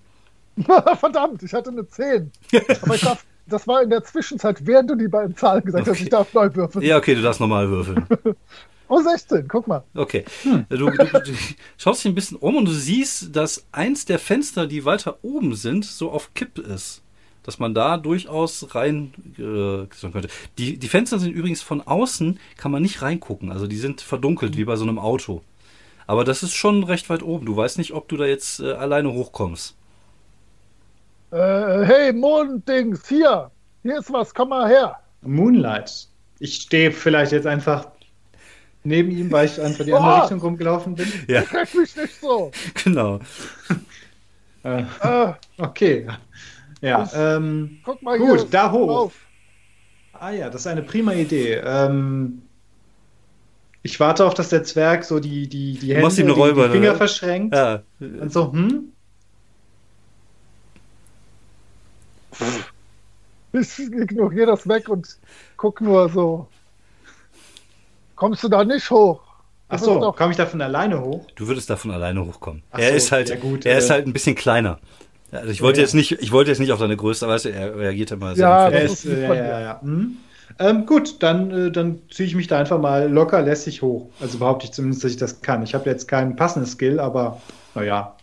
Verdammt, 0.99 1.43
ich 1.43 1.53
hatte 1.53 1.69
eine 1.69 1.87
10. 1.87 2.31
Aber 2.81 2.95
ich 2.95 3.01
darf, 3.01 3.25
das 3.49 3.67
war 3.67 3.81
in 3.81 3.89
der 3.89 4.03
Zwischenzeit, 4.03 4.65
während 4.65 4.89
du 4.89 4.95
die 4.95 5.07
beiden 5.07 5.35
Zahlen 5.35 5.63
gesagt 5.63 5.87
hast, 5.87 5.95
Okay. 5.95 6.03
ich 6.03 6.09
darf 6.09 6.33
neu 6.33 6.49
würfeln. 6.53 6.85
Ja, 6.85 6.97
okay, 6.97 7.15
du 7.15 7.21
darfst 7.21 7.39
normal 7.39 7.69
würfeln. 7.69 8.05
Oh, 8.89 9.01
16, 9.01 9.49
guck 9.49 9.67
mal. 9.67 9.83
Okay. 9.93 10.23
Du, 10.69 10.77
du, 10.77 10.89
du 10.89 11.33
schaust 11.77 12.05
dich 12.05 12.09
ein 12.09 12.15
bisschen 12.15 12.37
um 12.37 12.55
und 12.55 12.63
du 12.63 12.71
siehst, 12.71 13.35
dass 13.35 13.65
eins 13.73 14.05
der 14.05 14.17
Fenster, 14.17 14.65
die 14.65 14.85
weiter 14.85 15.17
oben 15.23 15.55
sind, 15.55 15.83
so 15.83 16.09
auf 16.09 16.33
Kipp 16.35 16.57
ist. 16.57 17.01
Dass 17.43 17.59
man 17.59 17.73
da 17.73 17.97
durchaus 17.97 18.73
rein 18.75 19.11
äh, 19.37 19.87
könnte. 19.87 20.29
Die, 20.57 20.77
die 20.77 20.87
Fenster 20.87 21.19
sind 21.19 21.33
übrigens 21.33 21.61
von 21.61 21.81
außen, 21.81 22.39
kann 22.55 22.71
man 22.71 22.81
nicht 22.81 23.01
reingucken. 23.01 23.51
Also 23.51 23.67
die 23.67 23.75
sind 23.75 23.99
verdunkelt, 23.99 24.55
wie 24.55 24.63
bei 24.63 24.77
so 24.77 24.83
einem 24.83 24.99
Auto. 24.99 25.41
Aber 26.05 26.23
das 26.23 26.41
ist 26.41 26.53
schon 26.53 26.83
recht 26.85 27.09
weit 27.09 27.23
oben. 27.23 27.45
Du 27.45 27.57
weißt 27.57 27.77
nicht, 27.79 27.91
ob 27.93 28.07
du 28.07 28.15
da 28.15 28.25
jetzt 28.25 28.61
äh, 28.61 28.71
alleine 28.71 29.11
hochkommst. 29.11 29.75
Äh, 31.31 31.83
hey, 31.85 32.13
Monddings, 32.13 33.07
hier. 33.07 33.51
Hier 33.83 33.99
ist 33.99 34.11
was, 34.11 34.33
komm 34.33 34.49
mal 34.49 34.67
her. 34.67 34.95
Moonlight. 35.21 36.07
Ich 36.39 36.55
stehe 36.55 36.91
vielleicht 36.91 37.31
jetzt 37.31 37.47
einfach 37.47 37.87
neben 38.83 39.11
ihm, 39.11 39.31
weil 39.31 39.45
ich 39.47 39.59
einfach 39.59 39.83
die 39.83 39.93
andere 39.93 40.13
Oh! 40.15 40.19
Richtung 40.21 40.39
rumgelaufen 40.39 40.95
bin. 40.95 41.11
Ja, 41.27 41.41
Krieg 41.41 41.73
mich 41.75 41.95
nicht 41.95 42.21
so. 42.21 42.51
genau. 42.83 43.19
Äh, 44.63 44.83
Äh, 45.01 45.33
okay. 45.57 46.07
Ja, 46.81 47.03
Ich- 47.03 47.09
ähm, 47.15 47.79
guck 47.83 48.01
mal 48.01 48.17
Gut, 48.17 48.39
hier. 48.41 48.47
da 48.49 48.71
hoch. 48.71 48.89
Auf. 49.05 49.13
ah 50.13 50.31
ja, 50.31 50.49
das 50.49 50.61
ist 50.61 50.67
eine 50.67 50.83
prima 50.83 51.13
Idee. 51.13 51.55
Ähm, 51.55 52.43
ich 53.83 53.99
warte 53.99 54.25
auf, 54.25 54.33
dass 54.33 54.49
der 54.49 54.63
Zwerg 54.63 55.03
so 55.03 55.19
die, 55.19 55.47
die, 55.47 55.73
die 55.79 55.95
Hände, 55.95 56.09
die, 56.09 56.23
die 56.23 56.69
Finger 56.69 56.91
ne? 56.91 56.95
verschränkt 56.95 57.55
Ja, 57.55 57.81
und 57.99 58.31
so, 58.31 58.51
hm? 58.51 58.91
Ich 63.53 63.79
ignoriere 63.79 64.47
das 64.47 64.67
weg 64.67 64.89
und 64.89 65.07
guck 65.55 65.81
nur 65.81 66.09
so. 66.09 66.47
Kommst 68.15 68.43
du 68.43 68.49
da 68.49 68.63
nicht 68.63 68.89
hoch? 68.91 69.21
Achso, 69.69 69.99
doch- 69.99 70.15
komme 70.15 70.31
ich 70.31 70.37
da 70.37 70.45
von 70.45 70.61
alleine 70.61 71.01
hoch? 71.01 71.25
du 71.35 71.47
würdest 71.47 71.69
davon 71.69 71.91
alleine 71.91 72.25
hochkommen. 72.25 72.63
Ach 72.71 72.79
er 72.79 72.89
so, 72.91 72.95
ist 72.95 73.11
halt, 73.11 73.29
ja 73.29 73.35
gut, 73.35 73.65
er 73.65 73.75
äh, 73.75 73.77
ist 73.79 73.89
halt 73.89 74.07
ein 74.07 74.13
bisschen 74.13 74.35
kleiner. 74.35 74.79
Also 75.31 75.49
ich 75.49 75.61
wollte 75.61 75.79
Ja. 75.81 75.85
jetzt 75.85 75.93
nicht, 75.93 76.11
ich 76.13 76.31
wollte 76.31 76.51
jetzt 76.51 76.59
nicht 76.59 76.71
auf 76.71 76.79
deine 76.79 76.95
Größe, 76.95 77.25
aber 77.25 77.33
weißt 77.35 77.45
du, 77.45 77.49
er 77.51 77.77
reagiert 77.77 78.11
immer 78.11 78.33
sehr 78.35 78.47
Ja. 78.47 78.69
Er 78.69 78.81
ist, 78.83 79.05
äh, 79.05 79.21
ja, 79.21 79.27
von 79.27 79.37
ja, 79.37 79.59
ja. 79.59 79.81
Hm? 79.81 80.17
Ähm, 80.59 80.85
gut, 80.85 81.21
dann, 81.21 81.51
äh, 81.67 81.71
dann 81.71 81.99
ziehe 82.09 82.27
ich 82.27 82.33
mich 82.35 82.47
da 82.47 82.57
einfach 82.59 82.79
mal 82.79 83.11
locker 83.11 83.41
lässig 83.41 83.81
hoch. 83.81 84.09
Also 84.21 84.39
behaupte 84.39 84.65
ich 84.65 84.71
zumindest, 84.71 85.03
dass 85.03 85.11
ich 85.11 85.17
das 85.17 85.41
kann. 85.41 85.61
Ich 85.63 85.73
habe 85.75 85.89
jetzt 85.89 86.07
keinen 86.07 86.35
passenden 86.35 86.67
Skill, 86.67 86.99
aber 86.99 87.41
naja, 87.75 88.15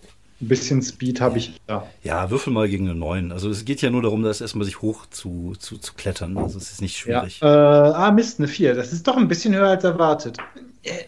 ein 0.45 0.49
bisschen 0.49 0.83
Speed 0.83 1.21
habe 1.21 1.39
ich 1.39 1.61
da. 1.67 1.87
Ja, 2.03 2.31
würfel 2.31 2.53
mal 2.53 2.69
gegen 2.69 2.89
eine 2.89 2.95
9. 2.99 3.33
Also 3.33 3.49
es 3.51 3.65
geht 3.65 3.83
ja 3.83 3.91
nur 3.91 4.03
darum, 4.03 4.23
dass 4.23 4.41
erstmal 4.41 4.65
sich 4.65 4.81
hoch 4.83 5.07
zu, 5.11 5.55
zu, 5.59 5.79
zu 5.79 5.95
klettern. 5.95 6.37
Also 6.39 6.59
es 6.59 6.71
ist 6.73 6.81
nicht 6.83 7.05
Ja. 7.07 7.21
schwierig. 7.21 7.43
Äh, 7.43 7.47
ah, 7.47 8.11
Mist, 8.13 8.39
eine 8.39 8.49
4. 8.49 8.75
Das 8.75 8.93
ist 8.93 9.07
doch 9.07 9.17
ein 9.17 9.29
bisschen 9.29 9.55
höher 9.55 9.69
als 9.69 9.85
erwartet. 9.85 10.39
Äh, 10.83 10.91
äh, 10.91 11.03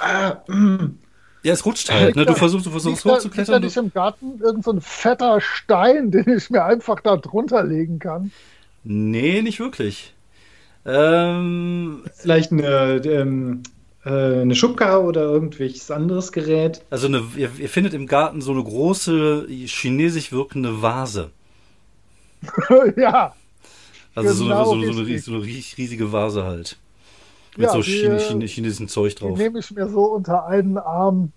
ah, 0.00 0.36
mm. 0.50 0.98
Ja, 1.44 1.52
es 1.52 1.66
rutscht 1.66 1.90
halt. 1.92 2.14
Ne? 2.14 2.24
Du 2.24 2.34
versuchst, 2.34 2.66
du 2.66 2.70
versuchst 2.70 3.04
Liegt 3.04 3.06
da- 3.06 3.16
hochzuklettern. 3.18 3.62
Liegt 3.62 3.76
da 3.76 3.82
nicht 3.82 3.88
im 3.88 3.92
Garten 3.92 4.40
irgend 4.40 4.64
so 4.64 4.72
ein 4.72 4.80
fetter 4.80 5.40
Stein, 5.40 6.10
den 6.12 6.28
ich 6.36 6.50
mir 6.50 6.64
einfach 6.64 7.00
da 7.00 7.16
drunter 7.16 7.64
legen 7.64 7.98
kann? 7.98 8.30
Nee, 8.84 9.42
nicht 9.42 9.58
wirklich. 9.58 10.14
Ähm, 10.84 12.04
Vielleicht 12.14 12.52
eine, 12.52 13.00
ähm, 13.04 13.62
äh, 13.64 13.68
eine 14.10 14.54
Schubkarre 14.56 15.02
oder 15.02 15.22
irgendwelches 15.22 15.90
anderes 15.90 16.32
Gerät. 16.32 16.82
also 16.90 17.06
eine, 17.06 17.22
ihr, 17.36 17.50
ihr 17.58 17.68
findet 17.68 17.94
im 17.94 18.06
Garten 18.06 18.40
so 18.40 18.50
eine 18.52 18.62
große 18.64 19.46
chinesisch 19.48 20.32
wirkende 20.32 20.82
Vase. 20.82 21.30
ja, 22.96 23.34
Also 24.14 24.32
so, 24.34 24.44
eine, 24.44 24.54
Genau 24.54 24.64
so, 24.64 24.72
eine, 24.72 24.92
so, 24.92 25.00
eine, 25.02 25.18
so 25.20 25.32
eine 25.34 25.44
ries- 25.44 25.76
riesige 25.78 26.10
Vase 26.12 26.44
halt. 26.44 26.78
Mit 27.56 27.66
Ja, 27.66 27.72
so 27.72 27.82
die, 27.82 27.90
Chine, 28.00 28.16
äh, 28.16 28.26
Chine, 28.26 28.46
chinesischen 28.46 28.88
Zeug 28.88 29.14
die 29.14 29.20
drauf. 29.20 29.38
nehme 29.38 29.60
ich 29.60 29.70
mir 29.70 29.88
so 29.88 30.04
unter 30.06 30.46
einen 30.46 30.78
Arm 30.78 31.30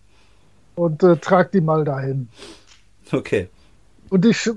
und 0.75 1.04
äh, 1.04 1.17
trage 1.17 1.49
die 1.54 1.62
mal 1.62 1.84
dahin. 1.84 2.30
Okay. 3.12 3.47
Und 4.10 4.25
ich, 4.25 4.49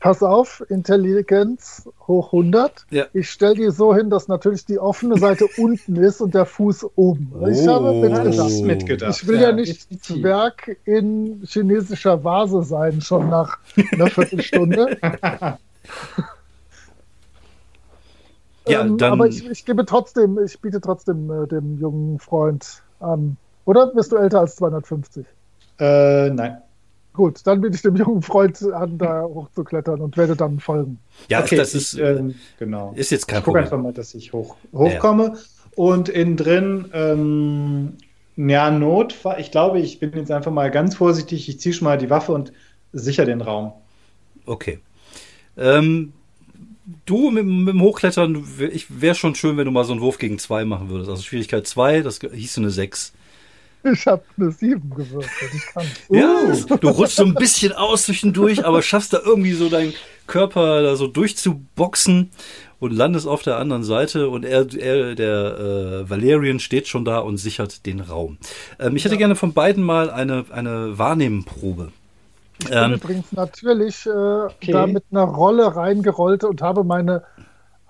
pass 0.00 0.22
auf, 0.22 0.64
Intelligenz 0.68 1.88
hoch 2.08 2.32
100. 2.32 2.86
Ja. 2.90 3.04
Ich 3.12 3.30
stelle 3.30 3.54
die 3.54 3.70
so 3.70 3.94
hin, 3.94 4.10
dass 4.10 4.26
natürlich 4.28 4.64
die 4.64 4.78
offene 4.78 5.18
Seite 5.18 5.46
unten 5.58 5.96
ist 5.96 6.20
und 6.20 6.34
der 6.34 6.46
Fuß 6.46 6.86
oben. 6.96 7.32
Ich 7.50 7.66
habe 7.68 7.90
Oh. 7.90 8.00
mitgedacht. 8.00 8.50
Mitgedacht. 8.62 9.22
Ich 9.22 9.28
will 9.28 9.40
ja, 9.40 9.52
nicht 9.52 9.84
definitiv. 9.90 10.16
Zwerg 10.22 10.76
in 10.84 11.42
chinesischer 11.46 12.24
Vase 12.24 12.62
sein, 12.62 13.00
schon 13.00 13.28
nach 13.28 13.58
einer 13.92 14.06
Viertelstunde. 14.10 14.96
Ja, 18.68 18.82
ähm, 18.82 18.98
dann- 18.98 19.12
aber 19.12 19.26
ich, 19.26 19.48
ich 19.48 19.64
gebe 19.64 19.84
trotzdem, 19.84 20.38
ich 20.44 20.60
biete 20.60 20.80
trotzdem 20.80 21.30
äh, 21.30 21.46
dem 21.46 21.78
jungen 21.78 22.18
Freund 22.18 22.82
an. 23.00 23.36
Oder 23.64 23.88
bist 23.94 24.12
du 24.12 24.16
älter 24.16 24.40
als 24.40 24.56
250? 24.56 25.26
Äh, 25.78 26.30
nein. 26.30 26.58
Gut, 27.20 27.46
dann 27.46 27.60
biete 27.60 27.76
ich 27.76 27.82
dem 27.82 27.96
jungen 27.96 28.22
Freund 28.22 28.62
an, 28.72 28.96
da 28.96 29.22
hochzuklettern 29.24 30.00
und 30.00 30.16
werde 30.16 30.36
dann 30.36 30.58
folgen. 30.58 30.98
Ja, 31.28 31.42
okay, 31.42 31.54
das 31.54 31.74
ist, 31.74 31.92
ich, 31.92 32.00
ähm, 32.00 32.34
genau. 32.58 32.94
ist 32.96 33.10
jetzt 33.10 33.28
kein 33.28 33.40
ich 33.40 33.44
gucke 33.44 33.58
Problem. 33.58 33.64
einfach 33.64 33.78
mal, 33.78 33.92
dass 33.92 34.14
ich 34.14 34.32
hoch, 34.32 34.56
hochkomme. 34.72 35.36
Und 35.76 36.08
innen 36.08 36.38
drin, 36.38 36.88
ähm, 36.94 37.98
ja, 38.38 38.70
Notfall. 38.70 39.38
Ich 39.38 39.50
glaube, 39.50 39.80
ich 39.80 40.00
bin 40.00 40.14
jetzt 40.14 40.30
einfach 40.30 40.50
mal 40.50 40.70
ganz 40.70 40.96
vorsichtig. 40.96 41.46
Ich 41.50 41.60
ziehe 41.60 41.74
schon 41.74 41.84
mal 41.84 41.98
die 41.98 42.08
Waffe 42.08 42.32
und 42.32 42.54
sichere 42.94 43.26
den 43.26 43.42
Raum. 43.42 43.74
Okay. 44.46 44.78
Ähm, 45.58 46.14
du 47.04 47.30
mit, 47.30 47.44
mit 47.44 47.74
dem 47.74 47.82
Hochklettern, 47.82 48.46
ich 48.72 49.02
wäre 49.02 49.14
schon 49.14 49.34
schön, 49.34 49.58
wenn 49.58 49.66
du 49.66 49.72
mal 49.72 49.84
so 49.84 49.92
einen 49.92 50.00
Wurf 50.00 50.16
gegen 50.16 50.38
zwei 50.38 50.64
machen 50.64 50.88
würdest. 50.88 51.10
Also 51.10 51.22
Schwierigkeit 51.22 51.66
2, 51.66 52.00
das 52.00 52.20
hieß 52.20 52.56
eine 52.56 52.70
6. 52.70 53.12
Ich 53.82 54.06
habe 54.06 54.22
eine 54.36 54.50
7 54.50 54.90
gewürfelt. 54.90 55.54
Ich 55.54 55.66
kann. 55.66 55.86
Ja, 56.10 56.52
du 56.76 56.88
rutschst 56.88 57.16
so 57.16 57.24
ein 57.24 57.34
bisschen 57.34 57.72
aus 57.72 58.04
zwischendurch, 58.04 58.64
aber 58.64 58.82
schaffst 58.82 59.12
da 59.12 59.20
irgendwie 59.24 59.52
so 59.52 59.68
deinen 59.68 59.94
Körper 60.26 60.82
da 60.82 60.96
so 60.96 61.06
durchzuboxen 61.06 62.30
und 62.78 62.92
landest 62.92 63.26
auf 63.26 63.42
der 63.42 63.56
anderen 63.56 63.82
Seite 63.82 64.28
und 64.28 64.44
er, 64.44 64.66
er 64.74 65.14
der 65.14 65.58
äh, 66.04 66.10
Valerian 66.10 66.60
steht 66.60 66.88
schon 66.88 67.04
da 67.04 67.18
und 67.18 67.38
sichert 67.38 67.86
den 67.86 68.00
Raum. 68.00 68.38
Ähm, 68.78 68.96
ich 68.96 69.04
hätte 69.04 69.16
gerne 69.16 69.36
von 69.36 69.52
beiden 69.52 69.82
mal 69.82 70.10
eine, 70.10 70.44
eine 70.50 70.98
Wahrnehmenprobe. 70.98 71.92
Ich 72.60 72.68
bin 72.68 72.78
Ähm, 72.78 72.92
übrigens 72.94 73.32
natürlich 73.32 74.06
äh, 74.06 74.70
da 74.70 74.86
mit 74.86 75.04
einer 75.10 75.24
Rolle 75.24 75.74
reingerollt 75.74 76.44
und 76.44 76.60
habe 76.62 76.84
meine 76.84 77.22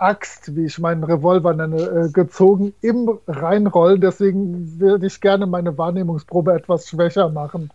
Axt, 0.01 0.57
wie 0.57 0.65
ich 0.67 0.79
meinen 0.79 1.05
Revolver 1.05 1.53
nenne, 1.55 1.83
äh, 2.09 2.11
gezogen 2.11 2.73
im 2.81 3.19
Reinrollen. 3.27 4.01
Deswegen 4.01 4.81
würde 4.81 5.07
ich 5.07 5.21
gerne 5.21 5.47
meine 5.47 5.77
Wahrnehmungsprobe 5.77 6.55
etwas 6.55 6.89
schwächer 6.89 7.29
machen. 7.29 7.71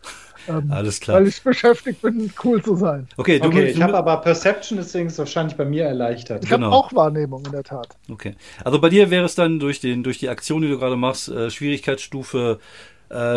Ähm, 0.47 0.71
Alles 0.71 0.99
klar. 0.99 1.17
Weil 1.17 1.27
ich 1.27 1.41
beschäftigt 1.41 2.01
bin, 2.01 2.31
cool 2.43 2.61
zu 2.63 2.75
sein. 2.75 3.07
Okay, 3.17 3.39
du, 3.39 3.47
Okay, 3.47 3.65
ich 3.67 3.81
habe 3.81 3.95
aber 3.97 4.17
Perception, 4.17 4.77
deswegen 4.77 5.07
ist 5.07 5.13
es 5.13 5.19
wahrscheinlich 5.19 5.55
bei 5.55 5.65
mir 5.65 5.85
erleichtert. 5.85 6.43
Ich 6.43 6.49
Genau. 6.49 6.67
habe 6.67 6.75
auch 6.75 6.93
Wahrnehmung 6.93 7.43
in 7.45 7.51
der 7.51 7.63
Tat. 7.63 7.95
Okay. 8.11 8.35
Also 8.63 8.79
bei 8.79 8.89
dir 8.89 9.09
wäre 9.09 9.25
es 9.25 9.35
dann 9.35 9.59
durch, 9.59 9.79
den, 9.79 10.03
durch 10.03 10.19
die 10.19 10.29
Aktion, 10.29 10.61
die 10.61 10.69
du 10.69 10.77
gerade 10.77 10.95
machst, 10.95 11.29
äh, 11.29 11.49
Schwierigkeitsstufe 11.49 12.59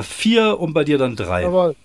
4 0.01 0.59
und 0.59 0.72
bei 0.72 0.83
dir 0.83 0.96
dann 0.96 1.14
3. 1.14 1.42
Jawohl. 1.42 1.77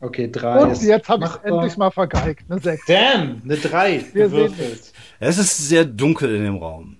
Okay, 0.00 0.30
drei 0.30 0.62
Und 0.62 0.70
ist 0.70 0.82
jetzt 0.84 1.08
habe 1.08 1.24
ich 1.24 1.30
machbar. 1.30 1.52
endlich 1.52 1.76
mal 1.76 1.90
vergeigt. 1.90 2.44
Eine 2.48 2.60
6. 2.60 2.86
Damn, 2.86 3.42
eine 3.44 3.56
3 3.56 4.04
Wir 4.12 4.28
sehen 4.28 4.46
gewürfelt. 4.52 4.92
Es 5.20 5.38
ist 5.38 5.68
sehr 5.68 5.84
dunkel 5.84 6.34
in 6.34 6.44
dem 6.44 6.56
Raum. 6.56 6.96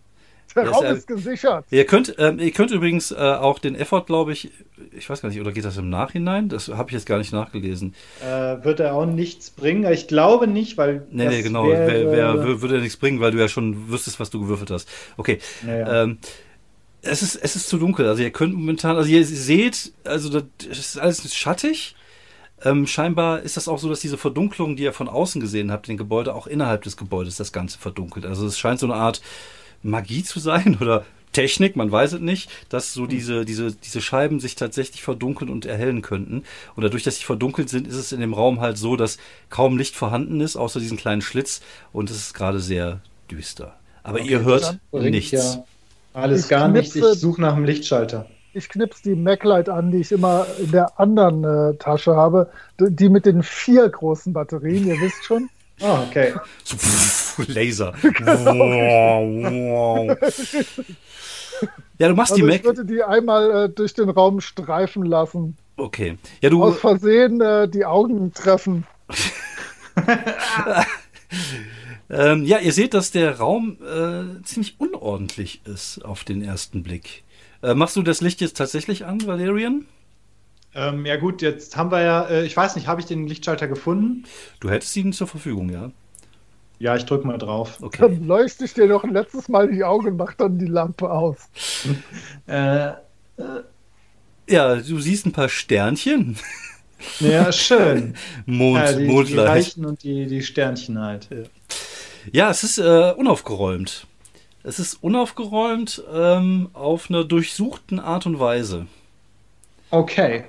Der 0.57 0.69
Raum 0.69 0.85
ist 0.85 0.89
ja- 0.91 0.97
ist 0.97 1.07
gesichert. 1.09 1.65
Ihr 1.73 1.85
könnt, 1.85 2.15
ähm, 2.19 2.39
ihr 2.39 2.53
könnt 2.53 2.71
übrigens 2.71 3.11
äh, 3.11 3.17
auch 3.17 3.59
den 3.59 3.75
Effort, 3.75 4.05
glaube 4.07 4.33
ich, 4.33 4.51
ich 4.97 5.11
weiß 5.11 5.21
gar 5.21 5.29
nicht, 5.29 5.41
oder 5.41 5.51
geht 5.51 5.65
das 5.65 5.77
im 5.79 5.91
Nachhinein? 5.91 6.49
Das 6.49 6.69
habe 6.69 6.91
ich 6.91 6.95
jetzt 6.95 7.07
gar 7.07 7.19
nicht 7.19 7.33
nachgelesen. 7.33 7.93
Äh, 8.23 8.65
wird 8.65 8.79
er 8.79 8.95
auch 8.95 9.05
nichts 9.07 9.51
bringen? 9.51 9.91
Ich 9.93 10.07
glaube 10.07 10.47
nicht, 10.47 10.77
weil. 10.79 11.07
Nee, 11.11 11.27
nee, 11.29 11.43
genau. 11.43 11.67
wäre- 11.67 11.89
Wer, 11.89 12.13
wer, 12.13 12.35
wür- 12.47 12.61
würde 12.63 12.77
ja 12.77 12.81
nichts 12.81 12.97
bringen, 12.97 13.19
weil 13.21 13.33
du 13.33 13.39
ja 13.39 13.49
schon 13.49 13.89
wüsstest, 13.91 14.21
was 14.21 14.31
du 14.31 14.41
gewürfelt 14.41 14.71
hast. 14.71 14.89
Okay. 15.17 15.39
Naja. 15.67 16.05
Ähm, 16.05 16.19
es 17.03 17.23
ist, 17.23 17.35
es 17.35 17.57
ist 17.57 17.69
zu 17.69 17.77
dunkel. 17.77 18.07
Also 18.07 18.23
ihr 18.23 18.31
könnt 18.31 18.55
momentan, 18.55 18.97
also 18.97 19.09
ihr 19.11 19.25
seht, 19.27 19.93
also 20.05 20.29
das 20.31 20.45
ist 20.79 20.99
alles 20.99 21.35
schattig. 21.35 21.97
Ähm, 22.65 22.87
scheinbar 22.87 23.43
ist 23.43 23.57
das 23.57 23.69
auch 23.69 23.79
so, 23.79 23.89
dass 23.89 24.01
diese 24.01 24.19
Verdunklung, 24.19 24.77
die 24.77 24.85
ihr 24.85 24.93
von 24.93 25.09
außen 25.09 25.41
gesehen 25.41 25.71
habt, 25.71 25.89
den 25.89 25.97
Gebäude 25.97 26.35
auch 26.35 26.47
innerhalb 26.47 26.83
des 26.83 26.97
Gebäudes 26.97 27.37
das 27.37 27.53
Ganze 27.53 27.79
verdunkelt. 27.79 28.27
Also 28.27 28.47
es 28.47 28.59
scheint 28.59 28.81
so 28.81 28.87
eine 28.87 28.95
Art 28.95 29.21
Magie 29.83 30.23
zu 30.23 30.41
sein 30.41 30.79
oder 30.81 31.05
Technik, 31.33 31.75
man 31.75 31.91
weiß 31.91 32.13
es 32.13 32.21
nicht, 32.21 32.49
dass 32.69 32.95
so 32.95 33.07
diese, 33.07 33.45
diese, 33.45 33.73
diese 33.73 34.01
Scheiben 34.01 34.39
sich 34.39 34.55
tatsächlich 34.55 35.03
verdunkeln 35.03 35.51
und 35.51 35.67
erhellen 35.67 36.01
könnten. 36.01 36.45
Und 36.77 36.85
dadurch, 36.85 37.03
dass 37.03 37.17
sie 37.17 37.25
verdunkelt 37.25 37.69
sind, 37.69 37.89
ist 37.89 37.97
es 37.97 38.13
in 38.13 38.21
dem 38.21 38.35
Raum 38.35 38.61
halt 38.61 38.79
so, 38.79 38.95
dass 38.95 39.19
kaum 39.51 39.77
Licht 39.77 39.97
vorhanden 39.97 40.41
ist, 40.41 40.57
außer 40.57 40.79
diesen 40.79 40.97
kleinen 40.97 41.23
Schlitz. 41.23 41.61
Und 41.93 42.09
es 42.09 42.19
ist 42.19 42.35
gerade 42.35 42.61
sehr 42.61 43.01
düster. 43.31 43.75
Aber 44.05 44.21
ihr 44.21 44.45
hört 44.45 44.79
nichts. 44.93 45.33
Ja 45.33 45.65
alles 46.15 46.45
Ich 46.45 46.49
gar 46.49 46.69
nichts. 46.69 46.97
Ich 46.97 47.05
suche 47.05 47.41
nach 47.41 47.55
dem 47.55 47.65
Lichtschalter. 47.65 48.27
Ich 48.55 48.69
knips 48.69 49.03
die 49.03 49.15
Maglite 49.15 49.73
an, 49.73 49.91
die 49.91 49.99
ich 49.99 50.13
immer 50.13 50.47
in 50.59 50.71
der 50.71 50.99
anderen 50.99 51.45
äh, 51.45 51.77
Tasche 51.77 52.15
habe. 52.15 52.51
Die 52.79 53.09
mit 53.09 53.27
den 53.27 53.43
vier 53.43 53.89
großen 53.89 54.33
Batterien, 54.33 54.87
ihr 54.87 55.01
wisst 55.01 55.25
schon. 55.25 55.49
Oh, 55.81 55.99
okay. 56.09 56.33
So, 56.63 56.77
pff, 56.77 57.49
Laser. 57.49 57.93
Wow, 58.03 60.07
wow. 60.07 60.17
ja, 61.99 62.09
du 62.09 62.15
machst 62.15 62.33
Also 62.33 62.47
die 62.47 62.53
ich 62.53 62.63
Mac. 62.63 62.65
würde 62.65 62.85
die 62.85 63.03
einmal 63.03 63.65
äh, 63.65 63.69
durch 63.69 63.95
den 63.95 64.09
Raum 64.09 64.41
streifen 64.41 65.05
lassen. 65.05 65.57
Okay. 65.77 66.17
Ja, 66.41 66.51
du. 66.51 66.63
Aus 66.63 66.79
Versehen 66.79 67.41
äh, 67.41 67.69
die 67.69 67.85
Augen 67.85 68.33
treffen. 68.33 68.87
Ähm, 72.11 72.45
ja, 72.45 72.59
ihr 72.59 72.73
seht, 72.73 72.95
dass 72.95 73.11
der 73.11 73.39
Raum 73.39 73.79
äh, 73.83 74.43
ziemlich 74.45 74.77
unordentlich 74.79 75.63
ist 75.65 76.05
auf 76.05 76.23
den 76.23 76.43
ersten 76.43 76.83
Blick. 76.83 77.24
Äh, 77.65 77.75
machst 77.75 77.97
du 77.97 78.03
das 78.03 78.21
Licht 78.21 78.41
jetzt 78.43 78.57
tatsächlich 78.59 79.05
an, 79.07 79.27
Valerian? 79.27 79.87
Ähm, 80.75 81.07
ja, 81.07 81.17
gut, 81.17 81.41
jetzt 81.43 81.77
haben 81.77 81.91
wir 81.91 82.03
ja. 82.03 82.23
Äh, 82.29 82.45
ich 82.45 82.57
weiß 82.57 82.77
nicht, 82.77 82.87
habe 82.89 83.01
ich 83.01 83.07
den 83.07 83.27
Lichtschalter 83.27 83.69
gefunden? 83.69 84.25
Du 84.61 84.71
hättest 84.71 84.95
ihn 84.97 85.13
zur 85.13 85.27
Verfügung, 85.29 85.71
ja. 85.71 85.91
Ja, 86.79 86.97
ich 86.97 87.05
drücke 87.07 87.27
mal 87.27 87.39
drauf. 87.39 87.79
Okay. 87.81 88.03
Dann 88.03 88.27
leuchte 88.27 88.65
ich 88.65 88.75
dir 88.75 88.87
noch 88.87 89.05
ein 89.05 89.13
letztes 89.13 89.49
Mal 89.49 89.71
die 89.71 89.85
Augen 89.85 90.09
und 90.09 90.17
mach 90.17 90.35
dann 90.35 90.59
die 90.59 90.67
Lampe 90.67 91.11
aus. 91.11 91.49
Äh, 92.47 92.93
Ja, 94.49 94.77
du 94.77 95.01
siehst 95.01 95.27
ein 95.27 95.33
paar 95.33 95.49
Sternchen. 95.49 96.37
ja, 97.21 97.51
schön. 97.53 98.15
Mond, 98.47 98.79
ja, 98.85 98.93
die, 98.93 99.07
die 99.07 99.07
Mondlicht. 99.07 99.39
Reichen 99.39 99.87
und 99.87 100.03
die, 100.03 100.27
die 100.27 100.43
Sternchen 100.43 100.99
halt. 101.01 101.29
Ja, 102.33 102.51
es 102.51 102.63
ist 102.63 102.79
äh, 102.79 103.13
unaufgeräumt. 103.17 104.07
Es 104.67 104.79
ist 104.79 105.03
unaufgeräumt 105.03 106.03
ähm, 106.13 106.71
auf 106.73 107.11
einer 107.11 107.23
durchsuchten 107.23 108.01
Art 108.01 108.25
und 108.25 108.41
Weise. 108.41 108.87
Okay. 109.91 110.45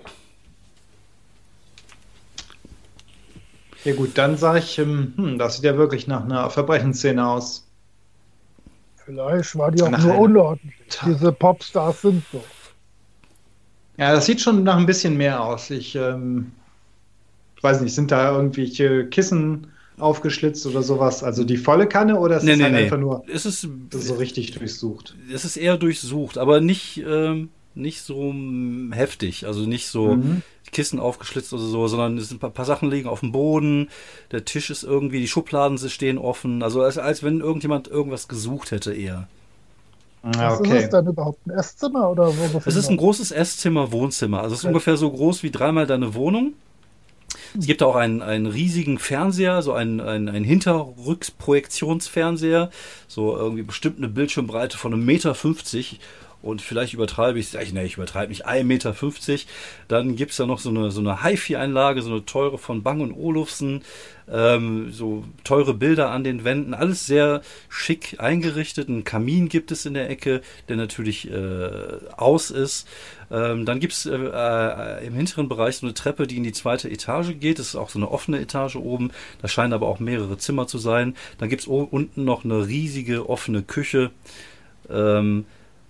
Ja 3.84 3.93
gut, 3.93 4.17
dann 4.17 4.38
sage 4.38 4.60
ich, 4.60 4.80
ähm, 4.80 5.13
hm, 5.17 5.38
das 5.38 5.56
sieht 5.56 5.65
ja 5.65 5.78
wirklich 5.78 6.08
nach 6.08 6.23
einer 6.23 6.49
Verbrechensszene 6.49 7.28
aus. 7.28 7.67
Vielleicht 8.95 9.56
war 9.58 9.69
die 9.69 9.84
auch 9.84 9.89
Nach 9.89 10.01
nur 10.01 10.17
unordentlich. 10.17 10.73
Diese 11.06 11.32
Popstars 11.34 12.01
sind 12.01 12.23
so. 12.32 12.43
Ja, 13.97 14.13
das 14.13 14.25
sieht 14.25 14.39
schon 14.41 14.63
nach 14.63 14.78
ein 14.78 14.86
bisschen 14.86 15.17
mehr 15.17 15.43
aus. 15.43 15.69
Ich 15.69 15.93
ähm, 15.95 16.54
weiß 17.62 17.82
nicht, 17.82 17.93
sind 17.93 18.12
da 18.12 18.32
irgendwelche 18.32 19.08
Kissen 19.08 19.67
aufgeschlitzt 19.99 20.65
oder 20.65 20.84
sowas? 20.84 21.23
Also 21.23 21.43
die 21.43 21.58
volle 21.58 21.88
Kanne 21.88 22.19
oder 22.19 22.38
ist 22.38 22.43
Nee, 22.43 22.51
es 22.51 22.58
nee, 22.58 22.63
halt 22.63 22.73
nee. 22.73 22.84
einfach 22.84 22.97
nur 22.97 23.23
Es 23.31 23.45
ist, 23.45 23.67
so 23.91 24.13
richtig 24.15 24.51
durchsucht? 24.51 25.15
es 25.34 25.45
ist 25.45 25.58
eher 25.58 25.77
durchsucht, 25.77 26.38
aber 26.38 26.62
nicht, 26.62 27.03
ähm, 27.08 27.49
nicht 27.75 28.01
so 28.01 28.34
heftig. 28.91 29.45
Also 29.45 29.62
nicht 29.62 29.88
so 29.88 30.15
Mhm. 30.15 30.41
Kissen 30.71 30.99
aufgeschlitzt 30.99 31.53
oder 31.53 31.63
so, 31.63 31.88
sondern 31.88 32.17
es 32.17 32.27
sind 32.29 32.38
ein 32.38 32.39
paar, 32.39 32.49
paar 32.49 32.65
Sachen 32.65 32.89
liegen 32.89 33.08
auf 33.08 33.21
dem 33.21 33.31
Boden. 33.31 33.89
Der 34.31 34.43
Tisch 34.45 34.69
ist 34.69 34.84
irgendwie, 34.84 35.19
die 35.19 35.27
Schubladen 35.27 35.77
stehen 35.77 36.17
offen. 36.17 36.63
Also 36.63 36.81
als, 36.81 36.97
als 36.97 37.23
wenn 37.23 37.39
irgendjemand 37.39 37.88
irgendwas 37.88 38.27
gesucht 38.27 38.71
hätte 38.71 38.93
eher. 38.93 39.27
Was 40.23 40.60
ist 40.60 40.71
es 40.71 40.89
denn 40.89 41.05
überhaupt? 41.08 41.45
Ein 41.45 41.51
Esszimmer 41.51 42.10
oder 42.10 42.27
wo 42.36 42.62
Es 42.65 42.75
ist 42.75 42.89
ein 42.89 42.97
großes 42.97 43.31
Esszimmer, 43.31 43.91
Wohnzimmer. 43.91 44.41
Also 44.41 44.53
es 44.53 44.60
ist 44.60 44.63
ja. 44.63 44.69
ungefähr 44.69 44.97
so 44.97 45.12
groß 45.12 45.43
wie 45.43 45.51
dreimal 45.51 45.86
deine 45.86 46.15
Wohnung. 46.15 46.53
Es 47.57 47.67
gibt 47.67 47.81
auch 47.83 47.95
einen, 47.95 48.21
einen 48.21 48.47
riesigen 48.47 48.99
Fernseher, 48.99 49.61
so 49.61 49.71
einen, 49.73 50.01
einen, 50.01 50.27
einen 50.29 50.43
Hinterrücksprojektionsfernseher, 50.43 52.69
so 53.07 53.37
irgendwie 53.37 53.63
bestimmt 53.63 53.97
eine 53.97 54.09
Bildschirmbreite 54.09 54.77
von 54.77 54.93
einem 54.93 55.05
Meter 55.05 55.35
fünfzig 55.35 56.01
und 56.45 56.61
vielleicht 56.61 56.93
übertreibe 56.93 57.39
ich 57.39 57.53
es, 57.53 57.73
ne, 57.73 57.85
ich 57.85 57.95
übertreibe 57.95 58.29
nicht, 58.29 58.47
1,50 58.47 58.63
Meter. 58.65 58.95
Dann 59.87 60.15
gibt 60.15 60.31
es 60.31 60.37
da 60.37 60.45
noch 60.45 60.59
so 60.59 60.69
eine, 60.69 60.91
so 60.91 61.01
eine 61.01 61.23
HiFi-Einlage, 61.23 62.03
so 62.03 62.11
eine 62.11 62.23
teure 62.23 62.59
von 62.59 62.83
Bang 62.83 63.01
und 63.01 63.13
Olufsen, 63.13 63.81
ähm, 64.31 64.91
so 64.91 65.23
teure 65.43 65.73
Bilder 65.73 66.11
an 66.11 66.23
den 66.23 66.43
Wänden, 66.43 66.73
alles 66.73 67.05
sehr 67.05 67.41
schick 67.69 68.15
eingerichtet. 68.19 68.89
Ein 68.89 69.03
Kamin 69.03 69.49
gibt 69.49 69.71
es 69.71 69.85
in 69.85 69.93
der 69.93 70.09
Ecke, 70.09 70.41
der 70.67 70.77
natürlich 70.77 71.29
äh, 71.29 71.69
aus 72.17 72.51
ist. 72.51 72.88
Ähm, 73.31 73.65
dann 73.65 73.79
gibt 73.79 73.93
es 73.93 74.05
äh, 74.05 74.15
äh, 74.15 75.05
im 75.05 75.13
hinteren 75.13 75.49
Bereich 75.49 75.77
so 75.77 75.85
eine 75.85 75.93
Treppe, 75.93 76.27
die 76.27 76.38
in 76.38 76.43
die 76.43 76.53
zweite 76.53 76.89
Etage 76.89 77.33
geht. 77.39 77.59
Das 77.59 77.67
ist 77.67 77.75
auch 77.75 77.89
so 77.89 77.99
eine 77.99 78.09
offene 78.09 78.39
Etage 78.39 78.75
oben. 78.75 79.11
Da 79.41 79.47
scheinen 79.47 79.73
aber 79.73 79.88
auch 79.88 79.99
mehrere 79.99 80.38
Zimmer 80.38 80.67
zu 80.67 80.77
sein. 80.77 81.15
Dann 81.38 81.49
gibt 81.49 81.63
es 81.63 81.67
unten 81.67 82.23
noch 82.23 82.45
eine 82.45 82.67
riesige 82.67 83.29
offene 83.29 83.63
Küche. 83.63 84.11
Ähm, 84.89 85.45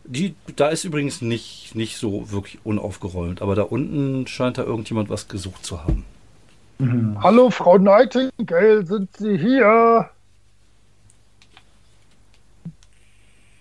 die, 0.08 0.36
da 0.56 0.70
ist 0.70 0.84
übrigens 0.84 1.22
nicht, 1.22 1.74
nicht 1.74 1.98
so 1.98 2.32
wirklich 2.32 2.60
unaufgeräumt, 2.64 3.42
aber 3.42 3.56
da 3.56 3.64
unten 3.64 4.28
scheint 4.28 4.58
da 4.58 4.64
irgendjemand 4.64 5.10
was 5.10 5.28
gesucht 5.28 5.66
zu 5.66 5.84
haben. 5.84 6.06
Mhm. 6.78 7.18
Hallo, 7.22 7.50
Frau 7.50 7.78
Nightingale, 7.78 8.86
sind 8.86 9.16
Sie 9.18 9.38
hier? 9.38 10.10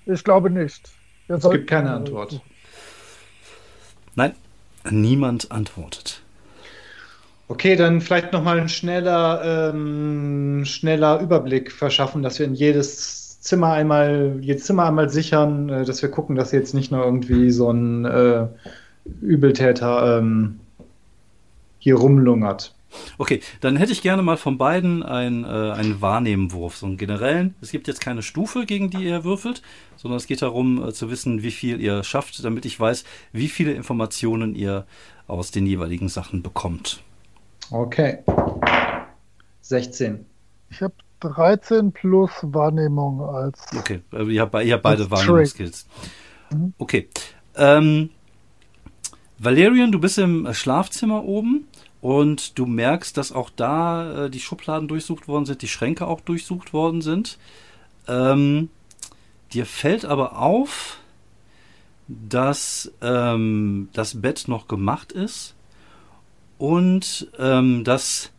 Ich 0.06 0.24
glaube 0.24 0.50
nicht. 0.50 0.90
es 1.28 1.48
gibt 1.48 1.68
keine 1.68 1.92
Antwort. 1.92 2.40
Nein, 4.16 4.32
niemand 4.90 5.50
antwortet. 5.50 6.22
Okay, 7.46 7.76
dann 7.76 8.00
vielleicht 8.00 8.32
nochmal 8.32 8.58
ein 8.58 8.68
schneller, 8.68 9.70
ähm, 9.72 10.64
schneller 10.64 11.20
Überblick 11.20 11.70
verschaffen, 11.70 12.22
dass 12.22 12.38
wir 12.38 12.46
in 12.46 12.54
jedes 12.54 13.40
Zimmer 13.40 13.72
einmal, 13.74 14.38
jedes 14.40 14.64
Zimmer 14.64 14.86
einmal 14.86 15.10
sichern, 15.10 15.68
äh, 15.68 15.84
dass 15.84 16.00
wir 16.00 16.10
gucken, 16.10 16.36
dass 16.36 16.52
jetzt 16.52 16.74
nicht 16.74 16.90
nur 16.90 17.04
irgendwie 17.04 17.50
so 17.50 17.70
ein 17.70 18.06
äh, 18.06 18.46
Übeltäter 19.20 20.18
ähm, 20.18 20.60
hier 21.78 21.96
rumlungert. 21.96 22.74
Okay, 23.18 23.40
dann 23.60 23.76
hätte 23.76 23.92
ich 23.92 24.02
gerne 24.02 24.22
mal 24.22 24.36
von 24.36 24.58
beiden 24.58 25.02
ein, 25.02 25.44
äh, 25.44 25.46
einen 25.46 26.00
Wahrnehmenwurf, 26.00 26.76
so 26.76 26.86
einen 26.86 26.96
generellen. 26.96 27.54
Es 27.60 27.70
gibt 27.70 27.88
jetzt 27.88 28.00
keine 28.00 28.22
Stufe, 28.22 28.66
gegen 28.66 28.90
die 28.90 29.04
ihr 29.04 29.24
würfelt, 29.24 29.62
sondern 29.96 30.18
es 30.18 30.26
geht 30.26 30.42
darum 30.42 30.88
äh, 30.88 30.92
zu 30.92 31.10
wissen, 31.10 31.42
wie 31.42 31.50
viel 31.50 31.80
ihr 31.80 32.02
schafft, 32.02 32.44
damit 32.44 32.64
ich 32.64 32.78
weiß, 32.78 33.04
wie 33.32 33.48
viele 33.48 33.72
Informationen 33.72 34.54
ihr 34.54 34.86
aus 35.26 35.50
den 35.50 35.66
jeweiligen 35.66 36.08
Sachen 36.08 36.42
bekommt. 36.42 37.02
Okay. 37.70 38.18
16. 39.62 40.26
Ich 40.70 40.82
habe 40.82 40.94
13 41.20 41.92
plus 41.92 42.30
Wahrnehmung 42.42 43.20
als. 43.22 43.66
Okay, 43.76 44.00
also 44.10 44.30
ihr 44.30 44.42
habt, 44.42 44.54
ihr 44.62 44.74
habt 44.74 44.82
beide 44.82 45.10
Wahrnehmungsskills. 45.10 45.86
Mhm. 46.50 46.74
Okay. 46.78 47.08
Ähm, 47.56 48.10
Valerian, 49.38 49.92
du 49.92 50.00
bist 50.00 50.18
im 50.18 50.52
Schlafzimmer 50.52 51.24
oben 51.24 51.66
und 52.04 52.58
du 52.58 52.66
merkst, 52.66 53.16
dass 53.16 53.32
auch 53.32 53.48
da 53.48 54.26
äh, 54.26 54.30
die 54.30 54.38
Schubladen 54.38 54.88
durchsucht 54.88 55.26
worden 55.26 55.46
sind, 55.46 55.62
die 55.62 55.68
Schränke 55.68 56.06
auch 56.06 56.20
durchsucht 56.20 56.74
worden 56.74 57.00
sind. 57.00 57.38
Ähm, 58.06 58.68
dir 59.54 59.64
fällt 59.64 60.04
aber 60.04 60.38
auf, 60.38 60.98
dass 62.06 62.92
ähm, 63.00 63.88
das 63.94 64.20
Bett 64.20 64.48
noch 64.48 64.68
gemacht 64.68 65.12
ist 65.12 65.54
und 66.58 67.26
ähm, 67.38 67.84
dass 67.84 68.32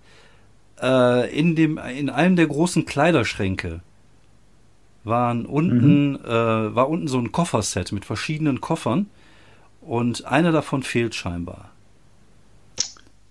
äh, 0.80 1.36
in, 1.36 1.56
dem, 1.56 1.80
in 1.80 2.12
einem 2.12 2.36
der 2.36 2.46
großen 2.46 2.86
Kleiderschränke 2.86 3.82
waren 5.04 5.48
unten, 5.48 6.12
mhm. 6.12 6.20
äh, 6.24 6.76
war 6.76 6.88
unten 6.88 7.08
so 7.08 7.18
ein 7.18 7.32
Kofferset 7.32 7.92
mit 7.94 8.06
verschiedenen 8.06 8.62
Koffern 8.62 9.08
und 9.82 10.26
einer 10.26 10.52
davon 10.52 10.84
fehlt 10.84 11.16
scheinbar. 11.16 11.72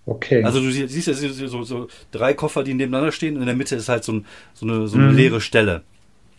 Okay. 0.05 0.43
Also 0.43 0.59
du 0.59 0.71
siehst 0.71 1.07
ja 1.07 1.13
so, 1.13 1.63
so, 1.63 1.87
drei 2.11 2.33
Koffer, 2.33 2.63
die 2.63 2.73
nebeneinander 2.73 3.11
stehen 3.11 3.35
und 3.35 3.41
in 3.41 3.47
der 3.47 3.55
Mitte 3.55 3.75
ist 3.75 3.89
halt 3.89 4.03
so, 4.03 4.13
ein, 4.13 4.25
so 4.53 4.65
eine, 4.65 4.87
so 4.87 4.97
eine 4.97 5.11
mhm. 5.11 5.17
leere 5.17 5.41
Stelle. 5.41 5.83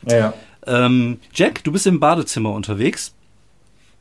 Ja. 0.09 0.35
Ähm, 0.67 1.19
Jack, 1.33 1.65
du 1.65 1.73
bist 1.73 1.87
im 1.87 1.99
Badezimmer 1.99 2.53
unterwegs 2.53 3.15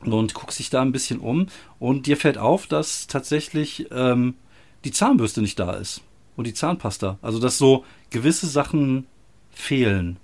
und 0.00 0.34
guckst 0.34 0.58
dich 0.58 0.70
da 0.70 0.82
ein 0.82 0.92
bisschen 0.92 1.18
um 1.18 1.48
und 1.80 2.06
dir 2.06 2.16
fällt 2.16 2.38
auf, 2.38 2.66
dass 2.66 3.08
tatsächlich 3.08 3.86
ähm, 3.90 4.34
die 4.84 4.92
Zahnbürste 4.92 5.40
nicht 5.40 5.58
da 5.58 5.72
ist 5.72 6.00
und 6.36 6.46
die 6.46 6.54
Zahnpasta. 6.54 7.18
Also 7.20 7.40
dass 7.40 7.58
so 7.58 7.84
gewisse 8.10 8.46
Sachen 8.46 9.06
fehlen. 9.50 10.18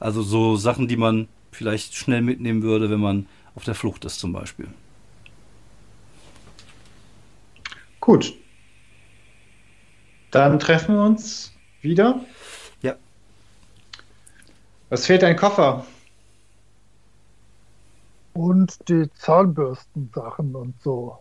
Also 0.00 0.22
so 0.22 0.56
Sachen, 0.56 0.88
die 0.88 0.96
man 0.96 1.28
vielleicht 1.52 1.96
schnell 1.96 2.22
mitnehmen 2.22 2.62
würde, 2.62 2.88
wenn 2.88 3.00
man 3.00 3.26
auf 3.54 3.64
der 3.64 3.74
Flucht 3.74 4.04
ist 4.04 4.18
zum 4.18 4.32
Beispiel. 4.32 4.68
Gut. 8.04 8.34
Dann 10.30 10.58
treffen 10.58 10.94
wir 10.94 11.04
uns 11.04 11.54
wieder. 11.80 12.20
Ja. 12.82 12.96
Was 14.90 15.06
fehlt 15.06 15.22
dein 15.22 15.36
Koffer? 15.36 15.86
Und 18.34 18.76
die 18.90 19.10
Zahnbürstensachen 19.14 20.54
und 20.54 20.74
so. 20.82 21.18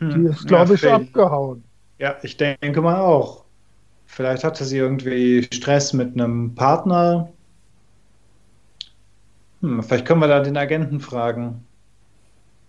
Hm. 0.00 0.10
Die 0.10 0.30
ist, 0.30 0.46
glaube 0.46 0.74
ja, 0.74 0.74
ich, 0.74 0.92
abgehauen. 0.92 1.64
Ja, 1.96 2.16
ich 2.22 2.36
denke 2.36 2.82
mal 2.82 3.00
auch. 3.00 3.44
Vielleicht 4.04 4.44
hatte 4.44 4.66
sie 4.66 4.76
irgendwie 4.76 5.48
Stress 5.50 5.94
mit 5.94 6.12
einem 6.12 6.54
Partner. 6.54 7.32
Hm, 9.62 9.82
vielleicht 9.82 10.04
können 10.04 10.20
wir 10.20 10.28
da 10.28 10.40
den 10.40 10.58
Agenten 10.58 11.00
fragen. 11.00 11.64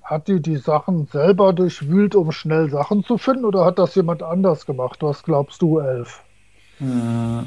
Hat 0.10 0.28
die 0.28 0.42
die 0.42 0.58
Sachen 0.58 1.06
selber 1.06 1.54
durchwühlt, 1.54 2.16
um 2.16 2.32
schnell 2.32 2.68
Sachen 2.72 3.04
zu 3.04 3.20
finden, 3.20 3.46
oder 3.46 3.64
hat 3.64 3.78
das 3.78 3.94
jemand 3.94 4.24
anders 4.24 4.66
gemacht? 4.66 5.04
Was 5.04 5.22
glaubst 5.22 5.62
du, 5.62 5.78
Elf? 5.78 6.24
Hm, 6.80 7.46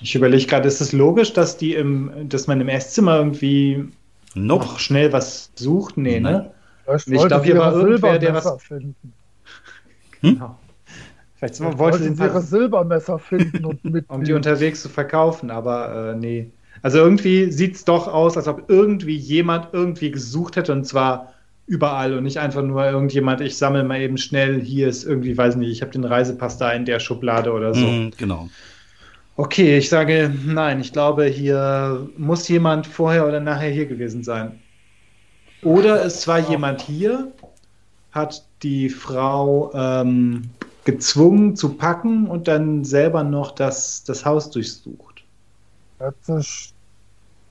ich 0.00 0.16
überlege 0.16 0.44
gerade, 0.44 0.66
ist 0.66 0.80
es 0.80 0.90
logisch, 0.90 1.32
dass 1.32 1.58
die 1.58 1.74
im, 1.76 2.28
dass 2.28 2.48
man 2.48 2.60
im 2.60 2.68
Esszimmer 2.68 3.18
irgendwie 3.18 3.88
nope. 4.34 4.64
noch 4.64 4.78
schnell 4.80 5.12
was 5.12 5.52
sucht? 5.54 5.96
Nee, 5.96 6.18
ne? 6.18 6.50
Vielleicht 6.86 7.06
ich 7.06 7.24
glaube, 7.24 7.44
hier 7.44 7.58
war 7.58 7.72
irgendwer, 7.72 8.18
der 8.18 8.34
was. 8.34 8.60
Finden. 8.60 8.96
Hm? 10.22 10.34
Genau. 10.34 10.58
Vielleicht 11.36 11.60
ja, 11.60 11.78
wollte 11.78 11.98
sie 11.98 12.20
ihre 12.20 12.40
Silbermesser 12.40 13.20
finden 13.20 13.64
und 13.64 13.84
mit. 13.92 14.10
um 14.10 14.24
die 14.24 14.32
unterwegs 14.32 14.82
zu 14.82 14.88
verkaufen, 14.88 15.52
aber 15.52 16.10
äh, 16.10 16.16
nee. 16.16 16.50
Also 16.82 16.98
irgendwie 16.98 17.52
sieht 17.52 17.76
es 17.76 17.84
doch 17.84 18.08
aus, 18.08 18.36
als 18.36 18.48
ob 18.48 18.68
irgendwie 18.68 19.14
jemand 19.14 19.68
irgendwie 19.72 20.10
gesucht 20.10 20.56
hätte 20.56 20.72
und 20.72 20.84
zwar 20.84 21.32
überall 21.66 22.14
und 22.14 22.24
nicht 22.24 22.38
einfach 22.38 22.62
nur 22.62 22.84
irgendjemand, 22.84 23.40
ich 23.40 23.56
sammle 23.56 23.84
mal 23.84 24.00
eben 24.00 24.18
schnell, 24.18 24.60
hier 24.60 24.88
ist 24.88 25.04
irgendwie, 25.04 25.36
weiß 25.36 25.56
nicht, 25.56 25.70
ich 25.70 25.82
habe 25.82 25.92
den 25.92 26.04
Reisepass 26.04 26.58
da 26.58 26.72
in 26.72 26.84
der 26.84 27.00
Schublade 27.00 27.52
oder 27.52 27.74
so. 27.74 27.86
Mm, 27.86 28.10
genau. 28.16 28.48
Okay, 29.36 29.78
ich 29.78 29.88
sage 29.88 30.32
nein, 30.44 30.80
ich 30.80 30.92
glaube, 30.92 31.24
hier 31.24 32.08
muss 32.16 32.48
jemand 32.48 32.86
vorher 32.86 33.26
oder 33.26 33.40
nachher 33.40 33.70
hier 33.70 33.86
gewesen 33.86 34.22
sein. 34.22 34.60
Oder 35.62 36.04
es 36.04 36.26
war 36.26 36.40
jemand 36.40 36.82
hier, 36.82 37.32
hat 38.10 38.44
die 38.62 38.90
Frau 38.90 39.72
ähm, 39.74 40.50
gezwungen 40.84 41.56
zu 41.56 41.74
packen 41.74 42.26
und 42.26 42.48
dann 42.48 42.84
selber 42.84 43.22
noch 43.22 43.52
das, 43.52 44.04
das 44.04 44.24
Haus 44.24 44.50
durchsucht. 44.50 45.24
Das 45.98 46.14
ist 46.28 46.74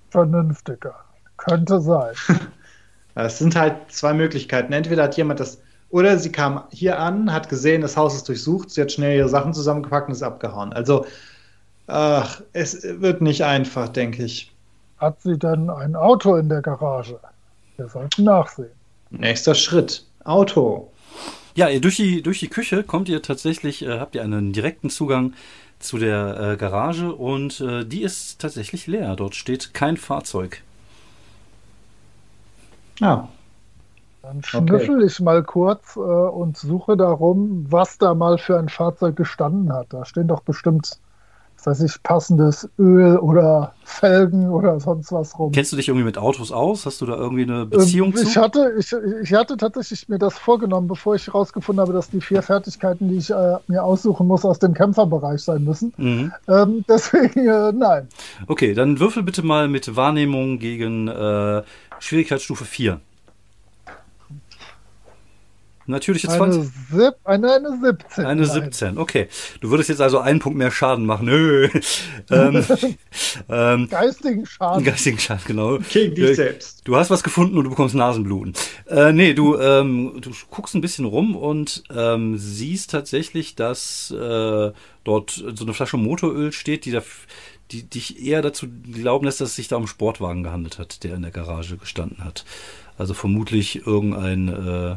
vernünftiger. 0.10 0.96
Könnte 1.38 1.80
sein. 1.82 2.14
Es 3.16 3.40
sind 3.40 3.56
halt 3.56 3.76
zwei 3.90 4.14
Möglichkeiten. 4.14 4.74
Entweder 4.74 5.04
hat 5.04 5.18
jemand 5.18 5.40
das, 5.40 5.60
oder 5.90 6.18
sie 6.18 6.32
kam 6.32 6.64
hier 6.72 7.00
an, 7.00 7.32
hat 7.32 7.50
gesehen, 7.50 7.82
das 7.82 7.98
Haus 7.98 8.16
ist 8.16 8.28
durchsucht, 8.28 8.72
sie 8.72 8.82
hat 8.82 8.92
schnell 8.92 9.18
ihre 9.18 9.30
Sachen 9.30 9.54
zusammengepackt 9.54 10.08
und 10.08 10.14
ist 10.14 10.24
abgehauen. 10.24 10.72
Also, 10.74 11.06
ach, 11.88 12.42
es 12.54 12.82
wird 12.84 13.22
nicht 13.22 13.44
einfach, 13.44 13.90
denke 13.90 14.24
ich. 14.24 14.52
Hat 14.98 15.22
sie 15.22 15.38
dann 15.38 15.70
ein 15.70 15.96
Auto 15.96 16.36
in 16.36 16.48
der 16.48 16.62
Garage? 16.62 17.20
Wir 17.78 17.88
sollten 17.88 18.24
nachsehen. 18.24 18.72
Nächster 19.10 19.56
Schritt. 19.56 20.06
Auto. 20.24 20.92
Ja, 21.56 21.68
durch 21.80 21.98
die, 21.98 22.22
durch 22.22 22.40
die 22.40 22.48
Küche 22.48 22.84
kommt 22.84 23.10
ihr 23.10 23.22
tatsächlich, 23.22 23.82
äh, 23.84 24.00
habt 24.00 24.16
ihr 24.16 24.22
einen 24.22 24.54
direkten 24.54 24.90
Zugang 24.90 25.34
zu 25.80 25.98
der 25.98 26.54
äh, 26.54 26.58
Garage 26.58 27.14
und 27.14 27.60
äh, 27.60 27.84
die 27.84 28.04
ist 28.04 28.40
tatsächlich 28.40 28.88
leer. 28.88 29.16
Dort 29.16 29.36
steht 29.36 29.74
kein 29.74 29.98
Fahrzeug. 29.98 30.62
Ja. 33.02 33.28
Dann 34.22 34.44
schnüffel 34.44 34.98
okay. 34.98 35.06
ich 35.06 35.20
mal 35.20 35.44
kurz 35.44 35.96
äh, 35.96 36.00
und 36.00 36.56
suche 36.56 36.96
darum, 36.96 37.66
was 37.70 37.98
da 37.98 38.14
mal 38.14 38.38
für 38.38 38.58
ein 38.60 38.70
Fahrzeug 38.70 39.16
gestanden 39.16 39.74
hat. 39.74 39.88
Da 39.90 40.06
stehen 40.06 40.28
doch 40.28 40.42
bestimmt 40.42 41.00
weiß 41.66 41.82
ich, 41.82 42.02
passendes 42.04 42.70
Öl 42.80 43.18
oder 43.18 43.74
Felgen 43.84 44.50
oder 44.50 44.80
sonst 44.80 45.12
was 45.12 45.38
rum. 45.38 45.52
Kennst 45.52 45.72
du 45.72 45.76
dich 45.76 45.90
irgendwie 45.90 46.06
mit 46.06 46.18
Autos 46.18 46.52
aus? 46.52 46.86
Hast 46.86 47.02
du 47.02 47.06
da 47.06 47.16
irgendwie 47.16 47.44
eine 47.44 47.66
Beziehung 47.66 48.14
ähm, 48.14 48.22
ich 48.22 48.34
zu? 48.34 48.42
Hatte, 48.42 48.74
ich, 48.80 48.94
ich 49.22 49.34
hatte 49.34 49.58
tatsächlich 49.58 50.10
mir 50.10 50.18
das 50.18 50.38
vorgenommen, 50.38 50.88
bevor 50.88 51.16
ich 51.16 51.28
herausgefunden 51.28 51.82
habe, 51.82 51.94
dass 51.94 52.10
die 52.10 52.22
vier 52.22 52.42
Fertigkeiten, 52.42 53.10
die 53.10 53.18
ich 53.18 53.30
äh, 53.30 53.58
mir 53.68 53.84
aussuchen 53.84 54.28
muss, 54.28 54.46
aus 54.46 54.60
dem 54.60 54.74
Kämpferbereich 54.74 55.42
sein 55.42 55.64
müssen. 55.64 55.94
Mhm. 55.98 56.32
Ähm, 56.48 56.86
deswegen 56.90 57.48
äh, 57.48 57.72
nein. 57.72 58.08
Okay, 58.48 58.74
dann 58.74 59.00
würfel 59.00 59.24
bitte 59.24 59.44
mal 59.44 59.68
mit 59.68 59.96
Wahrnehmung 59.96 60.60
gegen 60.60 61.08
äh, 61.08 61.62
Schwierigkeitsstufe 62.02 62.66
4. 62.66 63.00
Natürliche 65.88 66.28
20. 66.28 66.72
Eine, 66.94 67.14
eine, 67.24 67.54
eine 67.54 67.80
17. 67.80 68.26
Eine 68.26 68.46
17, 68.46 68.98
okay. 68.98 69.28
Du 69.60 69.72
würdest 69.72 69.90
jetzt 69.90 70.02
also 70.02 70.20
einen 70.20 70.40
Punkt 70.40 70.58
mehr 70.58 70.72
Schaden 70.72 71.06
machen. 71.06 71.26
Nö. 71.26 71.70
ähm, 72.32 72.66
ähm, 73.50 73.90
geistigen 73.90 74.46
Schaden. 74.46 74.84
Geistigen 74.84 75.20
Schaden, 75.20 75.44
genau. 75.46 75.80
Gegen 75.92 76.16
dich 76.16 76.36
selbst. 76.36 76.82
Du 76.86 76.96
hast 76.96 77.10
was 77.10 77.24
gefunden 77.24 77.58
und 77.58 77.66
du 77.66 77.70
bekommst 77.70 77.94
Nasenbluten. 77.96 78.54
Äh, 78.88 79.12
nee, 79.12 79.34
du, 79.34 79.58
ähm, 79.58 80.22
du 80.22 80.32
guckst 80.50 80.76
ein 80.76 80.82
bisschen 80.82 81.06
rum 81.06 81.36
und 81.36 81.84
ähm, 81.94 82.38
siehst 82.38 82.92
tatsächlich, 82.92 83.56
dass 83.56 84.12
äh, 84.12 84.72
dort 85.04 85.32
so 85.32 85.64
eine 85.64 85.74
Flasche 85.74 85.98
Motoröl 85.98 86.52
steht, 86.52 86.86
die 86.86 86.92
da 86.92 87.02
die 87.72 87.84
dich 87.84 88.24
eher 88.24 88.42
dazu 88.42 88.68
glauben 88.68 89.26
lässt, 89.26 89.42
dass 89.42 89.50
es 89.50 89.56
sich 89.56 89.68
da 89.68 89.78
um 89.78 89.88
Sportwagen 89.88 90.44
gehandelt 90.44 90.80
hat, 90.80 91.04
der 91.04 91.16
in 91.16 91.22
der 91.22 91.32
Garage 91.32 91.78
gestanden 91.78 92.24
hat. 92.24 92.46
Also 92.98 93.14
vermutlich 93.14 93.88
irgendein 93.88 94.48
äh, 94.50 94.96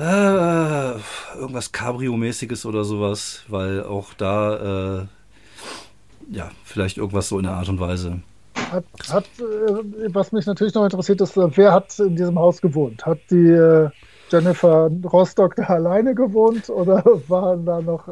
äh, 0.00 0.94
irgendwas 1.38 1.72
Cabrio-mäßiges 1.72 2.64
oder 2.64 2.84
sowas, 2.84 3.42
weil 3.48 3.84
auch 3.84 4.14
da, 4.14 5.00
äh, 5.00 5.06
ja, 6.30 6.50
vielleicht 6.64 6.96
irgendwas 6.96 7.28
so 7.28 7.38
in 7.38 7.44
der 7.44 7.52
Art 7.52 7.68
und 7.68 7.80
Weise. 7.80 8.20
Hat, 8.70 8.84
hat 9.10 9.24
äh, 9.38 10.08
was 10.14 10.32
mich 10.32 10.46
natürlich 10.46 10.74
noch 10.74 10.84
interessiert, 10.84 11.20
ist, 11.20 11.36
äh, 11.36 11.56
wer 11.56 11.72
hat 11.72 11.98
in 11.98 12.16
diesem 12.16 12.38
Haus 12.38 12.60
gewohnt? 12.60 13.04
Hat 13.04 13.18
die 13.30 13.50
äh, 13.50 13.90
Jennifer 14.30 14.90
Rostock 15.12 15.56
da 15.56 15.64
alleine 15.68 16.14
gewohnt 16.14 16.70
oder 16.70 17.04
waren 17.28 17.66
da 17.66 17.80
noch, 17.80 18.08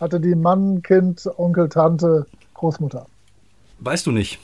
hatte 0.00 0.20
die 0.20 0.34
Mann, 0.34 0.82
Kind, 0.82 1.28
Onkel, 1.36 1.68
Tante, 1.68 2.26
Großmutter? 2.54 3.06
Weißt 3.80 4.06
du 4.06 4.10
nicht. 4.10 4.38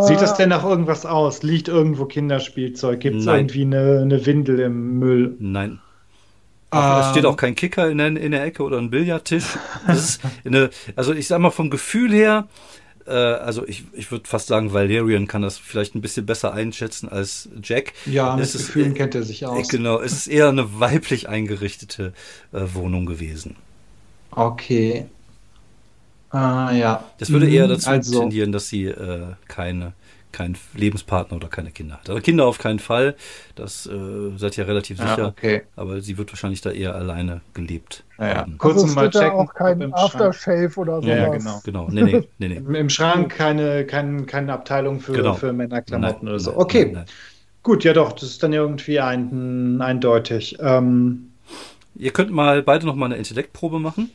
Sieht 0.00 0.20
das 0.20 0.34
denn 0.34 0.48
nach 0.48 0.64
irgendwas 0.64 1.06
aus? 1.06 1.42
Liegt 1.42 1.68
irgendwo 1.68 2.06
Kinderspielzeug? 2.06 2.98
Gibt 2.98 3.18
es 3.18 3.26
irgendwie 3.26 3.62
eine, 3.62 4.00
eine, 4.02 4.26
Windel 4.26 4.58
im 4.60 4.98
Müll? 4.98 5.36
Nein. 5.38 5.78
Ah. 6.70 7.00
Es 7.00 7.10
steht 7.10 7.26
auch 7.26 7.36
kein 7.36 7.54
Kicker 7.54 7.88
in 7.88 7.98
der, 7.98 8.08
in 8.08 8.32
der 8.32 8.44
Ecke 8.44 8.62
oder 8.62 8.78
ein 8.78 8.90
Billardtisch. 8.90 9.44
eine, 10.44 10.70
also 10.96 11.12
ich 11.12 11.28
sag 11.28 11.38
mal 11.38 11.50
vom 11.50 11.70
Gefühl 11.70 12.12
her, 12.12 12.48
äh, 13.08 13.12
also 13.12 13.66
ich, 13.66 13.84
ich 13.92 14.10
würde 14.10 14.28
fast 14.28 14.48
sagen, 14.48 14.72
Valerian 14.72 15.26
kann 15.26 15.42
das 15.42 15.58
vielleicht 15.58 15.94
ein 15.94 16.00
bisschen 16.00 16.26
besser 16.26 16.52
einschätzen 16.52 17.08
als 17.08 17.48
Jack. 17.62 17.92
Ja, 18.06 18.36
mit 18.36 18.52
Gefühlen 18.52 18.94
kennt 18.94 19.14
er 19.14 19.22
sich 19.22 19.46
aus. 19.46 19.68
Genau, 19.68 20.00
es 20.00 20.12
ist 20.12 20.26
eher 20.28 20.48
eine 20.48 20.78
weiblich 20.80 21.28
eingerichtete 21.28 22.12
äh, 22.52 22.60
Wohnung 22.74 23.06
gewesen. 23.06 23.56
Okay. 24.30 25.06
Ah, 26.30 26.72
ja. 26.72 27.04
Das 27.18 27.30
würde 27.30 27.48
eher 27.48 27.66
mhm, 27.66 27.70
dazu 27.70 27.90
also. 27.90 28.20
tendieren, 28.20 28.52
dass 28.52 28.68
sie 28.68 28.84
äh, 28.84 29.34
keine, 29.46 29.94
keinen 30.38 30.56
Lebenspartner 30.74 31.36
oder 31.36 31.48
keine 31.48 31.72
Kinder 31.72 31.96
hat. 31.96 32.08
Also 32.08 32.22
Kinder 32.22 32.46
auf 32.46 32.58
keinen 32.58 32.78
Fall, 32.78 33.16
das 33.56 33.86
äh, 33.86 34.36
seid 34.36 34.56
ihr 34.56 34.68
relativ 34.68 34.98
sicher. 34.98 35.24
Ah, 35.24 35.26
okay. 35.26 35.62
Aber 35.74 36.00
sie 36.00 36.16
wird 36.16 36.30
wahrscheinlich 36.30 36.60
da 36.60 36.70
eher 36.70 36.94
alleine 36.94 37.40
gelebt 37.54 38.04
ja, 38.18 38.36
haben. 38.36 38.56
Kurz 38.56 38.82
also 38.82 38.94
mal 38.94 39.10
checken. 39.10 39.30
Auch 39.32 39.52
kein 39.52 39.92
Aftershave 39.92 40.70
oder 40.76 41.02
sowas. 41.02 41.08
Ja, 41.08 41.28
genau. 41.28 41.60
genau. 41.64 41.88
Nee, 41.90 42.02
nee, 42.02 42.28
nee, 42.38 42.60
nee. 42.60 42.78
Im, 42.78 42.88
Schrank 42.88 43.34
keine, 43.34 43.84
keine, 43.84 44.22
keine 44.26 44.52
Abteilung 44.52 45.00
für, 45.00 45.12
genau. 45.12 45.34
für 45.34 45.52
Männerklamotten 45.52 46.18
nein, 46.22 46.28
oder 46.28 46.38
so. 46.38 46.56
okay. 46.56 46.84
Nein, 46.84 46.92
nein. 46.92 47.04
Gut, 47.64 47.82
ja 47.82 47.92
doch, 47.92 48.12
das 48.12 48.30
ist 48.30 48.42
dann 48.44 48.52
irgendwie 48.52 49.00
ein, 49.00 49.82
eindeutig. 49.82 50.56
Ähm, 50.60 51.32
Ihr 51.96 52.12
könnt 52.12 52.30
mal 52.30 52.62
beide 52.62 52.86
noch 52.86 52.94
mal 52.94 53.06
eine 53.06 53.16
Intellektprobe 53.16 53.80
machen. 53.80 54.12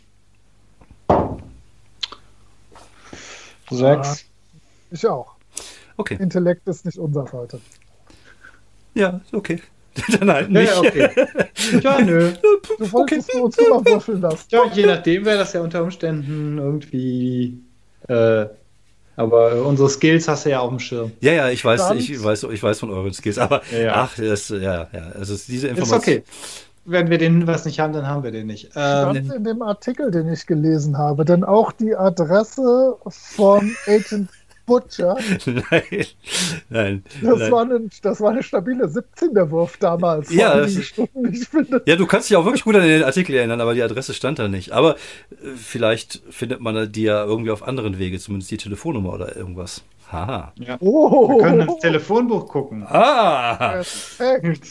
Sechs. 3.69 4.25
ich 4.89 5.05
auch. 5.05 5.32
Okay. 5.97 6.17
Intellekt 6.19 6.67
ist 6.67 6.85
nicht 6.85 6.97
unser 6.97 7.27
Seite. 7.27 7.59
Ja, 8.93 9.21
okay. 9.31 9.61
Dann 10.19 10.31
halt 10.31 10.49
nicht. 10.49 10.71
Ja, 10.71 10.79
okay. 10.79 11.09
ja 11.81 12.01
nö. 12.01 12.31
Du 12.79 12.91
wolltest 12.91 13.29
okay. 13.29 13.41
uns 13.41 13.57
immer 13.57 13.85
würfeln 13.85 14.21
lassen. 14.21 14.45
Ja, 14.49 14.61
je 14.73 14.85
nachdem 14.85 15.25
wäre 15.25 15.37
das 15.37 15.53
ja 15.53 15.61
unter 15.61 15.83
Umständen 15.83 16.57
irgendwie. 16.57 17.59
Äh, 18.07 18.47
aber 19.15 19.63
unsere 19.65 19.89
Skills 19.89 20.27
hast 20.27 20.45
du 20.45 20.49
ja 20.49 20.59
auf 20.59 20.69
dem 20.69 20.79
Schirm. 20.79 21.11
Ja, 21.21 21.33
ja, 21.33 21.49
ich 21.49 21.63
weiß, 21.63 21.91
ich 21.91 22.23
weiß, 22.23 22.43
ich 22.43 22.63
weiß 22.63 22.79
von 22.79 22.89
euren 22.89 23.13
Skills. 23.13 23.37
Aber 23.37 23.61
ja. 23.71 23.93
ach, 23.93 24.15
das, 24.15 24.49
ja, 24.49 24.87
ja, 24.91 25.11
also 25.13 25.35
diese 25.47 25.67
Information. 25.67 25.99
Ist 25.99 26.07
okay. 26.07 26.23
Wenn 26.85 27.09
wir 27.09 27.17
den 27.17 27.37
Hinweis 27.37 27.63
nicht 27.63 27.79
haben, 27.79 27.93
dann 27.93 28.07
haben 28.07 28.23
wir 28.23 28.31
den 28.31 28.47
nicht. 28.47 28.71
Ähm, 28.75 29.11
Stand 29.11 29.33
in 29.33 29.43
dem 29.43 29.61
Artikel, 29.61 30.11
den 30.11 30.27
ich 30.27 30.45
gelesen 30.47 30.97
habe, 30.97 31.23
denn 31.23 31.43
auch 31.43 31.71
die 31.71 31.95
Adresse 31.95 32.97
von 33.07 33.73
Agent 33.87 34.29
Butcher. 34.65 35.17
nein, 35.45 36.05
nein. 36.69 37.03
Das, 37.21 37.39
nein. 37.39 37.51
War 37.51 37.61
eine, 37.63 37.89
das 38.01 38.21
war 38.21 38.31
eine 38.31 38.43
stabile 38.43 38.87
17 38.87 39.33
der 39.33 39.51
Wurf 39.51 39.77
damals. 39.77 40.33
Ja, 40.33 40.57
das, 40.57 40.75
ja, 41.85 41.95
du 41.95 42.05
kannst 42.05 42.29
dich 42.29 42.37
auch 42.37 42.45
wirklich 42.45 42.63
gut 42.63 42.75
an 42.75 42.83
den 42.83 43.03
Artikel 43.03 43.35
erinnern, 43.35 43.61
aber 43.61 43.73
die 43.73 43.83
Adresse 43.83 44.13
stand 44.13 44.39
da 44.39 44.47
nicht. 44.47 44.71
Aber 44.71 44.95
äh, 44.95 45.35
vielleicht 45.55 46.21
findet 46.29 46.61
man 46.61 46.91
die 46.91 47.03
ja 47.03 47.23
irgendwie 47.23 47.51
auf 47.51 47.67
anderen 47.67 47.99
Wege, 47.99 48.19
zumindest 48.19 48.51
die 48.51 48.57
Telefonnummer 48.57 49.13
oder 49.13 49.35
irgendwas. 49.35 49.83
Haha. 50.11 50.53
Ja. 50.59 50.77
Oh. 50.79 51.29
Wir 51.29 51.43
können 51.43 51.61
ins 51.61 51.79
Telefonbuch 51.79 52.47
gucken. 52.47 52.85
Ah! 52.87 53.55
Perfekt 53.55 54.67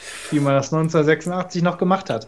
wie 0.30 0.40
man 0.40 0.54
das 0.54 0.72
1986 0.72 1.62
noch 1.62 1.78
gemacht 1.78 2.10
hat. 2.10 2.26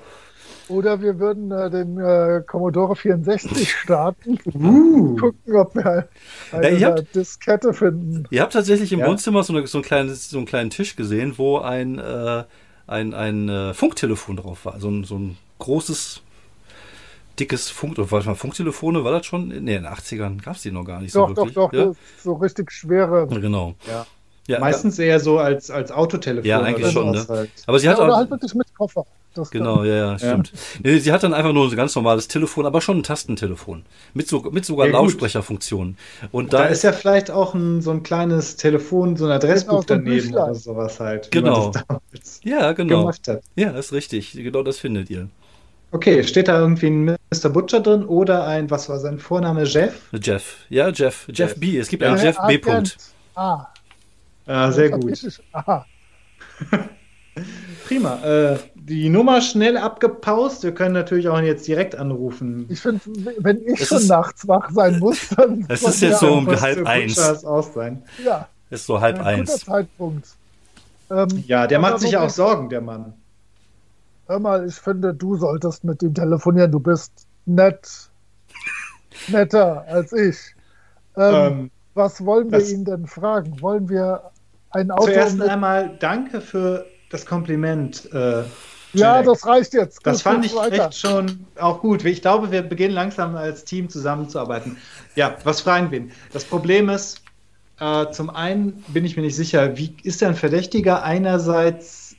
Oder 0.68 1.00
wir 1.00 1.18
würden 1.18 1.50
äh, 1.50 1.70
den 1.70 1.98
äh, 1.98 2.42
Commodore 2.46 2.96
64 2.96 3.70
starten 3.70 4.38
uh. 4.54 5.16
gucken, 5.16 5.56
ob 5.56 5.74
wir 5.74 6.08
eine 6.52 6.78
ja, 6.78 6.88
habt, 6.88 7.14
Diskette 7.14 7.72
finden. 7.72 8.24
Ihr 8.30 8.42
habt 8.42 8.52
tatsächlich 8.52 8.92
im 8.92 9.00
ja. 9.00 9.06
Wohnzimmer 9.06 9.42
so, 9.42 9.52
eine, 9.52 9.66
so, 9.66 9.78
ein 9.78 9.84
kleines, 9.84 10.30
so 10.30 10.38
einen 10.38 10.46
kleinen 10.46 10.70
Tisch 10.70 10.96
gesehen, 10.96 11.34
wo 11.36 11.58
ein, 11.58 11.98
äh, 11.98 12.44
ein, 12.86 13.14
ein 13.14 13.48
äh, 13.48 13.74
Funktelefon 13.74 14.36
drauf 14.36 14.64
war. 14.64 14.80
So 14.80 14.88
ein, 14.88 15.04
so 15.04 15.18
ein 15.18 15.36
großes, 15.58 16.22
dickes 17.38 17.70
Funk, 17.70 17.98
oder 17.98 18.10
warte 18.10 18.28
mal, 18.28 18.34
Funktelefone, 18.34 19.04
war 19.04 19.12
das 19.12 19.26
schon? 19.26 19.48
Ne, 19.48 19.56
in 19.56 19.66
den 19.66 19.86
80ern 19.86 20.42
gab 20.42 20.56
es 20.56 20.62
die 20.62 20.70
noch 20.70 20.84
gar 20.84 21.00
nicht 21.00 21.14
doch, 21.14 21.28
so 21.28 21.36
wirklich. 21.36 21.54
Doch, 21.54 21.70
doch, 21.70 21.78
ja? 21.78 21.92
so 22.22 22.34
richtig 22.34 22.70
schwere. 22.70 23.26
Genau. 23.28 23.74
Ja. 23.88 24.06
Ja, 24.48 24.58
Meistens 24.58 24.98
eher 24.98 25.20
so 25.20 25.38
als, 25.38 25.70
als 25.70 25.92
Autotelefon. 25.92 26.44
Ja, 26.44 26.60
eigentlich 26.60 26.90
schon. 26.90 27.12
Ne? 27.12 27.24
Halt. 27.28 27.50
Aber 27.66 27.78
sie 27.78 27.88
hat 27.88 27.98
ja, 27.98 28.08
auch, 28.08 28.16
halt 28.16 28.30
wirklich 28.30 28.54
mit 28.54 28.74
Koffer. 28.74 29.06
Das 29.34 29.50
genau, 29.50 29.82
ja, 29.84 29.94
ja, 29.94 30.18
stimmt. 30.18 30.52
Nee, 30.82 30.98
sie 30.98 31.10
hat 31.10 31.22
dann 31.22 31.32
einfach 31.32 31.52
nur 31.52 31.66
ein 31.66 31.74
ganz 31.74 31.94
normales 31.94 32.28
Telefon, 32.28 32.66
aber 32.66 32.82
schon 32.82 32.98
ein 32.98 33.02
Tastentelefon. 33.02 33.82
Mit, 34.12 34.28
so, 34.28 34.40
mit 34.50 34.66
sogar 34.66 34.86
ja, 34.86 34.92
Lautsprecherfunktionen. 34.92 35.96
Und 36.32 36.52
da, 36.52 36.58
da, 36.58 36.64
ist 36.66 36.82
ja 36.82 36.92
vielleicht 36.92 37.30
auch 37.30 37.54
ein, 37.54 37.80
so 37.80 37.92
ein 37.92 38.02
kleines 38.02 38.56
Telefon, 38.56 39.16
so 39.16 39.24
ein 39.24 39.30
Adressbuch 39.30 39.84
daneben 39.84 40.34
oder 40.34 40.54
sowas 40.54 41.00
halt. 41.00 41.30
Genau. 41.30 41.72
ja, 42.42 42.72
genau. 42.72 43.10
Ja, 43.56 43.70
ist 43.70 43.92
richtig. 43.92 44.32
Genau 44.32 44.62
das 44.62 44.78
findet 44.78 45.08
ihr. 45.08 45.28
Okay, 45.92 46.24
steht 46.24 46.48
da 46.48 46.58
irgendwie 46.58 46.86
ein 46.86 47.04
Mr. 47.04 47.50
Butcher 47.50 47.80
drin 47.80 48.04
oder 48.04 48.46
ein, 48.46 48.70
was 48.70 48.88
war 48.88 48.98
sein 48.98 49.18
Vorname, 49.18 49.64
Jeff? 49.64 49.94
Jeff, 50.12 50.56
ja, 50.68 50.88
Jeff. 50.88 51.26
Jeff, 51.28 51.38
Jeff. 51.38 51.54
B. 51.56 51.78
Es 51.78 51.88
gibt 51.88 52.02
einen 52.02 52.18
Jeff 52.18 52.36
B. 52.48 52.58
Punkt. 52.58 52.96
Ah. 53.34 53.66
Ah, 54.46 54.70
sehr 54.72 54.90
gut. 54.90 55.12
Prima. 57.92 58.22
Äh, 58.24 58.58
die 58.74 59.08
Nummer 59.08 59.40
schnell 59.40 59.76
abgepaust. 59.76 60.62
Wir 60.64 60.74
können 60.74 60.94
natürlich 60.94 61.28
auch 61.28 61.40
jetzt 61.40 61.66
direkt 61.66 61.94
anrufen. 61.94 62.66
Ich 62.68 62.80
finde, 62.80 63.00
wenn 63.38 63.60
ich 63.62 63.80
es 63.80 63.88
schon 63.88 63.98
ist, 63.98 64.08
nachts 64.08 64.48
wach 64.48 64.70
sein 64.70 64.98
muss, 64.98 65.28
dann. 65.30 65.64
Es 65.68 65.82
ist 65.82 66.00
jetzt 66.00 66.20
so 66.20 66.32
um 66.32 66.48
halb 66.60 66.86
eins. 66.86 67.18
Aus 67.44 67.74
sein. 67.74 68.02
Ja. 68.24 68.48
Ist 68.70 68.86
so 68.86 69.00
halb 69.00 69.18
ein 69.18 69.40
eins. 69.40 69.64
Zeitpunkt. 69.64 70.28
Ähm, 71.10 71.44
ja, 71.46 71.66
der 71.66 71.78
macht 71.78 72.00
sich 72.00 72.12
ja 72.12 72.22
auch 72.22 72.30
Sorgen, 72.30 72.70
der 72.70 72.80
Mann. 72.80 73.12
Hör 74.26 74.38
mal, 74.38 74.66
ich 74.66 74.76
finde, 74.76 75.12
du 75.12 75.36
solltest 75.36 75.84
mit 75.84 76.02
ihm 76.02 76.14
telefonieren. 76.14 76.72
Du 76.72 76.80
bist 76.80 77.12
nett. 77.44 78.08
Netter 79.28 79.84
als 79.86 80.12
ich. 80.12 80.38
Ähm, 81.16 81.34
ähm, 81.34 81.70
was 81.94 82.24
wollen 82.24 82.50
wir 82.50 82.66
ihn 82.66 82.84
denn 82.86 83.06
fragen? 83.06 83.60
Wollen 83.60 83.88
wir 83.90 84.30
ein 84.70 84.90
Auto. 84.90 85.04
Zuerst 85.04 85.40
einmal 85.42 85.96
danke 85.98 86.40
für 86.40 86.86
das 87.12 87.26
Kompliment. 87.26 88.08
Äh, 88.12 88.42
ja, 88.94 89.22
das 89.22 89.46
reicht 89.46 89.74
jetzt. 89.74 89.98
Gut, 89.98 90.06
das 90.06 90.22
fand 90.22 90.44
ich 90.44 90.54
weiter. 90.54 90.88
echt 90.88 90.98
schon 90.98 91.46
auch 91.58 91.80
gut. 91.80 92.04
Ich 92.04 92.20
glaube, 92.20 92.50
wir 92.50 92.62
beginnen 92.62 92.94
langsam 92.94 93.36
als 93.36 93.64
Team 93.64 93.88
zusammenzuarbeiten. 93.88 94.76
Ja, 95.14 95.36
was 95.44 95.60
fragen 95.60 95.90
wir 95.90 96.00
ihn? 96.00 96.12
Das 96.32 96.44
Problem 96.44 96.88
ist, 96.88 97.22
äh, 97.80 98.10
zum 98.10 98.30
einen 98.30 98.84
bin 98.88 99.04
ich 99.04 99.16
mir 99.16 99.22
nicht 99.22 99.36
sicher, 99.36 99.76
wie 99.76 99.94
ist 100.02 100.22
er 100.22 100.28
ein 100.28 100.34
Verdächtiger? 100.34 101.02
Einerseits 101.02 102.16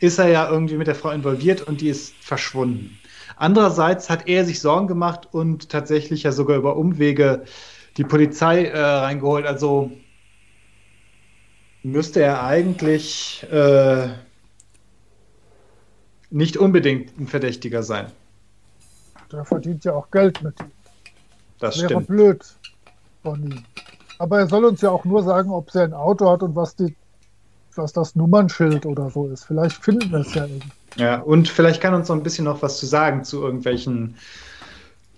ist 0.00 0.18
er 0.18 0.28
ja 0.28 0.48
irgendwie 0.50 0.76
mit 0.76 0.86
der 0.86 0.94
Frau 0.94 1.10
involviert 1.10 1.62
und 1.62 1.80
die 1.80 1.88
ist 1.88 2.14
verschwunden. 2.22 2.98
Andererseits 3.36 4.10
hat 4.10 4.28
er 4.28 4.44
sich 4.44 4.60
Sorgen 4.60 4.86
gemacht 4.86 5.28
und 5.32 5.68
tatsächlich 5.70 6.22
ja 6.22 6.32
sogar 6.32 6.56
über 6.56 6.76
Umwege 6.76 7.44
die 7.96 8.04
Polizei 8.04 8.64
äh, 8.64 8.78
reingeholt. 8.78 9.46
Also 9.46 9.92
müsste 11.82 12.22
er 12.22 12.42
eigentlich 12.42 13.46
äh, 13.50 14.08
nicht 16.30 16.56
unbedingt 16.56 17.18
ein 17.18 17.26
Verdächtiger 17.26 17.82
sein. 17.82 18.06
Der 19.32 19.44
verdient 19.44 19.84
ja 19.84 19.94
auch 19.94 20.10
Geld 20.10 20.42
mit 20.42 20.58
ihm. 20.60 20.70
Das 21.58 21.78
Wäre 21.78 21.86
stimmt. 21.86 22.06
blöd 22.08 22.44
von 23.22 23.42
ihm. 23.44 23.64
Aber 24.18 24.38
er 24.40 24.48
soll 24.48 24.64
uns 24.64 24.80
ja 24.80 24.90
auch 24.90 25.04
nur 25.04 25.22
sagen, 25.22 25.50
ob 25.50 25.74
er 25.74 25.84
ein 25.84 25.94
Auto 25.94 26.30
hat 26.30 26.42
und 26.42 26.54
was, 26.54 26.76
die, 26.76 26.94
was 27.74 27.92
das 27.92 28.14
Nummernschild 28.16 28.84
oder 28.86 29.10
so 29.10 29.28
ist. 29.28 29.44
Vielleicht 29.44 29.82
finden 29.82 30.10
wir 30.10 30.20
es 30.20 30.34
ja 30.34 30.44
irgendwie. 30.44 30.68
Ja, 30.96 31.20
und 31.20 31.48
vielleicht 31.48 31.80
kann 31.80 31.94
uns 31.94 32.08
noch 32.08 32.16
ein 32.16 32.22
bisschen 32.22 32.44
noch 32.44 32.62
was 32.62 32.78
zu 32.78 32.86
sagen 32.86 33.24
zu 33.24 33.42
irgendwelchen 33.42 34.16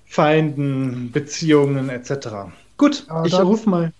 Feinden, 0.06 1.10
Beziehungen 1.10 1.88
etc. 1.88 2.28
Gut, 2.76 3.06
Ja, 3.08 3.24
ich 3.24 3.34
rufe 3.40 3.68
mal. 3.70 3.92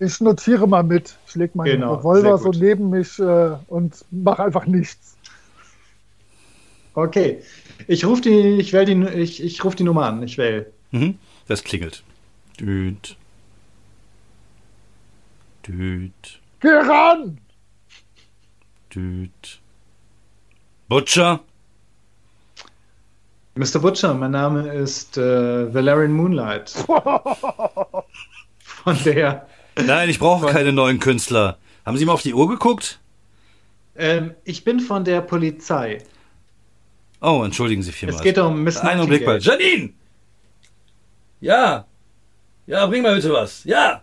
Ich 0.00 0.20
notiere 0.20 0.68
mal 0.68 0.84
mit. 0.84 1.16
Ich 1.26 1.34
lege 1.34 1.56
meinen 1.56 1.72
Genau, 1.72 1.94
Revolver 1.94 2.38
so 2.38 2.50
neben 2.50 2.90
mich 2.90 3.18
äh, 3.18 3.56
und 3.66 4.04
mache 4.10 4.44
einfach 4.44 4.66
nichts. 4.66 5.16
Okay, 6.94 7.42
ich 7.86 8.04
rufe 8.04 8.22
die, 8.22 8.58
ich 8.58 8.72
wähle 8.72 8.86
die, 8.86 9.20
ich, 9.20 9.42
ich 9.42 9.64
rufe 9.64 9.76
die 9.76 9.84
Nummer 9.84 10.06
an. 10.06 10.22
Ich 10.22 10.38
wähle. 10.38 10.72
Mhm. 10.90 11.18
Das 11.46 11.64
klingelt. 11.64 12.02
Düt. 12.60 13.16
Düt. 15.66 16.40
Geh 16.60 16.68
ran! 16.68 17.38
Düt. 18.94 19.60
Butcher? 20.88 21.40
Mr. 23.54 23.78
Butcher, 23.80 24.14
mein 24.14 24.30
Name 24.30 24.72
ist 24.72 25.18
äh, 25.18 25.72
Valerian 25.74 26.12
Moonlight. 26.12 26.70
Von 28.60 28.96
der. 29.04 29.46
Nein, 29.86 30.08
ich 30.08 30.18
brauche 30.18 30.46
keine 30.46 30.72
neuen 30.72 30.98
Künstler. 31.00 31.58
Haben 31.84 31.96
Sie 31.96 32.04
mal 32.04 32.12
auf 32.12 32.22
die 32.22 32.34
Uhr 32.34 32.48
geguckt? 32.48 32.98
Ähm, 33.96 34.34
ich 34.44 34.64
bin 34.64 34.80
von 34.80 35.04
der 35.04 35.20
Polizei. 35.20 35.98
Oh, 37.20 37.42
entschuldigen 37.44 37.82
Sie 37.82 37.92
vielmals. 37.92 38.20
Es 38.20 38.22
geht 38.24 38.38
um 38.38 38.62
Miss 38.62 38.76
Einen 38.78 39.00
Augenblick 39.00 39.26
mal. 39.26 39.34
Nightingale. 39.38 39.62
Janine! 39.62 39.92
Ja! 41.40 41.84
Ja, 42.66 42.86
bring 42.86 43.02
mal 43.02 43.14
bitte 43.16 43.32
was. 43.32 43.64
Ja! 43.64 44.02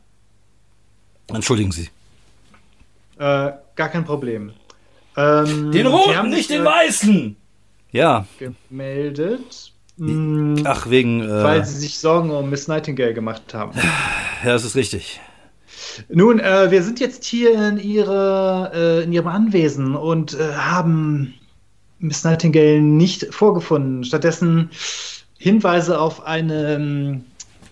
Entschuldigen 1.27 1.71
Sie. 1.71 1.89
Äh, 3.17 3.51
gar 3.75 3.89
kein 3.89 4.03
Problem. 4.03 4.51
Ähm, 5.15 5.71
Den 5.71 5.87
roten, 5.87 6.15
haben 6.17 6.29
nicht 6.29 6.49
den 6.49 6.63
äh, 6.63 6.65
weißen! 6.65 7.35
Ja. 7.91 8.25
Gemeldet. 8.37 9.71
mh, 9.97 10.63
Ach, 10.65 10.89
wegen. 10.89 11.21
Äh, 11.21 11.43
weil 11.43 11.65
sie 11.65 11.77
sich 11.79 11.97
Sorgen 11.97 12.31
um 12.31 12.49
Miss 12.49 12.67
Nightingale 12.67 13.13
gemacht 13.13 13.53
haben. 13.53 13.71
ja, 14.43 14.51
das 14.51 14.65
ist 14.65 14.75
richtig. 14.75 15.21
Nun, 16.09 16.39
äh, 16.39 16.71
wir 16.71 16.83
sind 16.83 16.99
jetzt 16.99 17.23
hier 17.25 17.67
in, 17.67 17.77
ihre, 17.77 18.71
äh, 18.73 19.03
in 19.03 19.13
ihrem 19.13 19.27
Anwesen 19.27 19.95
und 19.95 20.33
äh, 20.33 20.53
haben 20.53 21.33
Miss 21.99 22.23
Nightingale 22.23 22.81
nicht 22.81 23.33
vorgefunden. 23.33 24.03
Stattdessen 24.03 24.69
Hinweise 25.37 25.99
auf 25.99 26.25
eine, 26.25 27.21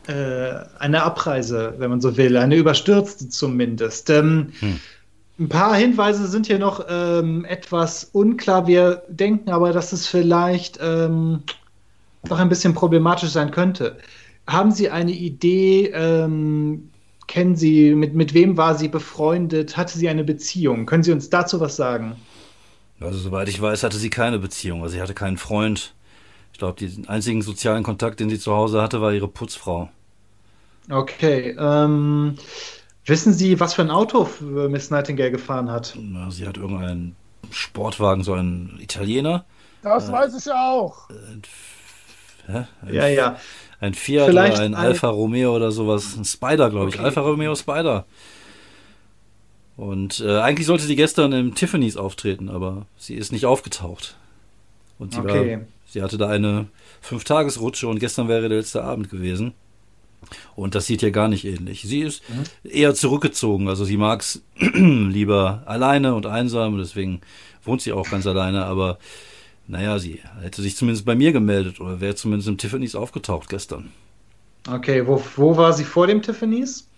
äh, 0.08 0.54
eine 0.80 1.04
Abreise, 1.04 1.74
wenn 1.78 1.90
man 1.90 2.02
so 2.02 2.18
will, 2.18 2.38
eine 2.38 2.56
überstürzte 2.56 3.30
zumindest. 3.30 4.10
Ähm, 4.10 4.54
Hm. 4.60 4.80
Ein 5.40 5.50
paar 5.50 5.76
Hinweise 5.76 6.28
sind 6.28 6.46
hier 6.46 6.60
noch 6.60 6.86
ähm, 6.88 7.44
etwas 7.46 8.04
unklar. 8.14 8.68
Wir 8.68 9.02
denken 9.08 9.50
aber, 9.50 9.74
dass 9.74 9.92
es 9.92 10.06
vielleicht 10.06 10.78
ähm, 10.80 11.42
noch 12.30 12.38
ein 12.38 12.50
bisschen 12.50 12.76
problematisch 12.76 13.32
sein 13.32 13.50
könnte. 13.50 13.98
Haben 14.46 14.72
Sie 14.72 14.92
eine 14.92 15.12
Idee? 15.12 15.88
Ähm, 15.88 16.92
kennen 17.34 17.56
Sie, 17.56 17.96
mit, 17.96 18.14
mit 18.14 18.36
wem 18.36 18.58
war 18.58 18.76
sie 18.76 18.88
befreundet? 18.88 19.76
Hatte 19.76 19.98
sie 19.98 20.08
eine 20.08 20.24
Beziehung? 20.24 20.86
Können 20.86 21.02
Sie 21.02 21.12
uns 21.12 21.32
dazu 21.32 21.60
was 21.60 21.76
sagen? 21.76 22.16
Also, 23.00 23.18
soweit 23.18 23.50
ich 23.50 23.60
weiß, 23.60 23.82
hatte 23.82 23.98
sie 23.98 24.12
keine 24.12 24.38
Beziehung. 24.38 24.84
Also, 24.84 24.94
sie 24.94 25.02
hatte 25.02 25.16
keinen 25.16 25.38
Freund. 25.38 25.96
Ich 26.52 26.60
glaube, 26.60 26.80
den 26.80 27.10
einzigen 27.10 27.42
sozialen 27.42 27.82
Kontakt, 27.82 28.20
den 28.20 28.30
sie 28.30 28.38
zu 28.38 28.54
Hause 28.54 28.84
hatte, 28.84 29.02
war 29.02 29.12
ihre 29.14 29.28
Putzfrau. 29.28 29.90
Okay. 30.92 31.56
Ähm, 31.58 32.36
wissen 33.06 33.34
Sie, 33.34 33.60
was 33.60 33.74
für 33.74 33.82
ein 33.82 33.90
Auto 33.90 34.30
äh, 34.40 34.68
Miss 34.68 34.92
Nightingale 34.92 35.32
gefahren 35.32 35.72
hat? 35.72 35.96
Ja, 35.96 36.30
Sie 36.30 36.48
hat 36.48 36.58
irgendeinen 36.58 37.16
Sportwagen, 37.50 38.24
so 38.24 38.34
einen 38.34 38.78
Italiener. 38.80 39.44
Das 39.82 40.12
weiß 40.12 40.36
ich 40.38 40.52
auch. 40.52 41.10
Hä? 42.48 42.66
Ein, 42.82 42.94
Ja, 42.94 43.08
ja. 43.08 43.40
ein 43.80 43.94
Fiat 43.94 44.28
Vielleicht 44.28 44.54
oder 44.58 44.64
ein 44.66 44.76
ein- 44.76 44.86
Alfa 44.86 45.10
Romeo 45.10 45.56
oder 45.56 45.72
sowas. 45.72 46.16
Ein 46.18 46.26
Spider, 46.26 46.70
glaube 46.70 46.90
ich. 46.90 46.96
Okay. 46.96 47.06
Alfa 47.06 47.22
Romeo 47.22 47.56
Spider. 47.56 48.06
Und 49.76 50.20
äh, 50.20 50.40
eigentlich 50.40 50.68
sollte 50.68 50.84
sie 50.84 50.96
gestern 50.96 51.32
im 51.34 51.56
Tiffany's 51.56 51.98
auftreten, 51.98 52.50
aber 52.50 52.86
sie 52.98 53.16
ist 53.16 53.32
nicht 53.32 53.46
aufgetaucht. 53.46 54.16
Und 55.00 55.14
sie, 55.14 55.20
Okay. 55.20 55.58
war, 55.58 55.62
sie 55.88 56.02
hatte 56.04 56.18
da 56.18 56.30
eine 56.30 56.68
Fünf-Tages-Rutsche 57.02 57.88
und 57.88 58.00
gestern 58.00 58.28
wäre 58.28 58.48
der 58.50 58.60
letzte 58.60 58.84
Abend 58.84 59.10
gewesen. 59.10 59.54
Und 60.56 60.76
das 60.76 60.86
sieht 60.86 61.02
ihr 61.04 61.12
gar 61.12 61.28
nicht 61.28 61.44
ähnlich. 61.44 61.82
Sie 61.82 62.02
ist 62.02 62.22
eher 62.64 62.94
zurückgezogen. 62.94 63.68
Also 63.68 63.84
sie 63.84 63.98
mag 63.98 64.22
es 64.22 64.42
lieber 64.60 65.64
alleine 65.66 66.16
und 66.16 66.26
einsam 66.28 66.78
deswegen 66.78 67.22
wohnt 67.66 67.82
sie 67.82 67.92
auch 67.92 68.10
ganz 68.10 68.26
alleine. 68.28 68.66
Aber 68.66 69.00
naja, 69.68 70.00
sie 70.00 70.22
hätte 70.42 70.62
sich 70.62 70.76
zumindest 70.76 71.06
bei 71.06 71.16
mir 71.16 71.32
gemeldet 71.32 71.80
oder 71.80 72.02
wäre 72.02 72.16
zumindest 72.16 72.50
im 72.50 72.58
Tiffany's 72.58 72.96
aufgetaucht 72.96 73.50
gestern. 73.50 73.92
Okay, 74.68 75.08
wo, 75.08 75.22
wo 75.38 75.56
war 75.56 75.72
sie 75.74 75.86
vor 75.86 76.06
dem 76.08 76.22
Tiffany's? 76.22 76.90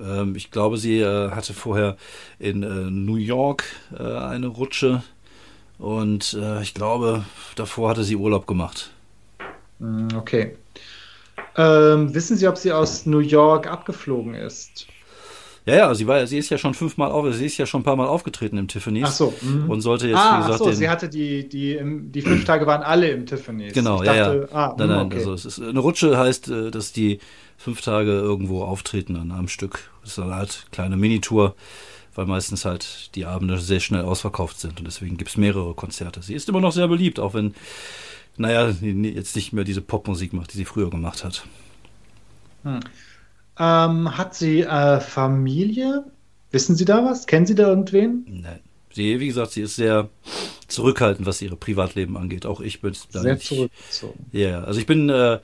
Ähm, 0.00 0.34
ich 0.36 0.50
glaube, 0.50 0.76
sie 0.78 1.00
äh, 1.00 1.30
hatte 1.30 1.54
vorher 1.54 1.96
in 2.38 2.62
äh, 2.62 2.90
New 2.90 3.16
York 3.16 3.64
äh, 3.96 4.02
eine 4.02 4.48
Rutsche 4.48 5.02
und 5.78 6.34
äh, 6.34 6.62
ich 6.62 6.74
glaube, 6.74 7.24
davor 7.56 7.90
hatte 7.90 8.04
sie 8.04 8.16
Urlaub 8.16 8.46
gemacht. 8.46 8.92
Hm, 9.80 10.08
Okay. 10.16 10.56
Ähm, 11.56 12.14
wissen 12.14 12.36
Sie, 12.36 12.48
ob 12.48 12.58
sie 12.58 12.72
aus 12.72 13.06
New 13.06 13.20
York 13.20 13.66
abgeflogen 13.66 14.34
ist? 14.34 14.93
Ja, 15.66 15.76
ja, 15.76 15.94
sie 15.94 16.06
war, 16.06 16.26
sie 16.26 16.36
ist 16.36 16.50
ja 16.50 16.58
schon 16.58 16.74
fünfmal 16.74 17.10
auf, 17.10 17.32
sie 17.34 17.46
ist 17.46 17.56
ja 17.56 17.64
schon 17.64 17.80
ein 17.80 17.84
paar 17.84 17.96
Mal 17.96 18.06
aufgetreten 18.06 18.58
im 18.58 18.68
Tiffany's. 18.68 19.06
Ach 19.06 19.12
so. 19.12 19.34
mhm. 19.40 19.70
Und 19.70 19.80
sollte 19.80 20.08
jetzt, 20.08 20.18
ah, 20.18 20.38
wie 20.38 20.42
ach 20.42 20.46
gesagt, 20.46 20.58
so, 20.58 20.64
den, 20.66 20.74
sie 20.74 20.88
hatte 20.90 21.08
die, 21.08 21.48
die, 21.48 21.80
die 21.82 22.20
fünf 22.20 22.44
Tage 22.46 22.66
waren 22.66 22.82
alle 22.82 23.08
im 23.08 23.24
Tiffany's. 23.24 23.72
Genau, 23.72 24.02
ich 24.02 24.06
ja, 24.06 24.14
dachte, 24.14 24.48
ja. 24.52 24.56
Ah, 24.56 24.74
nein, 24.76 24.88
hm, 24.88 24.96
nein, 24.96 25.06
okay. 25.06 25.16
also 25.16 25.32
es 25.32 25.46
ist 25.46 25.62
eine 25.62 25.80
Rutsche 25.80 26.18
heißt, 26.18 26.48
äh, 26.48 26.70
dass 26.70 26.92
die 26.92 27.18
fünf 27.56 27.80
Tage 27.80 28.10
irgendwo 28.10 28.62
auftreten 28.62 29.16
an 29.16 29.32
einem 29.32 29.48
Stück. 29.48 29.90
Das 30.02 30.12
ist 30.12 30.18
eine 30.18 30.34
Art 30.34 30.66
kleine 30.70 30.98
Minitour, 30.98 31.54
weil 32.14 32.26
meistens 32.26 32.66
halt 32.66 33.14
die 33.14 33.24
Abende 33.24 33.58
sehr 33.58 33.80
schnell 33.80 34.02
ausverkauft 34.02 34.60
sind 34.60 34.78
und 34.80 34.84
deswegen 34.84 35.16
gibt 35.16 35.30
es 35.30 35.38
mehrere 35.38 35.72
Konzerte. 35.72 36.22
Sie 36.22 36.34
ist 36.34 36.46
immer 36.50 36.60
noch 36.60 36.72
sehr 36.72 36.88
beliebt, 36.88 37.18
auch 37.18 37.32
wenn, 37.32 37.54
naja, 38.36 38.70
sie 38.70 38.90
jetzt 38.90 39.34
nicht 39.34 39.54
mehr 39.54 39.64
diese 39.64 39.80
Popmusik 39.80 40.34
macht, 40.34 40.52
die 40.52 40.58
sie 40.58 40.66
früher 40.66 40.90
gemacht 40.90 41.24
hat. 41.24 41.46
Ähm, 43.58 44.16
hat 44.16 44.34
sie 44.34 44.60
äh, 44.62 45.00
Familie? 45.00 46.04
Wissen 46.50 46.76
Sie 46.76 46.84
da 46.84 47.04
was? 47.04 47.26
Kennen 47.26 47.46
Sie 47.46 47.54
da 47.54 47.68
irgendwen? 47.68 48.24
Nein. 48.28 48.60
Sie, 48.92 49.18
wie 49.18 49.26
gesagt, 49.26 49.50
sie 49.52 49.62
ist 49.62 49.74
sehr 49.76 50.08
zurückhaltend, 50.68 51.26
was 51.26 51.42
ihre 51.42 51.56
Privatleben 51.56 52.16
angeht. 52.16 52.46
Auch 52.46 52.60
ich 52.60 52.80
bin 52.80 52.94
da 53.12 53.20
Sehr 53.22 53.34
nicht- 53.34 53.46
zurückgezogen. 53.46 54.26
Ja, 54.32 54.48
ja. 54.48 54.64
also 54.64 54.78
ich 54.78 54.86
bin, 54.86 55.08
äh, 55.10 55.40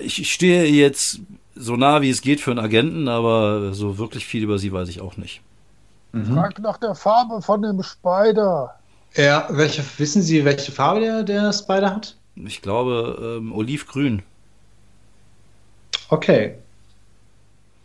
ich, 0.00 0.20
ich 0.20 0.32
stehe 0.32 0.64
jetzt 0.66 1.20
so 1.56 1.76
nah 1.76 2.00
wie 2.02 2.10
es 2.10 2.22
geht 2.22 2.40
für 2.40 2.52
einen 2.52 2.60
Agenten, 2.60 3.08
aber 3.08 3.74
so 3.74 3.98
wirklich 3.98 4.24
viel 4.24 4.44
über 4.44 4.58
sie 4.58 4.72
weiß 4.72 4.88
ich 4.88 5.00
auch 5.00 5.16
nicht. 5.16 5.40
Mhm. 6.12 6.34
Frag 6.34 6.58
nach 6.60 6.78
der 6.78 6.94
Farbe 6.94 7.42
von 7.42 7.62
dem 7.62 7.82
Spider. 7.82 8.74
Ja, 9.16 9.48
welche, 9.50 9.82
wissen 9.98 10.22
Sie, 10.22 10.44
welche 10.44 10.70
Farbe 10.70 11.00
der, 11.00 11.22
der 11.24 11.52
Spider 11.52 11.94
hat? 11.96 12.16
Ich 12.36 12.62
glaube, 12.62 13.38
ähm, 13.40 13.52
olivgrün. 13.52 14.22
Okay. 16.08 16.54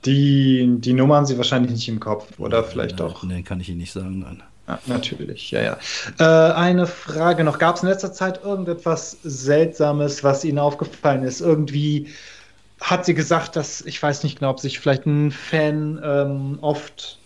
Die, 0.06 0.78
die 0.80 0.94
Nummer 0.94 1.16
haben 1.16 1.26
Sie 1.26 1.38
wahrscheinlich 1.38 1.72
nicht 1.72 1.88
im 1.90 2.00
Kopf, 2.00 2.40
oder 2.40 2.64
vielleicht 2.64 3.00
doch. 3.00 3.24
Nee, 3.24 3.42
kann 3.42 3.60
ich 3.60 3.70
Ihnen 3.70 3.80
nicht 3.80 3.92
sagen, 3.92 4.20
nein. 4.20 4.44
Ja, 4.68 4.80
natürlich, 4.88 5.52
ja, 5.52 5.62
ja. 5.62 5.78
Äh, 6.20 6.54
eine 6.54 6.88
Frage 6.88 7.44
noch. 7.44 7.60
Gab 7.60 7.76
es 7.76 7.84
in 7.84 7.90
letzter 7.90 8.14
Zeit 8.14 8.44
irgendetwas 8.44 9.18
Seltsames, 9.24 10.24
was 10.24 10.44
Ihnen 10.44 10.58
aufgefallen 10.58 11.24
ist? 11.24 11.42
Irgendwie 11.42 12.08
hat 12.82 13.06
sie 13.06 13.14
gesagt, 13.14 13.56
dass, 13.56 13.82
ich 13.82 14.02
weiß 14.02 14.24
nicht 14.24 14.40
genau, 14.40 14.52
ob 14.52 14.60
sich 14.60 14.80
vielleicht 14.80 15.06
ein 15.06 15.32
Fan 15.32 16.00
ähm, 16.04 16.58
oft. 16.62 17.20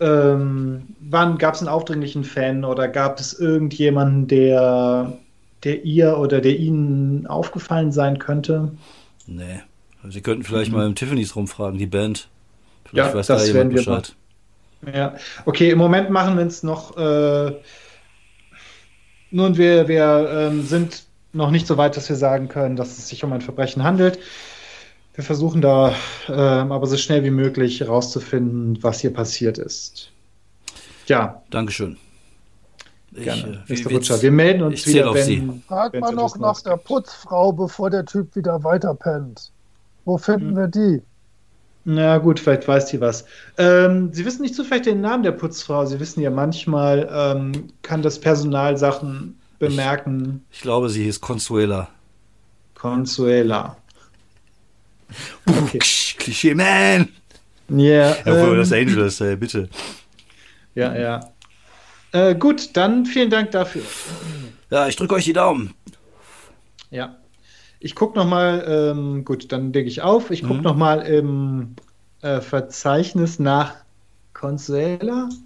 Ähm, 0.00 0.88
wann 1.00 1.38
gab 1.38 1.54
es 1.54 1.60
einen 1.60 1.68
aufdringlichen 1.68 2.24
Fan 2.24 2.64
oder 2.64 2.88
gab 2.88 3.20
es 3.20 3.38
irgendjemanden, 3.38 4.26
der, 4.26 5.18
der 5.64 5.84
ihr 5.84 6.18
oder 6.18 6.40
der 6.40 6.56
Ihnen 6.56 7.26
aufgefallen 7.26 7.92
sein 7.92 8.18
könnte? 8.18 8.72
Nee. 9.26 9.62
Sie 10.08 10.20
könnten 10.20 10.44
vielleicht 10.44 10.70
Mhm. 10.70 10.76
mal 10.76 10.86
im 10.86 10.94
Tiffany's 10.94 11.34
rumfragen, 11.36 11.78
die 11.78 11.86
Band. 11.86 12.28
Vielleicht 12.84 13.12
Ja, 13.12 13.18
weiß 13.18 13.26
das 13.26 13.46
da 13.46 13.54
werden 13.54 13.70
jemand 13.70 13.72
wir 13.72 13.76
Bescheid. 13.76 14.16
Ja, 14.94 15.14
okay, 15.46 15.70
im 15.70 15.78
Moment 15.78 16.10
machen 16.10 16.36
wir 16.36 16.44
es 16.46 16.62
noch. 16.62 16.96
Äh, 16.96 17.52
nun, 19.30 19.56
wir, 19.56 19.88
wir 19.88 20.28
ähm, 20.30 20.62
sind 20.62 21.04
noch 21.32 21.50
nicht 21.50 21.66
so 21.66 21.76
weit, 21.76 21.96
dass 21.96 22.08
wir 22.08 22.16
sagen 22.16 22.48
können, 22.48 22.76
dass 22.76 22.98
es 22.98 23.08
sich 23.08 23.24
um 23.24 23.32
ein 23.32 23.40
Verbrechen 23.40 23.82
handelt. 23.82 24.18
Wir 25.14 25.24
versuchen 25.24 25.60
da 25.62 25.94
äh, 26.28 26.32
aber 26.32 26.86
so 26.86 26.96
schnell 26.96 27.24
wie 27.24 27.30
möglich 27.30 27.80
herauszufinden, 27.80 28.82
was 28.82 29.00
hier 29.00 29.12
passiert 29.12 29.58
ist. 29.58 30.12
Ja. 31.06 31.42
Dankeschön. 31.50 31.96
Ich, 33.12 33.24
Gerne. 33.24 33.64
Äh, 33.68 33.72
Mr. 33.72 33.90
Butcher, 33.90 34.22
wir 34.22 34.32
melden 34.32 34.62
uns 34.62 34.86
wieder, 34.86 35.10
auf 35.10 35.20
Sie. 35.20 35.42
Frag 35.68 35.94
mal 36.00 36.12
noch 36.12 36.36
nach 36.38 36.60
der 36.62 36.76
Putzfrau, 36.76 37.52
bevor 37.52 37.90
der 37.90 38.04
Typ 38.04 38.34
wieder 38.34 38.64
weiterpennt. 38.64 39.53
Wo 40.04 40.18
finden 40.18 40.50
hm. 40.50 40.56
wir 40.56 40.68
die? 40.68 41.02
Na 41.84 42.16
gut, 42.18 42.40
vielleicht 42.40 42.66
weiß 42.66 42.86
die 42.86 43.00
was. 43.00 43.26
Ähm, 43.58 44.10
Sie 44.12 44.24
wissen 44.24 44.42
nicht 44.42 44.54
zufällig 44.54 44.84
den 44.84 45.02
Namen 45.02 45.22
der 45.22 45.32
Putzfrau. 45.32 45.84
Sie 45.84 46.00
wissen 46.00 46.22
ja 46.22 46.30
manchmal, 46.30 47.08
ähm, 47.12 47.68
kann 47.82 48.00
das 48.00 48.18
Personal 48.18 48.78
Sachen 48.78 49.38
bemerken. 49.58 50.44
Ich, 50.50 50.58
ich 50.58 50.62
glaube, 50.62 50.88
sie 50.88 51.04
hieß 51.04 51.20
Consuela. 51.20 51.88
Consuela. 52.74 53.76
Okay. 55.46 55.78
Klischee 55.78 56.54
Man. 56.54 57.08
Yeah, 57.70 58.16
ja. 58.24 58.46
Ähm, 58.46 58.54
Los 58.56 58.72
Angeles, 58.72 59.20
äh, 59.20 59.36
bitte. 59.36 59.68
Ja, 60.74 60.94
ja. 60.96 61.32
Äh, 62.12 62.34
gut, 62.34 62.76
dann 62.76 63.06
vielen 63.06 63.30
Dank 63.30 63.50
dafür. 63.52 63.82
Ja, 64.70 64.86
ich 64.88 64.96
drücke 64.96 65.14
euch 65.14 65.24
die 65.24 65.32
Daumen. 65.32 65.74
Ja. 66.90 67.16
Ich 67.80 67.94
gucke 67.94 68.18
nochmal, 68.18 68.64
ähm, 68.66 69.24
gut, 69.24 69.52
dann 69.52 69.72
lege 69.72 69.88
ich 69.88 70.02
auf. 70.02 70.30
Ich 70.30 70.42
gucke 70.42 70.54
mhm. 70.54 70.62
nochmal 70.62 71.02
im 71.02 71.74
äh, 72.22 72.40
Verzeichnis 72.40 73.38
nach 73.38 73.74
Consuela. 74.32 75.28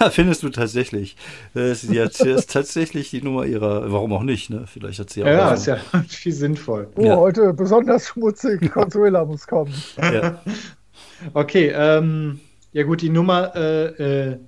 Ja, 0.00 0.10
findest 0.10 0.42
du 0.42 0.50
tatsächlich. 0.50 1.16
Sie 1.54 2.00
hat 2.02 2.20
ist 2.20 2.50
tatsächlich 2.50 3.10
die 3.10 3.22
Nummer 3.22 3.46
ihrer, 3.46 3.90
warum 3.90 4.12
auch 4.12 4.22
nicht, 4.22 4.50
ne? 4.50 4.64
Vielleicht 4.66 4.98
hat 4.98 5.08
sie 5.08 5.22
auch. 5.22 5.28
Ja, 5.28 5.54
ist 5.54 5.66
ja 5.66 5.76
viel 6.08 6.32
sinnvoll. 6.32 6.88
Oh, 6.96 7.02
ja. 7.02 7.16
heute 7.16 7.54
besonders 7.54 8.08
schmutzig. 8.08 8.70
Consuela 8.70 9.24
muss 9.24 9.46
kommen. 9.46 9.72
Ja. 9.98 10.42
Okay, 11.32 11.72
ähm, 11.74 12.40
ja 12.72 12.82
gut, 12.82 13.00
die 13.00 13.08
Nummer, 13.08 13.56
äh, 13.56 13.86
äh, 14.32 14.38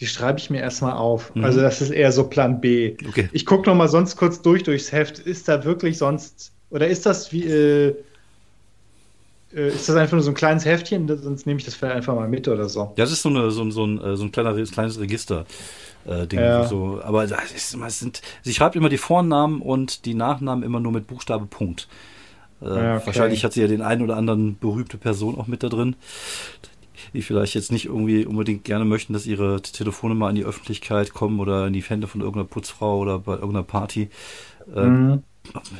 die 0.00 0.06
schreibe 0.06 0.38
ich 0.38 0.50
mir 0.50 0.60
erstmal 0.60 0.92
auf. 0.92 1.34
Mhm. 1.34 1.44
Also 1.44 1.60
das 1.60 1.80
ist 1.80 1.90
eher 1.90 2.12
so 2.12 2.24
Plan 2.24 2.60
B. 2.60 2.96
Okay. 3.08 3.28
Ich 3.32 3.46
gucke 3.46 3.68
nochmal 3.68 3.88
sonst 3.88 4.16
kurz 4.16 4.42
durch 4.42 4.62
durchs 4.62 4.92
Heft. 4.92 5.20
Ist 5.20 5.48
da 5.48 5.64
wirklich 5.64 5.98
sonst, 5.98 6.52
oder 6.70 6.88
ist 6.88 7.06
das 7.06 7.32
wie, 7.32 7.44
äh, 7.44 7.94
äh, 9.54 9.68
ist 9.68 9.88
das 9.88 9.96
einfach 9.96 10.14
nur 10.14 10.22
so 10.22 10.32
ein 10.32 10.34
kleines 10.34 10.64
Heftchen, 10.64 11.06
sonst 11.06 11.46
nehme 11.46 11.58
ich 11.58 11.64
das 11.64 11.74
vielleicht 11.74 11.94
einfach 11.94 12.14
mal 12.14 12.28
mit 12.28 12.48
oder 12.48 12.68
so. 12.68 12.80
Ja, 12.96 13.04
das 13.04 13.12
ist 13.12 13.22
so, 13.22 13.28
eine, 13.28 13.50
so, 13.50 13.70
so, 13.70 13.86
ein, 13.86 14.00
äh, 14.00 14.16
so 14.16 14.24
ein 14.24 14.32
kleiner, 14.32 14.54
kleines 14.64 14.98
Register. 14.98 15.46
Äh, 16.06 16.26
Ding, 16.26 16.40
ja. 16.40 16.66
so. 16.66 17.00
Aber 17.02 17.26
das 17.26 17.52
ist, 17.52 17.76
das 17.80 17.98
sind, 17.98 18.20
sie 18.42 18.52
schreibt 18.52 18.76
immer 18.76 18.88
die 18.88 18.98
Vornamen 18.98 19.62
und 19.62 20.04
die 20.04 20.14
Nachnamen 20.14 20.64
immer 20.64 20.80
nur 20.80 20.92
mit 20.92 21.06
Buchstabe 21.06 21.46
Punkt. 21.46 21.88
Äh, 22.60 22.66
ja, 22.66 22.96
okay. 22.96 23.06
Wahrscheinlich 23.06 23.44
hat 23.44 23.52
sie 23.52 23.62
ja 23.62 23.68
den 23.68 23.82
einen 23.82 24.02
oder 24.02 24.16
anderen 24.16 24.58
berühmte 24.58 24.98
Person 24.98 25.38
auch 25.38 25.46
mit 25.46 25.62
da 25.62 25.68
drin, 25.68 25.96
die 27.14 27.22
vielleicht 27.22 27.54
jetzt 27.54 27.72
nicht 27.72 27.86
irgendwie 27.86 28.26
unbedingt 28.26 28.64
gerne 28.64 28.84
möchten, 28.84 29.12
dass 29.12 29.26
ihre 29.26 29.62
Telefone 29.62 30.14
mal 30.14 30.30
in 30.30 30.36
die 30.36 30.44
Öffentlichkeit 30.44 31.14
kommen 31.14 31.40
oder 31.40 31.66
in 31.68 31.72
die 31.72 31.82
Hände 31.82 32.06
von 32.06 32.20
irgendeiner 32.20 32.46
Putzfrau 32.46 32.98
oder 32.98 33.20
bei 33.20 33.34
irgendeiner 33.34 33.62
Party. 33.62 34.10
Ähm, 34.74 35.06
mhm. 35.06 35.22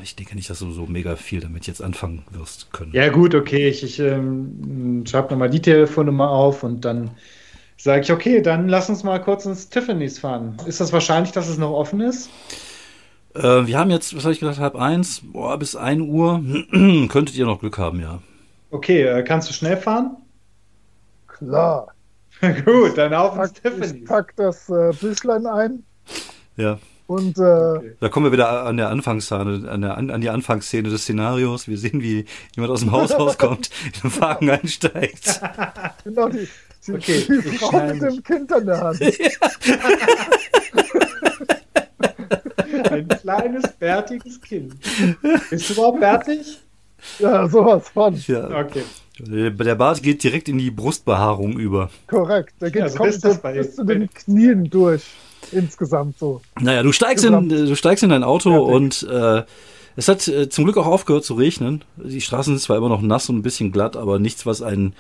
Ich 0.03 0.15
denke 0.15 0.35
nicht, 0.35 0.51
dass 0.51 0.59
du 0.59 0.71
so 0.71 0.87
mega 0.87 1.17
viel 1.17 1.41
damit 1.41 1.67
jetzt 1.67 1.83
anfangen 1.83 2.23
wirst 2.31 2.73
können. 2.73 2.93
Ja, 2.93 3.09
gut, 3.09 3.35
okay. 3.35 3.69
Ich, 3.69 3.83
ich 3.83 3.99
ähm, 3.99 5.05
schreibe 5.07 5.31
nochmal 5.31 5.51
die 5.51 5.61
Telefonnummer 5.61 6.31
auf 6.31 6.63
und 6.63 6.85
dann 6.85 7.11
sage 7.77 8.03
ich, 8.03 8.13
okay, 8.13 8.43
dann 8.43 8.69
lass 8.69 8.89
uns 8.89 9.03
mal 9.03 9.21
kurz 9.21 9.47
ins 9.47 9.69
Tiffany's 9.69 10.19
fahren. 10.19 10.57
Ist 10.67 10.81
das 10.81 10.93
wahrscheinlich, 10.93 11.33
dass 11.33 11.49
es 11.49 11.59
noch 11.59 11.73
offen 11.73 12.01
ist? 12.01 12.31
Äh, 13.35 13.67
wir 13.67 13.79
haben 13.79 13.91
jetzt, 13.91 14.15
was 14.15 14.25
habe 14.25 14.35
ich 14.35 14.41
gesagt, 14.41 14.59
halb 14.59 14.77
eins, 14.77 15.23
boah, 15.25 15.59
bis 15.59 15.75
ein 15.75 16.03
Uhr. 16.03 16.43
Könntet 17.09 17.35
ihr 17.35 17.47
noch 17.47 17.61
Glück 17.61 17.79
haben, 17.79 18.01
ja. 18.01 18.21
Okay, 18.71 19.03
äh, 19.03 19.23
kannst 19.23 19.49
du 19.49 19.55
schnell 19.55 19.77
fahren? 19.77 20.17
Klar. 21.39 21.95
Gut, 22.65 22.97
dann 22.97 23.15
auf 23.15 23.37
ins 23.37 23.53
Tiffany's. 23.53 23.93
Ich 23.93 24.05
pack 24.05 24.35
das 24.37 24.69
äh, 24.69 24.93
Büchlein 25.01 25.47
ein. 25.47 25.85
Ja. 26.57 26.79
Und 27.07 27.37
äh, 27.39 27.95
da 28.01 28.09
kommen 28.09 28.27
wir 28.27 28.33
wieder 28.33 28.65
an 28.65 28.79
der 28.79 28.89
Anfangsszene, 28.89 29.69
an, 29.69 29.83
der, 29.83 29.99
an 29.99 30.21
die 30.21 30.31
Anfangsszene 30.31 30.89
des 30.89 31.03
Szenarios. 31.03 31.69
Wir 31.69 31.77
sehen, 31.77 32.01
wie 32.01 32.25
jemand 32.57 32.73
aus 32.73 32.81
dem 32.81 32.93
Haus 32.93 33.13
rauskommt, 33.19 33.69
in 33.85 34.11
den 34.11 34.21
Wagen 34.21 34.51
einsteigt. 34.51 35.41
Genau, 36.05 36.29
die, 36.29 36.49
die, 36.87 36.93
okay, 36.93 37.25
die 37.27 37.59
Frau 37.59 37.87
mit 37.87 38.03
dem 38.03 38.23
Kind 38.23 38.53
an 38.53 38.67
der 38.67 38.81
Hand. 38.81 39.01
Ein 42.91 43.09
kleines, 43.09 43.73
bärtiges 43.79 44.41
Kind. 44.41 44.75
Bist 45.51 45.71
du 45.71 45.73
überhaupt 45.75 46.01
bärtig? 46.01 46.61
Ja, 47.19 47.49
sowas 47.49 47.89
von. 47.89 48.15
Ja. 48.27 48.61
Okay. 48.61 48.85
Der 49.19 49.75
Bart 49.77 50.03
geht 50.03 50.25
direkt 50.25 50.49
in 50.49 50.59
die 50.59 50.71
Brustbehaarung 50.71 51.59
über. 51.59 51.91
Korrekt. 52.09 52.55
Der 52.61 52.71
geht 52.71 52.83
ja, 52.83 52.89
so 52.89 52.99
kommt 52.99 53.21
bis, 53.21 53.39
bis 53.39 53.77
zu 53.77 53.85
den 53.85 54.09
Knien 54.13 54.69
durch 54.69 55.05
insgesamt 55.53 56.19
so. 56.19 56.41
Naja, 56.61 56.83
du 56.83 56.93
steigst, 56.93 57.25
in, 57.25 57.49
du 57.49 57.77
steigst 57.77 58.03
in 58.03 58.11
dein 58.11 58.25
Auto 58.25 58.51
Fertig. 58.51 58.75
und 58.75 59.03
äh, 59.09 59.43
es 59.97 60.09
hat 60.09 60.27
äh, 60.27 60.49
zum 60.49 60.65
Glück 60.65 60.77
auch 60.77 60.87
aufgehört 60.87 61.25
zu 61.25 61.35
regnen. 61.35 61.85
Die 61.97 62.21
Straßen 62.21 62.55
sind 62.55 62.61
zwar 62.61 62.77
immer 62.77 62.89
noch 62.89 63.03
nass 63.03 63.29
und 63.29 63.37
ein 63.37 63.43
bisschen 63.43 63.71
glatt, 63.71 63.97
aber 63.97 64.19
nichts, 64.19 64.47
was 64.47 64.63
einen 64.63 64.95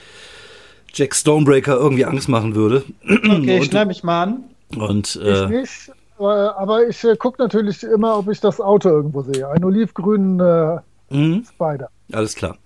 Jack 0.92 1.14
Stonebreaker 1.14 1.76
irgendwie 1.76 2.04
Angst 2.04 2.28
machen 2.28 2.54
würde. 2.54 2.84
Okay, 3.04 3.58
ich 3.58 3.64
schneide 3.64 3.88
mich 3.88 4.04
mal 4.04 4.22
an. 4.22 4.44
Und, 4.76 5.16
äh, 5.16 5.44
ich 5.44 5.48
nicht, 5.50 5.92
aber 6.18 6.86
ich 6.86 7.02
äh, 7.04 7.16
gucke 7.16 7.42
natürlich 7.42 7.82
immer, 7.82 8.18
ob 8.18 8.28
ich 8.30 8.40
das 8.40 8.60
Auto 8.60 8.88
irgendwo 8.88 9.22
sehe. 9.22 9.48
Ein 9.48 9.64
olivgrünen 9.64 10.40
äh, 10.40 10.80
mhm. 11.10 11.44
Spider. 11.44 11.90
Alles 12.12 12.34
klar. 12.34 12.56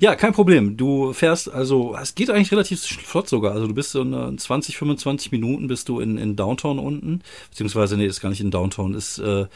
Ja, 0.00 0.16
kein 0.16 0.32
Problem. 0.32 0.76
Du 0.76 1.12
fährst, 1.12 1.52
also 1.52 1.96
es 2.00 2.14
geht 2.14 2.30
eigentlich 2.30 2.52
relativ 2.52 2.80
flott 2.82 3.28
sogar. 3.28 3.52
Also 3.52 3.66
du 3.66 3.74
bist 3.74 3.92
so 3.92 4.02
in 4.02 4.38
20, 4.38 4.76
25 4.76 5.32
Minuten 5.32 5.68
bist 5.68 5.88
du 5.88 6.00
in, 6.00 6.18
in 6.18 6.36
Downtown 6.36 6.78
unten. 6.78 7.22
Beziehungsweise, 7.50 7.96
nee, 7.96 8.06
ist 8.06 8.20
gar 8.20 8.30
nicht 8.30 8.40
in 8.40 8.50
Downtown, 8.50 8.94
ist, 8.94 9.18
äh, 9.18 9.46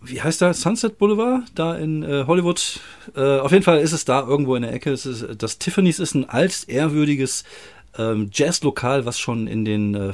wie 0.00 0.22
heißt 0.22 0.40
da? 0.40 0.54
Sunset 0.54 0.98
Boulevard? 0.98 1.42
Da 1.54 1.76
in 1.76 2.02
äh, 2.02 2.24
Hollywood. 2.26 2.80
Äh, 3.14 3.38
auf 3.38 3.52
jeden 3.52 3.62
Fall 3.62 3.78
ist 3.78 3.92
es 3.92 4.04
da 4.04 4.26
irgendwo 4.26 4.56
in 4.56 4.62
der 4.62 4.72
Ecke. 4.72 4.90
Ist, 4.90 5.26
das 5.38 5.58
Tiffany's 5.58 5.98
ist 5.98 6.14
ein 6.14 6.28
alt, 6.28 6.64
ehrwürdiges 6.68 7.44
ähm, 7.98 8.30
Jazzlokal, 8.32 9.06
was 9.06 9.18
schon 9.18 9.46
in 9.46 9.64
den 9.64 9.94
äh, 9.94 10.12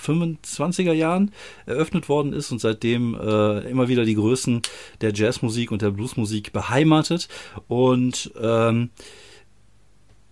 25er 0.00 0.92
Jahren 0.92 1.32
eröffnet 1.66 2.08
worden 2.08 2.32
ist 2.32 2.50
und 2.50 2.60
seitdem 2.60 3.14
äh, 3.14 3.60
immer 3.70 3.88
wieder 3.88 4.04
die 4.04 4.14
Größen 4.14 4.62
der 5.00 5.12
Jazzmusik 5.12 5.70
und 5.70 5.82
der 5.82 5.90
Bluesmusik 5.90 6.52
beheimatet. 6.52 7.28
Und 7.68 8.32
ähm, 8.40 8.90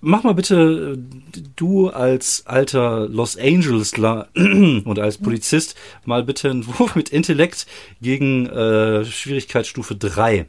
mach 0.01 0.23
mal 0.23 0.35
bitte 0.35 0.99
du 1.57 1.89
als 1.89 2.45
alter 2.47 3.09
Los 3.09 3.37
Angelesler 3.37 4.29
und 4.35 4.99
als 4.99 5.19
Polizist 5.19 5.77
mal 6.05 6.23
bitte 6.23 6.51
einen 6.51 6.67
Wurf 6.67 6.95
mit 6.95 7.11
Intellekt 7.11 7.67
gegen 8.01 8.47
äh, 8.47 9.05
Schwierigkeitsstufe 9.05 9.97
3. 9.97 10.47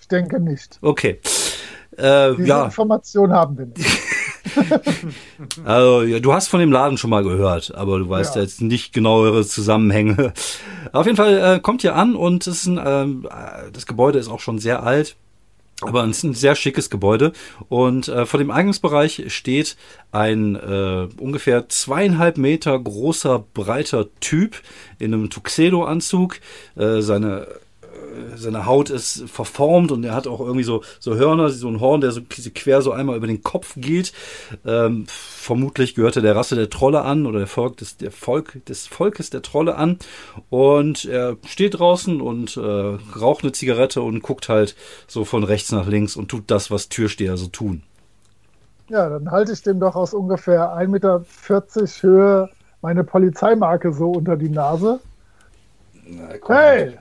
Ich 0.00 0.08
denke 0.08 0.40
nicht. 0.40 0.78
Okay. 0.82 1.20
Äh, 1.96 2.34
Diese 2.36 2.48
ja. 2.48 2.64
Information 2.64 3.32
haben 3.32 3.58
wir 3.58 3.66
nicht. 3.66 4.09
also, 5.64 6.02
ja, 6.02 6.20
du 6.20 6.32
hast 6.32 6.48
von 6.48 6.60
dem 6.60 6.72
Laden 6.72 6.98
schon 6.98 7.10
mal 7.10 7.22
gehört, 7.22 7.74
aber 7.74 7.98
du 7.98 8.08
weißt 8.08 8.36
ja. 8.36 8.42
jetzt 8.42 8.60
nicht 8.60 8.92
genauere 8.92 9.46
Zusammenhänge. 9.46 10.32
Auf 10.92 11.06
jeden 11.06 11.16
Fall 11.16 11.56
äh, 11.56 11.60
kommt 11.60 11.84
ihr 11.84 11.94
an 11.94 12.14
und 12.14 12.46
es 12.46 12.58
ist 12.58 12.66
ein, 12.66 12.80
ähm, 12.84 13.28
äh, 13.30 13.70
das 13.72 13.86
Gebäude 13.86 14.18
ist 14.18 14.28
auch 14.28 14.40
schon 14.40 14.58
sehr 14.58 14.82
alt. 14.82 15.16
Aber 15.82 16.04
es 16.04 16.18
ist 16.18 16.24
ein 16.24 16.34
sehr 16.34 16.56
schickes 16.56 16.90
Gebäude 16.90 17.32
und 17.70 18.08
äh, 18.08 18.26
vor 18.26 18.36
dem 18.36 18.50
Eingangsbereich 18.50 19.24
steht 19.28 19.76
ein 20.12 20.54
äh, 20.54 21.08
ungefähr 21.18 21.70
zweieinhalb 21.70 22.36
Meter 22.36 22.78
großer, 22.78 23.42
breiter 23.54 24.06
Typ 24.20 24.60
in 24.98 25.14
einem 25.14 25.30
Tuxedo-Anzug. 25.30 26.38
Äh, 26.76 27.00
seine 27.00 27.46
seine 28.36 28.66
Haut 28.66 28.90
ist 28.90 29.28
verformt 29.28 29.92
und 29.92 30.04
er 30.04 30.14
hat 30.14 30.26
auch 30.26 30.40
irgendwie 30.40 30.64
so, 30.64 30.82
so 30.98 31.16
Hörner, 31.16 31.48
so 31.50 31.68
ein 31.68 31.80
Horn, 31.80 32.00
der 32.00 32.12
so 32.12 32.20
quer 32.54 32.82
so 32.82 32.92
einmal 32.92 33.16
über 33.16 33.26
den 33.26 33.42
Kopf 33.42 33.74
geht. 33.76 34.12
Ähm, 34.64 35.06
vermutlich 35.08 35.94
gehörte 35.94 36.22
der 36.22 36.36
Rasse 36.36 36.56
der 36.56 36.70
Trolle 36.70 37.02
an 37.02 37.26
oder 37.26 37.38
der 37.38 37.48
Volk 37.48 37.76
des, 37.78 37.96
der 37.96 38.10
Volk, 38.10 38.64
des 38.66 38.86
Volkes 38.86 39.30
der 39.30 39.42
Trolle 39.42 39.76
an. 39.76 39.98
Und 40.48 41.04
er 41.04 41.36
steht 41.46 41.78
draußen 41.78 42.20
und 42.20 42.56
äh, 42.56 42.60
raucht 43.18 43.44
eine 43.44 43.52
Zigarette 43.52 44.02
und 44.02 44.22
guckt 44.22 44.48
halt 44.48 44.76
so 45.06 45.24
von 45.24 45.44
rechts 45.44 45.72
nach 45.72 45.86
links 45.86 46.16
und 46.16 46.28
tut 46.28 46.44
das, 46.48 46.70
was 46.70 46.88
Türsteher 46.88 47.36
so 47.36 47.46
tun. 47.46 47.82
Ja, 48.88 49.08
dann 49.08 49.30
halte 49.30 49.52
ich 49.52 49.62
dem 49.62 49.78
doch 49.78 49.94
aus 49.94 50.14
ungefähr 50.14 50.76
1,40 50.76 50.88
Meter 50.88 51.24
Höhe 52.00 52.50
meine 52.82 53.04
Polizeimarke 53.04 53.92
so 53.92 54.10
unter 54.10 54.36
die 54.36 54.48
Nase. 54.48 55.00
Na, 56.06 56.28
hey, 56.48 56.98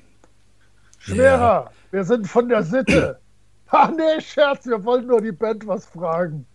Schwerer, 1.00 1.66
ja. 1.66 1.72
wir 1.91 2.04
sind 2.04 2.28
von 2.28 2.50
der 2.50 2.64
Sitte. 2.64 3.20
Ach 3.70 3.91
nee, 3.91 4.22
Scherz, 4.22 4.66
wir 4.66 4.84
wollen 4.84 5.08
nur 5.08 5.22
die 5.22 5.32
Band 5.32 5.66
was 5.68 5.86
fragen. 5.88 6.45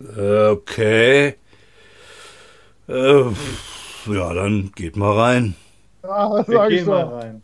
Okay. 0.00 1.36
Äh, 2.88 3.24
ja, 4.06 4.34
dann 4.34 4.72
geht 4.74 4.96
mal 4.96 5.12
rein. 5.18 5.54
Ah, 6.02 6.44
Wir 6.46 6.56
sag 6.56 6.70
ich 6.72 6.78
gehen 6.78 6.86
mal 6.86 7.04
rein. 7.04 7.42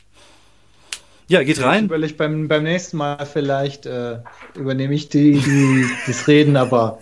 Ja, 1.29 1.43
geht 1.43 1.59
Ich 1.59 1.65
rein. 1.65 1.85
überlege 1.87 2.15
beim, 2.15 2.49
beim 2.49 2.63
nächsten 2.63 2.97
Mal 2.99 3.27
vielleicht 3.27 3.87
äh, 3.87 4.21
übernehme 4.55 4.95
ich 4.95 5.09
die, 5.09 5.41
die, 5.41 5.87
das 6.07 6.27
Reden, 6.29 6.57
aber 6.57 6.99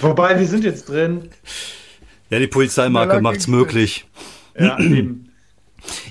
wobei 0.00 0.38
wir 0.38 0.46
sind 0.46 0.64
jetzt 0.64 0.88
drin. 0.88 1.30
Ja, 2.30 2.38
die 2.38 2.46
Polizeimarke 2.46 3.20
macht's 3.20 3.46
ging's 3.46 3.48
nicht. 3.48 3.56
möglich. 3.56 4.06
Ja, 4.58 4.78
eben. 4.78 5.25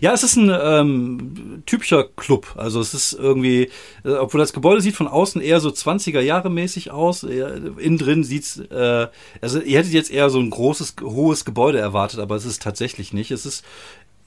Ja, 0.02 0.14
es 0.14 0.24
ist 0.24 0.36
ein 0.36 0.52
ähm, 0.52 1.64
typischer 1.66 2.04
Club. 2.04 2.54
Also 2.58 2.80
es 2.80 2.94
ist 2.94 3.14
irgendwie, 3.14 3.70
äh, 4.04 4.12
obwohl 4.12 4.40
das 4.40 4.54
Gebäude 4.54 4.82
sieht 4.82 4.96
von 4.96 5.08
außen 5.08 5.42
eher 5.42 5.60
so 5.60 5.70
20er 5.70 6.20
Jahre 6.20 6.50
mäßig 6.50 6.92
aus. 6.92 7.24
Eher, 7.24 7.56
innen 7.78 7.98
drin 7.98 8.24
sieht's, 8.24 8.58
äh, 8.58 9.08
also 9.42 9.60
ihr 9.60 9.80
hättet 9.80 9.94
jetzt 9.94 10.12
eher 10.12 10.30
so 10.30 10.40
ein 10.40 10.50
großes, 10.50 10.96
hohes 11.02 11.46
Gebäude 11.46 11.80
erwartet, 11.80 12.20
aber 12.20 12.36
es 12.36 12.46
ist 12.46 12.62
tatsächlich 12.62 13.14
nicht. 13.14 13.32
Es 13.32 13.46
ist 13.46 13.64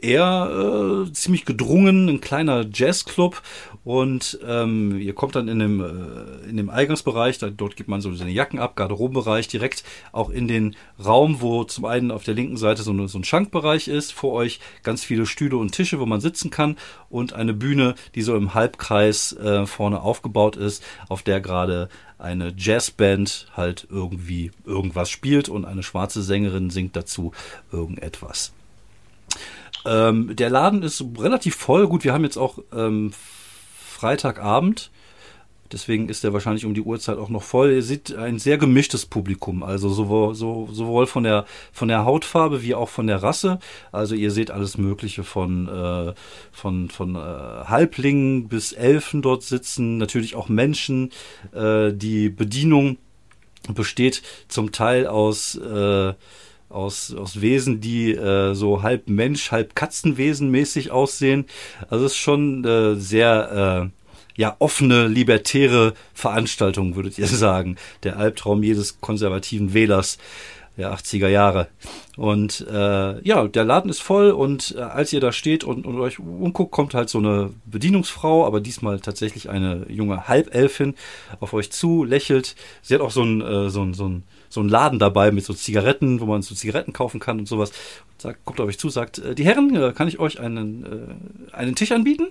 eher 0.00 1.06
äh, 1.08 1.12
ziemlich 1.12 1.44
gedrungen, 1.44 2.08
ein 2.08 2.20
kleiner 2.20 2.64
Jazzclub 2.72 3.42
und 3.84 4.38
ähm, 4.46 4.98
ihr 4.98 5.14
kommt 5.14 5.34
dann 5.34 5.48
in 5.48 5.58
dem, 5.58 5.80
äh, 5.80 6.48
in 6.48 6.56
dem 6.56 6.68
Eingangsbereich, 6.68 7.38
da, 7.38 7.48
dort 7.48 7.74
gibt 7.74 7.88
man 7.88 8.00
so 8.00 8.14
seine 8.14 8.30
Jacken 8.30 8.58
ab, 8.58 8.76
Garderobenbereich, 8.76 9.48
direkt 9.48 9.82
auch 10.12 10.30
in 10.30 10.46
den 10.46 10.76
Raum, 11.02 11.40
wo 11.40 11.64
zum 11.64 11.86
einen 11.86 12.10
auf 12.10 12.22
der 12.22 12.34
linken 12.34 12.58
Seite 12.58 12.82
so, 12.82 12.90
eine, 12.90 13.08
so 13.08 13.18
ein 13.18 13.24
Schankbereich 13.24 13.88
ist, 13.88 14.12
vor 14.12 14.34
euch 14.34 14.60
ganz 14.82 15.04
viele 15.04 15.24
Stühle 15.24 15.56
und 15.56 15.72
Tische, 15.72 16.00
wo 16.00 16.06
man 16.06 16.20
sitzen 16.20 16.50
kann 16.50 16.76
und 17.08 17.32
eine 17.32 17.54
Bühne, 17.54 17.94
die 18.14 18.22
so 18.22 18.36
im 18.36 18.52
Halbkreis 18.52 19.32
äh, 19.32 19.66
vorne 19.66 20.02
aufgebaut 20.02 20.56
ist, 20.56 20.84
auf 21.08 21.22
der 21.22 21.40
gerade 21.40 21.88
eine 22.18 22.52
Jazzband 22.56 23.46
halt 23.56 23.86
irgendwie 23.90 24.50
irgendwas 24.64 25.08
spielt 25.08 25.48
und 25.48 25.64
eine 25.64 25.82
schwarze 25.82 26.22
Sängerin 26.22 26.70
singt 26.70 26.94
dazu 26.94 27.32
irgendetwas. 27.72 28.52
Ähm, 29.84 30.34
der 30.34 30.50
Laden 30.50 30.82
ist 30.82 31.04
relativ 31.18 31.56
voll. 31.56 31.88
Gut, 31.88 32.04
wir 32.04 32.12
haben 32.12 32.24
jetzt 32.24 32.36
auch 32.36 32.58
ähm, 32.72 33.12
Freitagabend. 33.78 34.90
Deswegen 35.72 36.08
ist 36.08 36.24
er 36.24 36.32
wahrscheinlich 36.32 36.64
um 36.64 36.72
die 36.72 36.80
Uhrzeit 36.80 37.18
auch 37.18 37.28
noch 37.28 37.42
voll. 37.42 37.72
Ihr 37.72 37.82
seht 37.82 38.14
ein 38.14 38.38
sehr 38.38 38.56
gemischtes 38.56 39.04
Publikum, 39.04 39.62
also 39.62 39.90
sowohl, 39.90 40.34
so, 40.34 40.68
sowohl 40.72 41.06
von 41.06 41.24
der 41.24 41.44
von 41.72 41.88
der 41.88 42.04
Hautfarbe 42.04 42.62
wie 42.62 42.74
auch 42.74 42.88
von 42.88 43.06
der 43.06 43.22
Rasse. 43.22 43.58
Also 43.92 44.14
ihr 44.14 44.30
seht 44.30 44.50
alles 44.50 44.78
Mögliche 44.78 45.24
von 45.24 45.68
äh, 45.68 46.14
von 46.52 46.88
von 46.88 47.16
äh, 47.16 47.18
Halblingen 47.18 48.48
bis 48.48 48.72
Elfen 48.72 49.20
dort 49.20 49.42
sitzen, 49.42 49.98
natürlich 49.98 50.36
auch 50.36 50.48
Menschen. 50.48 51.10
Äh, 51.52 51.92
die 51.92 52.30
Bedienung 52.30 52.96
besteht 53.74 54.22
zum 54.48 54.72
Teil 54.72 55.06
aus 55.06 55.54
äh, 55.56 56.14
aus, 56.68 57.14
aus 57.14 57.40
Wesen, 57.40 57.80
die 57.80 58.12
äh, 58.12 58.54
so 58.54 58.82
halb 58.82 59.08
Mensch, 59.08 59.52
halb 59.52 59.74
Katzenwesen 59.74 60.50
mäßig 60.50 60.90
aussehen. 60.90 61.46
Also 61.88 62.06
es 62.06 62.12
ist 62.12 62.18
schon 62.18 62.64
äh, 62.64 62.96
sehr 62.96 63.90
äh, 63.90 64.40
ja 64.40 64.56
offene, 64.60 65.08
libertäre 65.08 65.94
Veranstaltung, 66.14 66.94
würdet 66.94 67.18
ihr 67.18 67.26
sagen. 67.28 67.76
Der 68.02 68.18
Albtraum 68.18 68.62
jedes 68.62 69.00
konservativen 69.00 69.74
Wählers 69.74 70.18
der 70.78 70.94
80er 70.94 71.26
Jahre. 71.26 71.66
Und 72.16 72.64
äh, 72.70 73.20
ja, 73.26 73.48
der 73.48 73.64
Laden 73.64 73.90
ist 73.90 74.00
voll 74.00 74.30
und 74.30 74.76
äh, 74.78 74.80
als 74.80 75.12
ihr 75.12 75.20
da 75.20 75.32
steht 75.32 75.64
und, 75.64 75.86
und 75.86 75.98
euch 75.98 76.20
umguckt, 76.20 76.70
kommt 76.70 76.94
halt 76.94 77.08
so 77.10 77.18
eine 77.18 77.50
Bedienungsfrau, 77.66 78.46
aber 78.46 78.60
diesmal 78.60 79.00
tatsächlich 79.00 79.50
eine 79.50 79.86
junge 79.88 80.28
Halbelfin 80.28 80.94
auf 81.40 81.52
euch 81.52 81.72
zu, 81.72 82.04
lächelt. 82.04 82.54
Sie 82.80 82.94
hat 82.94 83.00
auch 83.00 83.10
so 83.10 83.22
ein, 83.22 83.40
äh, 83.40 83.70
so 83.70 83.82
ein, 83.82 83.92
so 83.92 84.08
ein 84.08 84.22
so 84.48 84.60
ein 84.60 84.68
Laden 84.68 84.98
dabei 84.98 85.30
mit 85.30 85.44
so 85.44 85.54
Zigaretten, 85.54 86.20
wo 86.20 86.26
man 86.26 86.42
so 86.42 86.54
Zigaretten 86.54 86.92
kaufen 86.92 87.20
kann 87.20 87.38
und 87.38 87.46
sowas. 87.46 87.72
Sagt, 88.18 88.44
kommt 88.44 88.60
auf 88.60 88.68
euch 88.68 88.78
zu, 88.78 88.88
sagt, 88.88 89.18
äh, 89.18 89.34
die 89.34 89.44
Herren, 89.44 89.74
äh, 89.74 89.92
kann 89.92 90.08
ich 90.08 90.18
euch 90.18 90.40
einen, 90.40 90.84
äh, 90.84 91.54
einen 91.54 91.74
Tisch 91.74 91.92
anbieten? 91.92 92.28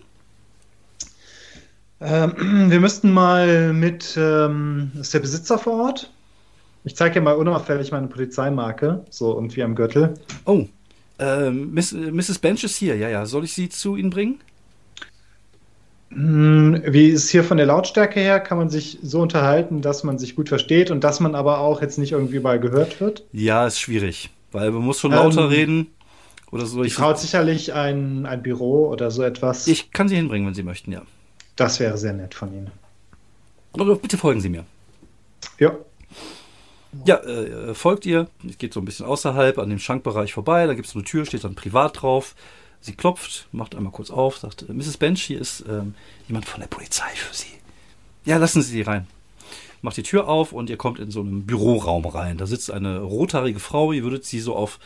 Ähm, 2.02 2.70
wir 2.70 2.80
müssten 2.80 3.12
mal 3.12 3.74
mit, 3.74 4.18
ähm, 4.18 4.92
ist 5.00 5.14
der 5.14 5.20
Besitzer 5.20 5.58
vor 5.58 5.86
Ort? 5.86 6.12
Ich 6.84 6.96
zeige 6.96 7.16
dir 7.16 7.22
mal 7.22 7.36
unauffällig 7.36 7.92
meine 7.92 8.08
Polizeimarke, 8.08 9.04
so 9.10 9.34
irgendwie 9.34 9.64
am 9.64 9.76
Gürtel. 9.76 10.14
Oh, 10.46 10.68
ähm, 11.20 11.74
Miss, 11.74 11.92
Mrs. 11.92 12.40
Bench 12.40 12.64
ist 12.64 12.78
hier, 12.78 12.96
ja, 12.96 13.10
ja. 13.10 13.26
Soll 13.26 13.44
ich 13.44 13.54
sie 13.54 13.70
zu 13.70 13.96
Ihnen 13.96 14.10
bringen? 14.10 14.40
Hm, 16.10 16.82
Wie 16.88 17.10
ist 17.10 17.30
hier 17.30 17.44
von 17.44 17.58
der 17.58 17.66
Lautstärke 17.66 18.20
her? 18.20 18.40
Kann 18.40 18.58
man 18.58 18.70
sich 18.70 18.98
so 19.02 19.22
unterhalten, 19.22 19.82
dass 19.82 20.04
man 20.04 20.18
sich 20.18 20.36
gut 20.36 20.50
versteht 20.50 20.90
und 20.90 21.04
dass 21.04 21.20
man 21.20 21.36
aber 21.36 21.60
auch 21.60 21.82
jetzt 21.82 21.98
nicht 21.98 22.14
irgendwie 22.14 22.40
bei 22.40 22.58
gehört 22.58 23.02
wird? 23.02 23.24
Ja, 23.34 23.68
ist 23.68 23.80
schwierig, 23.80 24.30
weil 24.52 24.72
man 24.72 24.84
muss 24.84 25.00
schon 25.00 25.12
lauter 25.12 25.44
Ähm, 25.44 25.50
reden. 25.50 25.88
Oder 26.50 26.66
so. 26.66 26.82
Ich, 26.84 26.94
Frau 26.94 27.10
hat 27.10 27.20
sicherlich 27.20 27.74
ein, 27.74 28.26
ein 28.26 28.42
Büro 28.42 28.88
oder 28.88 29.12
so 29.12 29.22
etwas. 29.22 29.68
ich 29.68 29.92
kann 29.92 30.08
sie 30.08 30.16
hinbringen, 30.16 30.48
wenn 30.48 30.54
Sie 30.54 30.64
möchten, 30.64 30.94
ja. 30.94 31.02
Das 31.58 31.80
wäre 31.82 31.98
sehr 31.98 32.14
nett 32.14 32.34
von 32.34 32.54
Ihnen. 32.54 32.72
Aber 33.74 33.96
bitte 33.98 34.18
folgen 34.18 34.40
Sie 34.40 34.48
mir. 34.50 34.64
Ja. 35.60 35.76
Ja, 37.06 37.18
äh, 37.18 37.74
folgt 37.74 38.06
ihr. 38.06 38.28
Es 38.48 38.58
geht 38.58 38.74
so 38.74 38.80
ein 38.80 38.86
bisschen 38.86 39.06
außerhalb 39.06 39.58
an 39.60 39.70
dem 39.70 39.78
Schankbereich 39.78 40.34
vorbei. 40.34 40.66
Da 40.68 40.74
gibt 40.74 40.88
es 40.88 40.96
eine 40.96 41.04
Tür, 41.04 41.26
steht 41.26 41.44
dann 41.44 41.54
privat 41.54 42.02
drauf. 42.02 42.34
Sie 42.82 42.94
klopft, 42.94 43.48
macht 43.52 43.76
einmal 43.76 43.92
kurz 43.92 44.10
auf, 44.10 44.38
sagt, 44.38 44.66
äh, 44.70 44.74
Mrs. 44.74 44.98
Bench, 44.98 45.24
hier 45.24 45.40
ist 45.42 45.64
ähm, 45.68 45.96
jemand 46.28 46.46
von 46.46 46.62
der 46.62 46.68
Polizei 46.68 47.10
für 47.16 47.34
Sie. 47.34 47.48
Ja, 48.26 48.38
lassen 48.38 48.62
Sie 48.62 48.72
sie 48.72 48.82
rein. 48.82 49.08
Macht 49.82 49.98
die 49.98 50.04
Tür 50.04 50.28
auf 50.28 50.52
und 50.52 50.70
ihr 50.70 50.78
kommt 50.78 51.00
in 51.00 51.12
so 51.12 51.22
einen 51.22 51.46
Büroraum 51.46 52.06
rein. 52.06 52.38
Da 52.38 52.46
sitzt 52.46 52.72
eine 52.72 53.00
rothaarige 53.00 53.60
Frau. 53.60 53.92
Ihr 53.92 54.04
würdet 54.04 54.26
sie 54.26 54.40
so 54.40 54.56
auf 54.56 54.80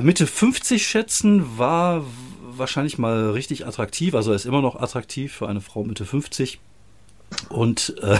Mitte 0.00 0.26
50 0.26 0.86
schätzen, 0.86 1.58
war 1.58 2.04
wahrscheinlich 2.40 2.98
mal 2.98 3.30
richtig 3.30 3.66
attraktiv. 3.66 4.14
Also 4.14 4.32
ist 4.32 4.46
immer 4.46 4.60
noch 4.60 4.76
attraktiv 4.76 5.32
für 5.32 5.48
eine 5.48 5.60
Frau 5.60 5.82
Mitte 5.82 6.04
50. 6.04 6.60
Und, 7.48 7.94
äh, 8.02 8.18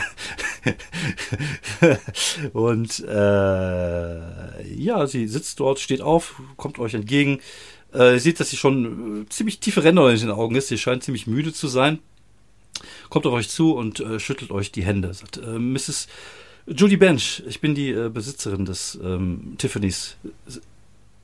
und 2.53 3.01
äh, 3.01 4.75
ja, 4.75 5.07
sie 5.07 5.27
sitzt 5.27 5.61
dort, 5.61 5.79
steht 5.79 6.01
auf, 6.01 6.41
kommt 6.57 6.79
euch 6.79 6.95
entgegen. 6.95 7.41
Äh, 7.93 8.15
ihr 8.15 8.21
seht, 8.21 8.41
dass 8.41 8.51
sie 8.51 8.57
schon 8.57 9.23
äh, 9.23 9.29
ziemlich 9.29 9.61
tiefe 9.61 9.83
Ränder 9.83 10.11
in 10.11 10.19
den 10.19 10.31
Augen 10.31 10.55
ist. 10.55 10.69
Sie 10.69 10.79
scheint 10.79 11.03
ziemlich 11.03 11.27
müde 11.27 11.53
zu 11.53 11.69
sein. 11.69 11.99
Kommt 13.09 13.27
auf 13.27 13.33
euch 13.33 13.49
zu 13.49 13.75
und 13.75 14.01
äh, 14.01 14.21
schüttelt 14.21 14.51
euch 14.51 14.73
die 14.73 14.85
Hände. 14.85 15.13
Sagt, 15.13 15.39
äh, 15.39 15.59
Mrs. 15.59 16.09
Judy 16.67 16.97
Bench, 16.97 17.43
ich 17.47 17.61
bin 17.61 17.75
die 17.75 17.91
äh, 17.91 18.09
Besitzerin 18.09 18.65
des 18.65 18.99
ähm, 19.03 19.55
Tiffany's. 19.59 20.17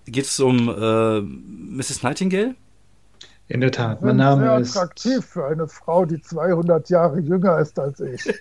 Geht 0.07 0.25
es 0.25 0.41
um 0.41 0.69
äh, 0.69 1.21
Mrs. 1.21 2.03
Nightingale? 2.03 2.55
In 3.49 3.61
der 3.61 3.71
Tat. 3.71 4.03
Mein 4.03 4.17
Name 4.17 4.43
sehr 4.43 4.59
ist. 4.59 4.77
attraktiv 4.77 5.25
für 5.25 5.47
eine 5.47 5.69
Frau, 5.69 6.05
die 6.05 6.21
200 6.21 6.91
Jahre 6.91 7.21
jünger 7.21 7.59
ist 7.61 7.79
als 7.79 8.01
ich. 8.01 8.23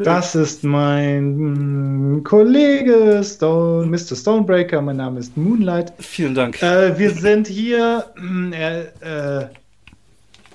Das 0.00 0.34
ist 0.36 0.62
mein 0.62 2.18
mm, 2.18 2.22
Kollege 2.24 3.20
Stone, 3.24 3.86
Mr. 3.88 4.14
Stonebreaker. 4.14 4.80
Mein 4.80 4.96
Name 4.96 5.18
ist 5.18 5.36
Moonlight. 5.36 5.92
Vielen 5.98 6.34
Dank. 6.34 6.62
Äh, 6.62 6.96
wir 6.98 7.10
sind 7.10 7.48
hier. 7.48 8.04
mm, 8.16 8.52
Er, 8.52 9.42
äh, 9.42 9.48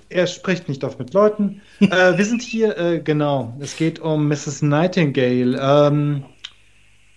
er 0.10 0.28
spricht 0.28 0.70
nicht 0.70 0.84
oft 0.84 1.00
mit 1.00 1.14
Leuten. 1.14 1.62
Äh, 1.82 2.18
wir 2.18 2.24
sind 2.26 2.42
hier, 2.42 2.78
äh, 2.78 3.00
genau. 3.00 3.54
Es 3.60 3.76
geht 3.76 4.00
um 4.00 4.30
Mrs. 4.30 4.62
Nightingale. 4.62 5.60
Ähm, 5.60 6.24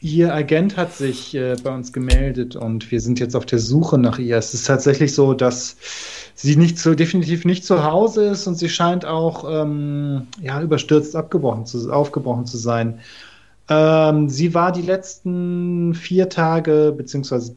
ihr 0.01 0.35
Agent 0.35 0.77
hat 0.77 0.95
sich 0.95 1.35
äh, 1.37 1.55
bei 1.62 1.72
uns 1.72 1.93
gemeldet 1.93 2.57
und 2.57 2.91
wir 2.91 3.01
sind 3.01 3.20
jetzt 3.20 3.37
auf 3.37 3.47
der 3.47 3.61
Suche 3.61 3.99
nach 3.99 4.18
ihr. 4.18 4.37
Es 4.37 4.53
ist 4.55 4.66
tatsächlich 4.66 5.14
so, 5.14 5.35
dass 5.35 5.77
sie 6.37 6.57
nicht 6.57 6.78
so 6.78 6.95
definitiv 6.95 7.45
nicht 7.45 7.64
zu 7.64 7.82
Hause 7.82 8.26
ist 8.26 8.47
und 8.47 8.55
sie 8.57 8.68
scheint 8.68 9.05
auch 9.05 9.45
ähm, 9.49 10.28
ja 10.41 10.61
überstürzt 10.62 11.16
abgebrochen 11.16 11.66
zu, 11.66 11.91
aufgebrochen 11.91 12.47
zu 12.47 12.59
sein. 12.59 13.01
Ähm, 13.68 14.28
sie 14.28 14.55
war 14.55 14.70
die 14.70 14.82
letzten 14.82 15.95
vier 15.95 16.28
Tage 16.28 16.95
beziehungsweise 16.97 17.57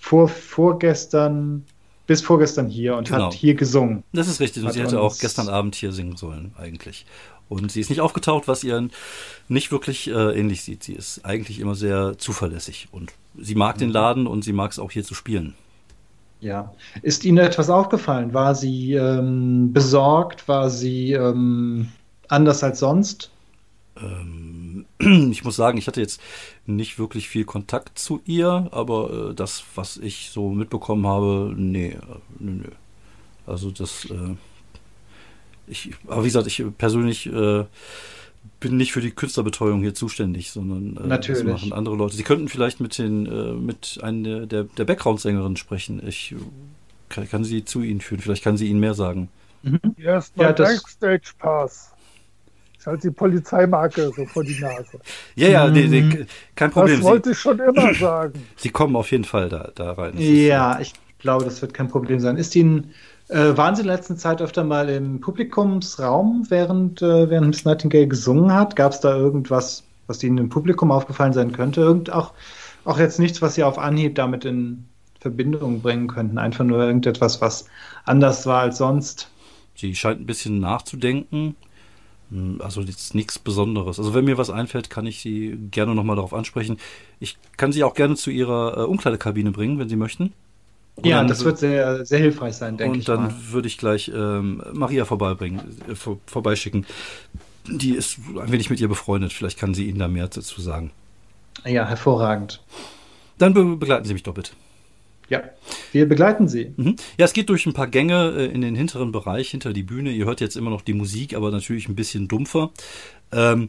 vor 0.00 0.28
vorgestern 0.28 1.64
bis 2.06 2.22
vorgestern 2.22 2.68
hier 2.68 2.96
und 2.96 3.08
Genau. 3.08 3.26
hat 3.26 3.34
hier 3.34 3.54
gesungen. 3.54 4.02
Das 4.12 4.26
ist 4.28 4.40
richtig. 4.40 4.64
Und 4.64 4.72
sie 4.72 4.80
hätte 4.82 5.00
auch 5.00 5.16
gestern 5.18 5.48
Abend 5.48 5.76
hier 5.76 5.92
singen 5.92 6.16
sollen, 6.16 6.52
eigentlich. 6.58 7.06
Und 7.48 7.70
sie 7.70 7.80
ist 7.80 7.88
nicht 7.88 8.00
aufgetaucht, 8.00 8.48
was 8.48 8.64
ihr 8.64 8.88
nicht 9.48 9.70
wirklich 9.70 10.08
äh, 10.08 10.38
ähnlich 10.38 10.62
sieht. 10.62 10.82
Sie 10.82 10.92
ist 10.92 11.24
eigentlich 11.24 11.60
immer 11.60 11.76
sehr 11.76 12.18
zuverlässig. 12.18 12.88
Und 12.90 13.12
sie 13.38 13.54
mag 13.54 13.78
den 13.78 13.90
Laden 13.90 14.26
und 14.26 14.42
sie 14.42 14.52
mag 14.52 14.72
es 14.72 14.78
auch 14.80 14.90
hier 14.90 15.04
zu 15.04 15.14
spielen. 15.14 15.54
Ja. 16.40 16.74
Ist 17.02 17.24
Ihnen 17.24 17.38
etwas 17.38 17.68
aufgefallen? 17.68 18.32
War 18.32 18.54
sie 18.54 18.94
ähm, 18.94 19.72
besorgt? 19.72 20.48
War 20.48 20.70
sie 20.70 21.12
ähm, 21.12 21.88
anders 22.28 22.64
als 22.64 22.80
sonst? 22.80 23.30
Ähm, 23.96 24.86
ich 25.30 25.44
muss 25.44 25.56
sagen, 25.56 25.78
ich 25.78 25.86
hatte 25.86 26.00
jetzt 26.00 26.20
nicht 26.66 26.98
wirklich 26.98 27.28
viel 27.28 27.44
Kontakt 27.44 27.98
zu 27.98 28.20
ihr, 28.24 28.68
aber 28.70 29.30
äh, 29.30 29.34
das, 29.34 29.64
was 29.74 29.98
ich 29.98 30.30
so 30.30 30.50
mitbekommen 30.50 31.06
habe, 31.06 31.52
nee, 31.56 31.90
äh, 31.90 31.98
nö, 32.38 32.52
nö. 32.52 32.70
Also 33.46 33.70
das, 33.70 34.06
äh, 34.06 34.36
ich, 35.66 35.90
aber 36.06 36.22
wie 36.22 36.28
gesagt, 36.28 36.46
ich 36.46 36.62
persönlich 36.78 37.26
äh, 37.26 37.64
bin 38.60 38.76
nicht 38.76 38.92
für 38.92 39.00
die 39.00 39.10
Künstlerbetreuung 39.10 39.80
hier 39.80 39.94
zuständig, 39.94 40.50
sondern 40.50 40.96
äh, 41.02 41.06
Natürlich. 41.08 41.42
das 41.44 41.50
machen 41.52 41.72
andere 41.72 41.96
Leute. 41.96 42.16
Sie 42.16 42.22
könnten 42.22 42.48
vielleicht 42.48 42.80
mit 42.80 42.98
den, 42.98 43.26
äh, 43.26 43.52
mit 43.52 43.98
einer 44.02 44.46
der, 44.46 44.64
der 44.64 44.84
Background-Sängerinnen 44.84 45.56
sprechen. 45.56 46.06
Ich 46.06 46.34
kann, 47.08 47.28
kann 47.28 47.44
sie 47.44 47.64
zu 47.64 47.82
Ihnen 47.82 48.00
führen. 48.00 48.20
Vielleicht 48.20 48.44
kann 48.44 48.56
sie 48.56 48.68
Ihnen 48.68 48.80
mehr 48.80 48.94
sagen. 48.94 49.28
Erstmal 49.96 50.46
Ja, 50.46 50.52
Backstage 50.52 51.32
Pass. 51.38 51.92
Ich 52.78 52.86
halte 52.86 53.08
die 53.08 53.14
Polizeimarke 53.14 54.10
so 54.16 54.24
vor 54.24 54.42
die 54.42 54.58
Nase. 54.58 55.00
Ja, 55.34 55.48
ja, 55.48 55.70
die, 55.70 55.88
die, 55.88 56.26
kein 56.54 56.70
Problem. 56.70 56.96
Das 56.96 57.04
Sie, 57.04 57.04
wollte 57.04 57.30
ich 57.32 57.38
schon 57.38 57.58
immer 57.58 57.94
sagen. 57.94 58.48
sie 58.56 58.70
kommen 58.70 58.96
auf 58.96 59.10
jeden 59.10 59.24
Fall 59.24 59.50
da, 59.50 59.70
da 59.74 59.92
rein. 59.92 60.16
Das 60.16 60.28
ist, 60.28 60.46
Ja, 60.46 60.80
ich 60.80 60.94
glaube, 61.18 61.44
das 61.44 61.60
wird 61.60 61.74
kein 61.74 61.88
Problem 61.88 62.20
sein. 62.20 62.36
Ist 62.38 62.56
Ihnen, 62.56 62.94
äh, 63.30 63.56
waren 63.56 63.74
Sie 63.76 63.82
in 63.82 63.88
letzter 63.88 64.16
Zeit 64.16 64.42
öfter 64.42 64.64
mal 64.64 64.88
im 64.88 65.20
Publikumsraum, 65.20 66.46
während, 66.50 67.02
äh, 67.02 67.30
während 67.30 67.48
Miss 67.48 67.64
Nightingale 67.64 68.08
gesungen 68.08 68.52
hat? 68.52 68.76
Gab 68.76 68.92
es 68.92 69.00
da 69.00 69.16
irgendwas, 69.16 69.84
was 70.06 70.22
Ihnen 70.22 70.38
im 70.38 70.48
Publikum 70.48 70.90
aufgefallen 70.92 71.32
sein 71.32 71.52
könnte? 71.52 71.80
Irgend 71.82 72.10
auch, 72.12 72.34
auch 72.84 72.98
jetzt 72.98 73.18
nichts, 73.18 73.42
was 73.42 73.54
Sie 73.54 73.64
auf 73.64 73.78
Anhieb 73.78 74.14
damit 74.16 74.44
in 74.44 74.88
Verbindung 75.20 75.82
bringen 75.82 76.08
könnten. 76.08 76.38
Einfach 76.38 76.64
nur 76.64 76.78
irgendetwas, 76.80 77.40
was 77.40 77.66
anders 78.04 78.46
war 78.46 78.60
als 78.62 78.78
sonst. 78.78 79.30
Sie 79.74 79.94
scheint 79.94 80.20
ein 80.20 80.26
bisschen 80.26 80.60
nachzudenken. 80.60 81.56
Hm, 82.30 82.60
Also 82.62 82.82
jetzt 82.82 83.14
nichts 83.14 83.38
Besonderes. 83.38 83.98
Also 83.98 84.14
wenn 84.14 84.24
mir 84.26 84.38
was 84.38 84.50
einfällt, 84.50 84.90
kann 84.90 85.06
ich 85.06 85.20
Sie 85.20 85.56
gerne 85.70 85.94
nochmal 85.94 86.16
darauf 86.16 86.34
ansprechen. 86.34 86.78
Ich 87.20 87.38
kann 87.56 87.72
Sie 87.72 87.84
auch 87.84 87.94
gerne 87.94 88.16
zu 88.16 88.30
Ihrer 88.30 88.78
äh, 88.78 88.82
Umkleidekabine 88.84 89.52
bringen, 89.52 89.78
wenn 89.78 89.88
Sie 89.88 89.96
möchten. 89.96 90.34
Und 90.96 91.06
Ja, 91.06 91.18
dann 91.18 91.28
das 91.28 91.44
wird 91.44 91.58
sehr, 91.58 92.04
sehr 92.04 92.18
hilfreich 92.18 92.54
sein, 92.56 92.76
denke 92.76 92.92
Und 92.92 92.98
ich 93.00 93.04
dann 93.06 93.22
mal. 93.24 93.34
würde 93.50 93.68
ich 93.68 93.78
gleich 93.78 94.10
ähm, 94.14 94.62
Maria 94.72 95.04
vorbeibringen, 95.04 95.60
äh, 95.88 95.94
vor, 95.94 96.18
vorbeischicken. 96.26 96.84
Die 97.66 97.92
ist 97.94 98.18
ein 98.38 98.50
wenig 98.52 98.70
mit 98.70 98.80
ihr 98.80 98.88
befreundet. 98.88 99.32
Vielleicht 99.32 99.58
kann 99.58 99.74
sie 99.74 99.86
Ihnen 99.88 99.98
da 99.98 100.08
mehr 100.08 100.28
dazu 100.28 100.60
sagen. 100.60 100.90
Ja, 101.64 101.86
hervorragend. 101.86 102.62
Dann 103.38 103.54
be 103.54 103.64
begleiten 103.76 104.04
Sie 104.06 104.12
mich 104.14 104.22
doch 104.22 104.34
bitte. 104.34 104.52
Ja, 105.28 105.42
wir 105.92 106.08
begleiten 106.08 106.48
Sie. 106.48 106.72
Mhm. 106.76 106.96
Ja, 107.16 107.24
es 107.24 107.32
geht 107.32 107.48
durch 107.50 107.64
ein 107.66 107.72
paar 107.72 107.86
Gänge 107.86 108.32
äh, 108.36 108.46
in 108.46 108.60
den 108.62 108.74
hinteren 108.74 109.12
Bereich, 109.12 109.50
hinter 109.50 109.72
die 109.72 109.84
Bühne. 109.84 110.10
Ihr 110.10 110.24
hört 110.24 110.40
jetzt 110.40 110.56
immer 110.56 110.70
noch 110.70 110.82
die 110.82 110.94
Musik, 110.94 111.34
aber 111.34 111.50
natürlich 111.50 111.88
ein 111.88 111.94
bisschen 111.94 112.26
dumpfer. 112.28 112.70
Ähm, 113.30 113.68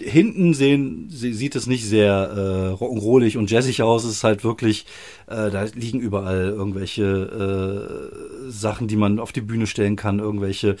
hinten 0.00 0.54
sehen, 0.54 1.06
sie, 1.10 1.32
sieht 1.32 1.54
es 1.54 1.66
nicht 1.66 1.86
sehr 1.86 2.12
äh, 2.12 2.82
rock'n'rollig 2.82 3.38
und 3.38 3.50
jazzig 3.50 3.82
aus. 3.82 4.04
Es 4.04 4.12
ist 4.12 4.24
halt 4.24 4.44
wirklich, 4.44 4.86
äh, 5.26 5.50
da 5.50 5.64
liegen 5.74 6.00
überall 6.00 6.48
irgendwelche 6.48 8.10
äh, 8.46 8.50
Sachen, 8.50 8.88
die 8.88 8.96
man 8.96 9.18
auf 9.18 9.32
die 9.32 9.40
Bühne 9.40 9.66
stellen 9.66 9.96
kann. 9.96 10.18
Irgendwelche 10.18 10.76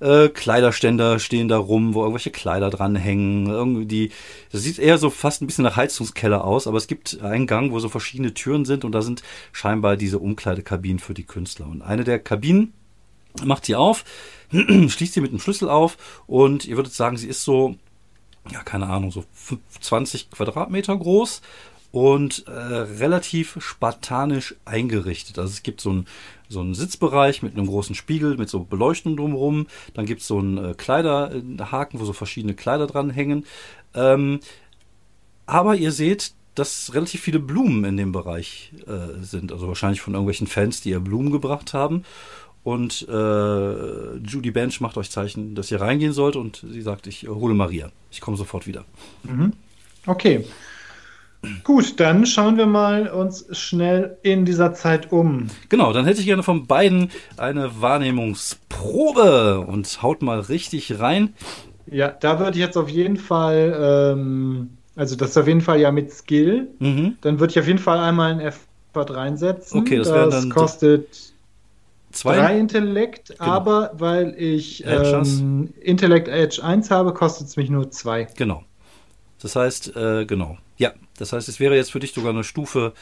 äh, 0.00 0.28
Kleiderständer 0.28 1.18
stehen 1.18 1.48
da 1.48 1.58
rum, 1.58 1.94
wo 1.94 2.00
irgendwelche 2.00 2.30
Kleider 2.30 2.70
dranhängen. 2.70 3.46
Irgendwie, 3.46 4.10
das 4.52 4.62
sieht 4.62 4.78
eher 4.78 4.98
so 4.98 5.10
fast 5.10 5.42
ein 5.42 5.46
bisschen 5.46 5.64
nach 5.64 5.76
Heizungskeller 5.76 6.44
aus, 6.44 6.66
aber 6.66 6.78
es 6.78 6.86
gibt 6.86 7.20
einen 7.22 7.46
Gang, 7.46 7.72
wo 7.72 7.78
so 7.78 7.88
verschiedene 7.88 8.34
Türen 8.34 8.64
sind 8.64 8.84
und 8.84 8.92
da 8.92 9.02
sind 9.02 9.22
scheinbar 9.52 9.96
diese 9.96 10.18
Umkleidekabinen 10.18 10.98
für 10.98 11.14
die 11.14 11.24
Künstler. 11.24 11.66
Und 11.66 11.82
eine 11.82 12.04
der 12.04 12.18
Kabinen 12.18 12.72
macht 13.44 13.66
sie 13.66 13.74
auf, 13.74 14.04
schließt 14.50 15.14
sie 15.14 15.20
mit 15.20 15.32
dem 15.32 15.40
Schlüssel 15.40 15.68
auf 15.68 15.96
und 16.26 16.66
ihr 16.66 16.76
würdet 16.76 16.92
sagen, 16.92 17.16
sie 17.16 17.28
ist 17.28 17.42
so, 17.42 17.76
ja, 18.50 18.62
keine 18.62 18.88
Ahnung, 18.88 19.10
so 19.10 19.24
20 19.80 20.30
Quadratmeter 20.30 20.96
groß 20.96 21.42
und 21.92 22.46
äh, 22.46 22.50
relativ 22.50 23.56
spartanisch 23.60 24.54
eingerichtet. 24.64 25.38
Also 25.38 25.50
es 25.50 25.62
gibt 25.62 25.80
so 25.80 25.90
einen 25.90 26.06
so 26.48 26.60
einen 26.60 26.74
Sitzbereich 26.74 27.42
mit 27.42 27.54
einem 27.54 27.66
großen 27.66 27.94
Spiegel, 27.94 28.36
mit 28.36 28.48
so 28.48 28.60
Beleuchtung 28.60 29.16
drumherum. 29.16 29.66
Dann 29.94 30.06
gibt 30.06 30.20
es 30.20 30.28
so 30.28 30.38
einen 30.38 30.58
äh, 30.58 30.74
Kleiderhaken, 30.74 31.98
wo 31.98 32.04
so 32.04 32.12
verschiedene 32.12 32.54
Kleider 32.54 32.86
dran 32.86 33.10
hängen. 33.10 33.46
Ähm, 33.94 34.40
aber 35.46 35.74
ihr 35.74 35.92
seht, 35.92 36.34
dass 36.54 36.94
relativ 36.94 37.20
viele 37.20 37.38
Blumen 37.38 37.84
in 37.84 37.96
dem 37.96 38.12
Bereich 38.12 38.72
äh, 38.86 39.22
sind. 39.22 39.52
Also 39.52 39.68
wahrscheinlich 39.68 40.00
von 40.00 40.14
irgendwelchen 40.14 40.46
Fans, 40.46 40.80
die 40.80 40.90
ihr 40.90 41.00
Blumen 41.00 41.32
gebracht 41.32 41.74
haben. 41.74 42.04
Und 42.66 43.06
äh, 43.08 44.16
Judy 44.16 44.50
Bench 44.50 44.80
macht 44.80 44.96
euch 44.96 45.08
Zeichen, 45.08 45.54
dass 45.54 45.70
ihr 45.70 45.80
reingehen 45.80 46.12
sollt. 46.12 46.34
Und 46.34 46.64
sie 46.68 46.82
sagt, 46.82 47.06
ich 47.06 47.28
hole 47.28 47.54
Maria. 47.54 47.92
Ich 48.10 48.20
komme 48.20 48.36
sofort 48.36 48.66
wieder. 48.66 48.84
Okay. 50.04 50.44
Gut, 51.62 52.00
dann 52.00 52.26
schauen 52.26 52.56
wir 52.56 52.66
mal 52.66 53.06
uns 53.08 53.46
schnell 53.56 54.16
in 54.22 54.44
dieser 54.44 54.74
Zeit 54.74 55.12
um. 55.12 55.46
Genau, 55.68 55.92
dann 55.92 56.06
hätte 56.06 56.18
ich 56.18 56.26
gerne 56.26 56.42
von 56.42 56.66
beiden 56.66 57.12
eine 57.36 57.80
Wahrnehmungsprobe 57.80 59.60
und 59.60 60.02
haut 60.02 60.22
mal 60.22 60.40
richtig 60.40 60.98
rein. 60.98 61.34
Ja, 61.86 62.08
da 62.08 62.40
würde 62.40 62.58
ich 62.58 62.64
jetzt 62.64 62.76
auf 62.76 62.88
jeden 62.88 63.16
Fall, 63.16 63.76
ähm, 63.80 64.70
also 64.96 65.14
das 65.14 65.30
ist 65.30 65.36
auf 65.36 65.46
jeden 65.46 65.60
Fall 65.60 65.78
ja 65.78 65.92
mit 65.92 66.10
Skill. 66.10 66.66
Mhm. 66.80 67.16
Dann 67.20 67.38
würde 67.38 67.52
ich 67.52 67.60
auf 67.60 67.68
jeden 67.68 67.78
Fall 67.78 68.00
einmal 68.00 68.32
ein 68.32 68.40
Effort 68.40 69.14
reinsetzen. 69.14 69.78
Okay, 69.82 69.98
das 69.98 70.10
wären 70.10 70.30
das 70.30 70.40
dann 70.40 70.50
kostet 70.50 71.35
Zwei. 72.16 72.36
drei 72.36 72.58
Intellekt, 72.58 73.40
aber 73.40 73.92
weil 73.94 74.34
ich 74.38 74.84
ähm, 74.86 75.72
Intellekt 75.80 76.28
Edge 76.28 76.62
1 76.64 76.90
habe, 76.90 77.12
kostet 77.12 77.46
es 77.48 77.56
mich 77.56 77.68
nur 77.70 77.90
zwei. 77.90 78.26
Genau. 78.36 78.64
Das 79.42 79.54
heißt, 79.54 79.94
äh, 79.96 80.24
genau. 80.24 80.56
Ja, 80.78 80.92
das 81.18 81.32
heißt, 81.32 81.48
es 81.48 81.60
wäre 81.60 81.76
jetzt 81.76 81.92
für 81.92 82.00
dich 82.00 82.12
sogar 82.14 82.30
eine 82.32 82.42
Stufe 82.44 82.92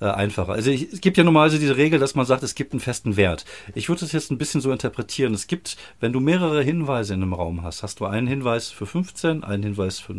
äh, 0.00 0.04
einfacher. 0.06 0.52
Also 0.52 0.70
ich, 0.70 0.92
es 0.92 1.00
gibt 1.00 1.16
ja 1.18 1.24
normalerweise 1.24 1.58
diese 1.58 1.76
Regel, 1.76 1.98
dass 1.98 2.14
man 2.14 2.26
sagt, 2.26 2.42
es 2.42 2.54
gibt 2.54 2.72
einen 2.72 2.80
festen 2.80 3.16
Wert. 3.16 3.44
Ich 3.74 3.88
würde 3.88 4.00
das 4.00 4.12
jetzt 4.12 4.30
ein 4.30 4.38
bisschen 4.38 4.60
so 4.60 4.70
interpretieren. 4.72 5.34
Es 5.34 5.46
gibt, 5.46 5.76
wenn 6.00 6.12
du 6.12 6.20
mehrere 6.20 6.62
Hinweise 6.62 7.14
in 7.14 7.22
einem 7.22 7.32
Raum 7.34 7.62
hast, 7.62 7.82
hast 7.82 8.00
du 8.00 8.06
einen 8.06 8.26
Hinweis 8.26 8.70
für 8.70 8.86
15, 8.86 9.44
einen 9.44 9.62
Hinweis 9.62 9.98
für 9.98 10.14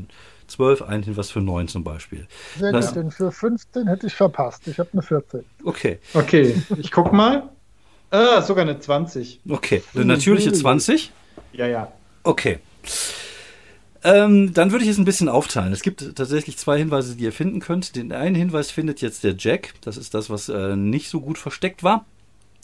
12, 0.48 0.82
einen 0.84 1.04
Hinweis 1.04 1.32
für 1.32 1.40
9 1.42 1.68
zum 1.70 1.84
Beispiel. 1.84 2.28
Sehr 2.60 2.72
Das- 2.74 2.88
gut, 2.88 2.98
denn 2.98 3.12
für 3.12 3.32
15 3.32 3.88
hätte 3.88 4.08
ich 4.08 4.14
verpasst. 4.14 4.68
Ich 4.68 4.78
habe 4.78 4.90
eine 4.94 5.02
14. 5.02 5.46
Okay, 5.64 6.00
Okay, 6.14 6.56
ich 6.78 6.92
guck 6.92 7.14
mal. 7.14 7.50
Ah, 8.12 8.42
sogar 8.42 8.64
eine 8.64 8.80
20. 8.80 9.40
okay. 9.50 9.82
Eine 9.96 10.06
natürliche 10.06 10.50
Mhm. 10.50 10.56
20. 10.56 11.12
Ja, 11.54 11.66
ja. 11.68 11.92
Okay. 12.24 12.60
Ähm, 14.04 14.54
dann 14.54 14.72
würde 14.72 14.84
ich 14.84 14.90
es 14.92 14.98
ein 14.98 15.06
bisschen 15.06 15.30
aufteilen. 15.30 15.72
Es 15.74 15.82
gibt 15.84 16.16
tatsächlich 16.16 16.58
zwei 16.58 16.78
Hinweise, 16.78 17.16
die 17.16 17.24
ihr 17.24 17.32
finden 17.32 17.60
könnt. 17.60 17.96
Den 17.96 18.12
einen 18.12 18.36
Hinweis 18.36 18.72
findet 18.72 19.00
jetzt 19.02 19.24
der 19.24 19.36
Jack. 19.38 19.74
Das 19.82 19.96
ist 19.98 20.14
das, 20.14 20.30
was 20.30 20.50
äh, 20.50 20.76
nicht 20.76 21.10
so 21.10 21.22
gut 21.22 21.38
versteckt 21.38 21.84
war. 21.84 22.06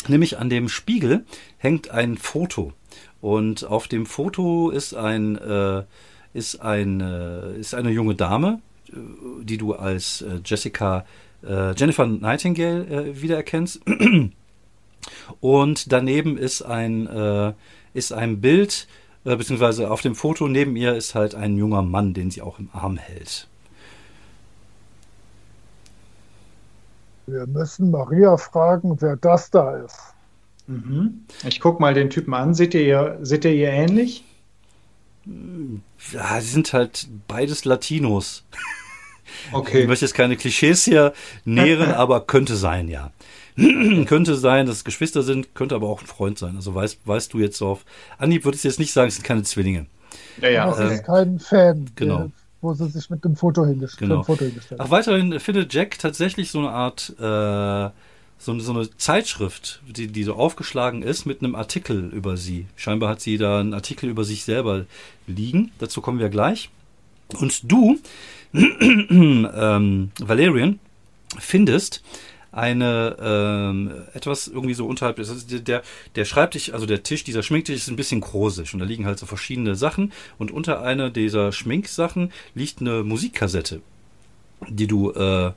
Nämlich 0.08 0.38
an 0.40 0.50
dem 0.50 0.68
Spiegel 0.68 1.26
hängt 1.58 1.92
ein 1.92 2.18
Foto. 2.18 2.74
Und 3.22 3.66
auf 3.66 3.88
dem 3.88 4.06
Foto 4.06 4.70
ist 4.72 4.96
ein, 4.96 5.38
äh, 5.38 5.84
ist 6.34 6.62
ein, 6.62 7.02
äh, 7.02 7.58
ist 7.60 7.74
eine 7.76 7.92
junge 7.92 8.16
Dame, 8.16 8.60
äh, 8.90 8.94
die 9.44 9.58
du 9.58 9.74
als 9.74 10.24
äh, 10.24 10.40
Jessica, 10.44 11.06
äh, 11.48 11.74
Jennifer 11.76 12.06
Nightingale 12.08 12.86
äh, 12.86 13.22
wiedererkennst. 13.22 13.82
Und 15.40 15.92
daneben 15.92 16.38
ist 16.38 16.62
ein, 16.62 17.08
äh, 17.08 17.54
ist 17.94 18.12
ein 18.14 18.42
Bild, 18.42 18.88
äh, 19.26 19.36
beziehungsweise 19.36 19.90
auf 19.92 20.02
dem 20.02 20.16
Foto 20.16 20.48
neben 20.48 20.76
ihr 20.76 20.96
ist 20.96 21.16
halt 21.16 21.36
ein 21.36 21.58
junger 21.58 21.82
Mann, 21.82 22.14
den 22.14 22.32
sie 22.32 22.42
auch 22.42 22.60
im 22.60 22.70
Arm 22.74 22.98
hält. 22.98 23.48
Wir 27.26 27.46
müssen 27.48 27.92
Maria 27.92 28.38
fragen, 28.38 29.02
wer 29.02 29.18
das 29.18 29.50
da 29.52 29.78
ist. 29.78 29.98
Mhm. 30.68 31.26
Ich 31.48 31.60
guck 31.60 31.80
mal 31.80 31.94
den 31.94 32.10
Typen 32.10 32.34
an. 32.34 32.54
Seht 32.54 32.74
ihr 32.74 32.82
ihr, 32.82 33.18
seht 33.22 33.46
ihr 33.46 33.54
ihr 33.54 33.70
ähnlich? 33.70 34.24
Ja, 36.14 36.40
sie 36.40 36.50
sind 36.50 36.72
halt 36.74 37.08
beides 37.28 37.66
Latinos. 37.66 38.46
Ich 39.48 39.54
Okay. 39.54 39.88
möchte 39.88 40.06
jetzt 40.06 40.14
keine 40.14 40.38
Klischees 40.38 40.86
hier 40.86 41.14
nähren, 41.46 41.92
aber 41.94 42.22
könnte 42.26 42.56
sein, 42.56 42.88
ja. 42.88 43.12
könnte 44.06 44.36
sein, 44.36 44.66
dass 44.66 44.78
es 44.78 44.84
Geschwister 44.84 45.24
sind, 45.24 45.56
könnte 45.56 45.76
aber 45.76 45.88
auch 45.88 46.02
ein 46.02 46.08
Freund 46.08 46.38
sein. 46.38 46.56
Also 46.56 46.76
weißt, 46.76 47.00
weißt 47.06 47.34
du 47.34 47.40
jetzt 47.40 47.58
so 47.58 47.68
auf 47.68 47.86
Anhieb, 48.18 48.46
würdest 48.46 48.64
du 48.64 48.68
jetzt 48.68 48.80
nicht 48.80 48.94
sagen, 48.94 49.08
es 49.08 49.16
sind 49.16 49.24
keine 49.24 49.44
Zwillinge. 49.44 49.88
Ja, 50.42 50.50
ja. 50.50 50.70
das 50.70 50.80
äh, 50.80 50.96
ist 50.96 51.06
kein 51.06 51.40
Fan, 51.40 51.90
genau. 51.96 52.18
der, 52.18 52.32
wo 52.62 52.74
sie 52.74 52.88
sich 52.90 53.10
mit 53.10 53.24
dem 53.24 53.36
Foto 53.36 53.66
hingestellt, 53.66 54.10
Genau. 54.10 54.22
dem 54.22 54.26
Foto 54.26 54.46
hingestellt 54.46 54.82
Ach, 54.82 54.92
weiterhin 54.92 55.40
findet 55.40 55.74
Jack 55.74 55.98
tatsächlich 56.00 56.52
so 56.52 56.60
eine 56.60 56.70
Art, 56.70 57.10
äh, 57.20 57.92
so, 58.40 58.60
so 58.60 58.74
eine 58.74 58.90
Zeitschrift, 58.98 59.82
die, 59.88 60.08
die 60.08 60.24
so 60.24 60.36
aufgeschlagen 60.36 61.02
ist 61.02 61.26
mit 61.26 61.42
einem 61.42 61.56
Artikel 61.56 62.10
über 62.14 62.38
sie. 62.38 62.68
Scheinbar 62.76 63.10
hat 63.10 63.22
sie 63.22 63.38
da 63.38 63.60
einen 63.60 63.74
Artikel 63.74 64.10
über 64.10 64.24
sich 64.24 64.44
selber 64.44 64.86
liegen. 65.26 65.72
Dazu 65.80 66.02
kommen 66.02 66.20
wir 66.20 66.30
gleich. 66.30 66.70
Und 67.40 67.72
du, 67.72 68.00
ähm, 68.54 70.12
Valerian, 70.20 70.80
findest 71.40 72.04
eine 72.58 73.16
ähm, 73.22 73.92
etwas 74.14 74.48
irgendwie 74.48 74.74
so 74.74 74.86
unterhalb 74.88 75.20
ist 75.20 75.68
der- 75.68 75.84
der 76.16 76.26
Schreibtisch 76.26 76.74
also 76.74 76.86
der 76.86 77.04
Tisch 77.04 77.24
dieser 77.24 77.44
Schminktisch 77.44 77.76
ist 77.76 77.88
ein 77.90 77.96
bisschen 77.96 78.22
großig 78.22 78.74
und 78.74 78.80
da 78.80 78.86
liegen 78.86 79.06
halt 79.06 79.20
so 79.20 79.26
verschiedene 79.26 79.76
Sachen 79.76 80.12
und 80.40 80.52
unter 80.52 80.82
einer 80.82 81.10
dieser 81.10 81.52
Schminksachen 81.52 82.32
liegt 82.56 82.82
eine 82.82 83.04
Musikkassette 83.04 83.82
die 84.68 84.88
du 84.88 85.12
äh, 85.12 85.52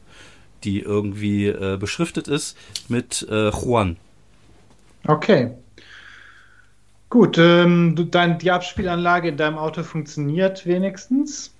die 0.64 0.80
irgendwie 0.80 1.46
äh, 1.46 1.78
beschriftet 1.78 2.28
ist 2.28 2.57
mit 2.88 3.26
äh, 3.30 3.48
Juan 3.51 3.96
Okay. 5.07 5.53
Gut, 7.09 7.38
ähm, 7.38 7.96
du, 7.96 8.05
dein, 8.05 8.38
die 8.38 8.51
Abspielanlage 8.51 9.28
in 9.28 9.36
deinem 9.36 9.59
Auto 9.59 9.82
funktioniert 9.82 10.64
wenigstens. 10.66 11.53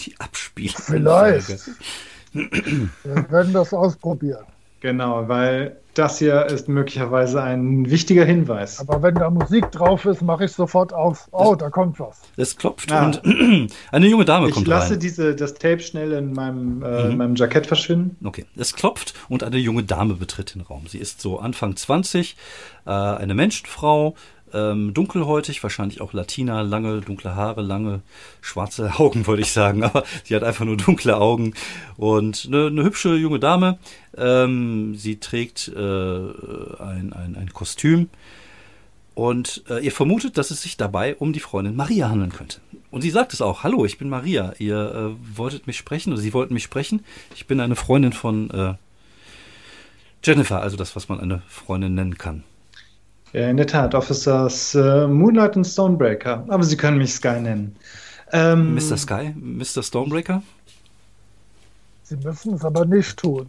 die 0.00 0.14
Abspielung 0.18 0.76
Vielleicht. 0.76 1.70
Wir 2.32 3.30
werden 3.30 3.52
das 3.52 3.72
ausprobieren. 3.72 4.44
Genau, 4.80 5.28
weil 5.28 5.76
das 5.94 6.18
hier 6.18 6.46
ist 6.46 6.68
möglicherweise 6.68 7.42
ein 7.42 7.90
wichtiger 7.90 8.24
Hinweis. 8.24 8.78
Aber 8.78 9.02
wenn 9.02 9.16
da 9.16 9.30
Musik 9.30 9.72
drauf 9.72 10.04
ist, 10.04 10.22
mache 10.22 10.44
ich 10.44 10.52
sofort 10.52 10.92
auf. 10.92 11.26
Oh, 11.32 11.56
da 11.56 11.70
kommt 11.70 11.98
was. 11.98 12.20
Es 12.36 12.56
klopft 12.56 12.92
ah. 12.92 13.06
und 13.06 13.22
eine 13.90 14.06
junge 14.06 14.24
Dame 14.24 14.48
ich 14.48 14.54
kommt 14.54 14.68
rein. 14.68 14.76
Ich 14.76 14.80
lasse 14.82 14.98
diese, 14.98 15.34
das 15.34 15.54
Tape 15.54 15.80
schnell 15.80 16.12
in 16.12 16.32
meinem, 16.32 16.82
äh, 16.84 17.04
mhm. 17.04 17.10
in 17.10 17.16
meinem 17.16 17.34
Jackett 17.34 17.66
verschwinden. 17.66 18.16
Okay, 18.24 18.44
es 18.56 18.74
klopft 18.74 19.14
und 19.28 19.42
eine 19.42 19.56
junge 19.56 19.82
Dame 19.82 20.14
betritt 20.14 20.54
den 20.54 20.62
Raum. 20.62 20.86
Sie 20.86 20.98
ist 20.98 21.20
so 21.20 21.40
Anfang 21.40 21.74
20, 21.74 22.36
äh, 22.86 22.90
eine 22.90 23.34
Menschenfrau, 23.34 24.14
ähm, 24.52 24.94
dunkelhäutig, 24.94 25.62
wahrscheinlich 25.62 26.00
auch 26.00 26.12
Latina, 26.12 26.62
lange 26.62 27.00
dunkle 27.00 27.34
Haare, 27.34 27.62
lange 27.62 28.00
schwarze 28.40 28.92
Augen, 28.98 29.26
wollte 29.26 29.42
ich 29.42 29.52
sagen, 29.52 29.82
aber 29.84 30.04
sie 30.24 30.34
hat 30.34 30.44
einfach 30.44 30.64
nur 30.64 30.76
dunkle 30.76 31.16
Augen 31.16 31.54
und 31.96 32.46
eine, 32.46 32.66
eine 32.66 32.84
hübsche 32.84 33.16
junge 33.16 33.38
Dame. 33.38 33.78
Ähm, 34.16 34.94
sie 34.96 35.20
trägt 35.20 35.68
äh, 35.68 35.78
ein, 35.78 37.12
ein, 37.12 37.36
ein 37.38 37.50
Kostüm 37.52 38.08
und 39.18 39.64
äh, 39.68 39.84
ihr 39.84 39.90
vermutet, 39.90 40.38
dass 40.38 40.52
es 40.52 40.62
sich 40.62 40.76
dabei 40.76 41.16
um 41.16 41.32
die 41.32 41.40
Freundin 41.40 41.74
Maria 41.74 42.08
handeln 42.08 42.30
könnte. 42.30 42.60
Und 42.92 43.02
sie 43.02 43.10
sagt 43.10 43.32
es 43.32 43.42
auch, 43.42 43.64
hallo, 43.64 43.84
ich 43.84 43.98
bin 43.98 44.08
Maria, 44.08 44.54
ihr 44.60 44.76
äh, 45.16 45.36
wolltet 45.36 45.66
mich 45.66 45.76
sprechen 45.76 46.12
oder 46.12 46.22
sie 46.22 46.32
wollten 46.32 46.54
mich 46.54 46.62
sprechen. 46.62 47.04
Ich 47.34 47.48
bin 47.48 47.58
eine 47.58 47.74
Freundin 47.74 48.12
von 48.12 48.48
äh, 48.50 48.74
Jennifer, 50.22 50.60
also 50.60 50.76
das, 50.76 50.94
was 50.94 51.08
man 51.08 51.18
eine 51.18 51.42
Freundin 51.48 51.94
nennen 51.94 52.16
kann. 52.16 52.44
Ja, 53.32 53.48
in 53.48 53.56
der 53.56 53.66
Tat, 53.66 53.94
Officers 53.94 54.74
äh, 54.74 55.06
Moonlight 55.06 55.56
und 55.56 55.64
Stonebreaker. 55.64 56.44
Aber 56.48 56.64
Sie 56.64 56.76
können 56.76 56.98
mich 56.98 57.12
Sky 57.14 57.40
nennen. 57.40 57.76
Ähm, 58.32 58.74
Mr. 58.74 58.96
Sky? 58.96 59.34
Mr. 59.36 59.82
Stonebreaker? 59.82 60.42
Sie 62.04 62.16
müssen 62.16 62.54
es 62.54 62.64
aber 62.64 62.84
nicht 62.84 63.18
tun. 63.18 63.48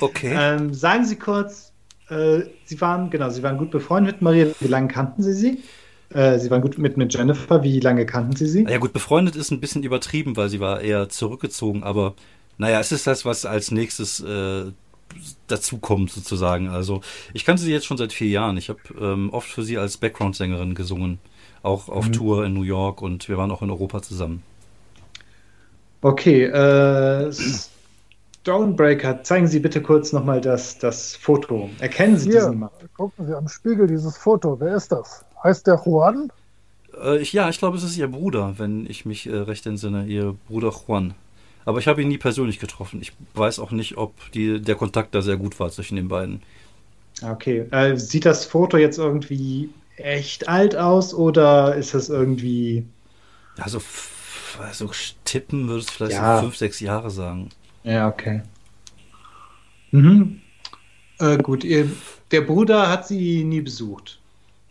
Okay. 0.00 0.34
Ähm, 0.38 0.72
sagen 0.72 1.04
Sie 1.04 1.16
kurz, 1.16 1.72
äh, 2.08 2.42
Sie 2.64 2.80
waren, 2.80 3.10
genau, 3.10 3.28
Sie 3.30 3.42
waren 3.42 3.58
gut 3.58 3.70
befreundet 3.70 4.16
mit 4.16 4.22
Maria. 4.22 4.46
Wie 4.60 4.68
lange 4.68 4.88
kannten 4.88 5.22
Sie 5.22 5.32
sie? 5.32 5.62
Äh, 6.10 6.38
sie 6.38 6.50
waren 6.50 6.62
gut 6.62 6.78
mit, 6.78 6.96
mit 6.96 7.12
Jennifer. 7.12 7.62
Wie 7.62 7.80
lange 7.80 8.06
kannten 8.06 8.36
Sie 8.36 8.46
sie? 8.46 8.64
Ja, 8.64 8.78
gut, 8.78 8.92
befreundet 8.92 9.36
ist 9.36 9.50
ein 9.50 9.60
bisschen 9.60 9.82
übertrieben, 9.82 10.36
weil 10.36 10.48
sie 10.48 10.60
war 10.60 10.80
eher 10.80 11.08
zurückgezogen. 11.08 11.82
Aber 11.82 12.14
naja, 12.58 12.80
es 12.80 12.92
ist 12.92 13.06
das, 13.06 13.24
was 13.24 13.44
als 13.44 13.70
nächstes 13.70 14.20
äh, 14.20 14.66
dazukommt 15.46 16.10
sozusagen. 16.10 16.68
Also 16.68 17.00
ich 17.32 17.44
kannte 17.44 17.62
sie 17.62 17.72
jetzt 17.72 17.86
schon 17.86 17.96
seit 17.96 18.12
vier 18.12 18.28
Jahren. 18.28 18.56
Ich 18.56 18.68
habe 18.68 18.80
ähm, 19.00 19.30
oft 19.30 19.48
für 19.48 19.62
sie 19.62 19.78
als 19.78 19.96
Background-Sängerin 19.96 20.74
gesungen, 20.74 21.18
auch 21.62 21.88
auf 21.88 22.08
mhm. 22.08 22.12
Tour 22.12 22.44
in 22.44 22.54
New 22.54 22.62
York 22.62 23.02
und 23.02 23.28
wir 23.28 23.36
waren 23.36 23.50
auch 23.50 23.62
in 23.62 23.70
Europa 23.70 24.02
zusammen. 24.02 24.42
Okay, 26.02 26.44
äh, 26.44 27.32
Stonebreaker, 28.42 29.24
zeigen 29.24 29.48
Sie 29.48 29.58
bitte 29.58 29.82
kurz 29.82 30.12
nochmal 30.12 30.40
das, 30.40 30.78
das 30.78 31.16
Foto. 31.16 31.68
Erkennen 31.80 32.16
Sie 32.16 32.30
Hier, 32.30 32.40
diesen 32.40 32.60
Mann? 32.60 32.70
Gucken 32.96 33.26
Sie 33.26 33.36
am 33.36 33.48
Spiegel 33.48 33.88
dieses 33.88 34.16
Foto. 34.16 34.60
Wer 34.60 34.76
ist 34.76 34.92
das? 34.92 35.24
Heißt 35.42 35.66
der 35.66 35.82
Juan? 35.84 36.30
Äh, 37.02 37.18
ich, 37.18 37.32
ja, 37.32 37.48
ich 37.48 37.58
glaube, 37.58 37.76
es 37.76 37.82
ist 37.82 37.96
Ihr 37.96 38.08
Bruder, 38.08 38.54
wenn 38.58 38.86
ich 38.88 39.04
mich 39.04 39.26
äh, 39.26 39.34
recht 39.34 39.66
entsinne. 39.66 40.06
Ihr 40.06 40.36
Bruder 40.48 40.72
Juan. 40.86 41.14
Aber 41.66 41.80
ich 41.80 41.88
habe 41.88 42.00
ihn 42.00 42.08
nie 42.08 42.16
persönlich 42.16 42.60
getroffen. 42.60 43.02
Ich 43.02 43.12
weiß 43.34 43.58
auch 43.58 43.72
nicht, 43.72 43.98
ob 43.98 44.14
die, 44.32 44.62
der 44.62 44.76
Kontakt 44.76 45.14
da 45.14 45.20
sehr 45.20 45.36
gut 45.36 45.58
war 45.60 45.68
zwischen 45.70 45.96
den 45.96 46.08
beiden. 46.08 46.42
Okay. 47.22 47.66
Äh, 47.72 47.96
sieht 47.96 48.24
das 48.24 48.44
Foto 48.44 48.76
jetzt 48.76 48.98
irgendwie 48.98 49.68
echt 49.96 50.48
alt 50.48 50.76
aus 50.76 51.12
oder 51.12 51.74
ist 51.74 51.92
das 51.92 52.08
irgendwie. 52.08 52.86
Also, 53.58 53.82
also 54.60 54.90
tippen 55.24 55.68
würde 55.68 55.80
es 55.80 55.90
vielleicht 55.90 56.12
ja. 56.12 56.36
so 56.36 56.44
fünf, 56.44 56.56
sechs 56.56 56.78
Jahre 56.78 57.10
sagen. 57.10 57.48
Ja, 57.82 58.08
okay. 58.08 58.42
Mhm. 59.90 60.40
Äh, 61.18 61.38
gut, 61.38 61.64
ihr, 61.64 61.90
der 62.30 62.42
Bruder 62.42 62.88
hat 62.88 63.08
sie 63.08 63.42
nie 63.42 63.60
besucht. 63.60 64.20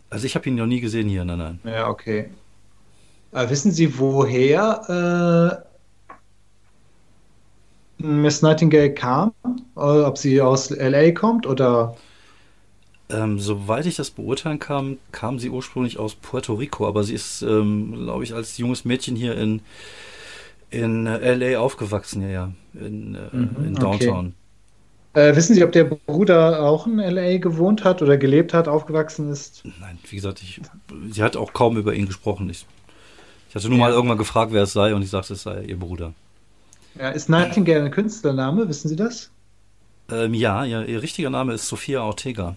Also 0.08 0.24
ich 0.24 0.34
habe 0.34 0.48
ihn 0.48 0.54
noch 0.54 0.66
nie 0.66 0.80
gesehen 0.80 1.08
hier, 1.08 1.24
nein, 1.24 1.38
nein. 1.38 1.60
Ja, 1.64 1.88
okay. 1.88 2.30
Äh, 3.32 3.50
wissen 3.50 3.72
Sie, 3.72 3.98
woher 3.98 5.62
äh, 5.62 5.65
Miss 7.98 8.42
Nightingale 8.42 8.92
kam? 8.92 9.32
Äh, 9.76 9.80
ob 9.80 10.18
sie 10.18 10.40
aus 10.40 10.70
LA 10.70 11.12
kommt 11.12 11.46
oder? 11.46 11.96
Ähm, 13.08 13.38
soweit 13.38 13.86
ich 13.86 13.96
das 13.96 14.10
beurteilen 14.10 14.58
kann, 14.58 14.98
kam 15.12 15.38
sie 15.38 15.50
ursprünglich 15.50 15.98
aus 15.98 16.16
Puerto 16.16 16.54
Rico, 16.54 16.88
aber 16.88 17.04
sie 17.04 17.14
ist, 17.14 17.42
ähm, 17.42 17.94
glaube 18.04 18.24
ich, 18.24 18.34
als 18.34 18.58
junges 18.58 18.84
Mädchen 18.84 19.14
hier 19.14 19.36
in, 19.36 19.62
in 20.70 21.06
äh, 21.06 21.34
LA 21.34 21.60
aufgewachsen, 21.60 22.22
ja, 22.22 22.28
ja, 22.28 22.52
in, 22.74 23.14
äh, 23.14 23.36
mhm, 23.36 23.64
in 23.64 23.74
Downtown. 23.76 24.34
Okay. 25.14 25.30
Äh, 25.30 25.36
wissen 25.36 25.54
Sie, 25.54 25.64
ob 25.64 25.72
der 25.72 25.84
Bruder 25.84 26.62
auch 26.62 26.86
in 26.86 26.98
LA 26.98 27.38
gewohnt 27.38 27.84
hat 27.84 28.02
oder 28.02 28.16
gelebt 28.18 28.52
hat, 28.52 28.66
aufgewachsen 28.66 29.30
ist? 29.30 29.62
Nein, 29.80 29.98
wie 30.10 30.16
gesagt, 30.16 30.42
ich, 30.42 30.60
sie 31.10 31.22
hat 31.22 31.36
auch 31.36 31.52
kaum 31.52 31.78
über 31.78 31.94
ihn 31.94 32.06
gesprochen. 32.06 32.50
Ich, 32.50 32.66
ich 33.48 33.54
hatte 33.54 33.68
nur 33.68 33.78
ja. 33.78 33.84
mal 33.84 33.92
irgendwann 33.92 34.18
gefragt, 34.18 34.52
wer 34.52 34.64
es 34.64 34.72
sei, 34.72 34.94
und 34.94 35.02
ich 35.02 35.10
sagte, 35.10 35.34
es 35.34 35.44
sei 35.44 35.62
ihr 35.62 35.78
Bruder. 35.78 36.12
Ja, 36.98 37.10
ist 37.10 37.28
Nightingale 37.28 37.84
ein 37.84 37.90
Künstlername? 37.90 38.68
Wissen 38.68 38.88
Sie 38.88 38.96
das? 38.96 39.30
Ähm, 40.10 40.34
ja, 40.34 40.64
ja, 40.64 40.82
ihr 40.82 41.02
richtiger 41.02 41.30
Name 41.30 41.54
ist 41.54 41.68
Sophia 41.68 42.02
Ortega. 42.02 42.56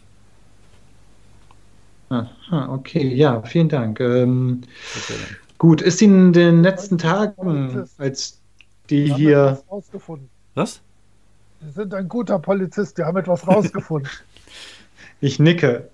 Aha, 2.10 2.70
okay, 2.70 3.14
ja, 3.14 3.42
vielen 3.44 3.70
Dank. 3.70 4.00
Ähm, 4.00 4.62
okay. 4.96 5.14
Gut, 5.58 5.82
ist 5.82 6.02
Ihnen 6.02 6.28
in 6.28 6.34
den 6.34 6.64
letzten 6.64 6.98
Tagen, 6.98 7.86
als 7.98 8.40
die 8.90 9.14
hier. 9.14 9.62
Was? 10.56 10.82
Sie 11.62 11.72
sind 11.72 11.94
ein 11.94 12.08
guter 12.08 12.40
Polizist, 12.40 12.98
die 12.98 13.04
haben 13.04 13.18
etwas 13.18 13.46
rausgefunden. 13.48 14.10
ich 15.22 15.40
nicke. 15.40 15.90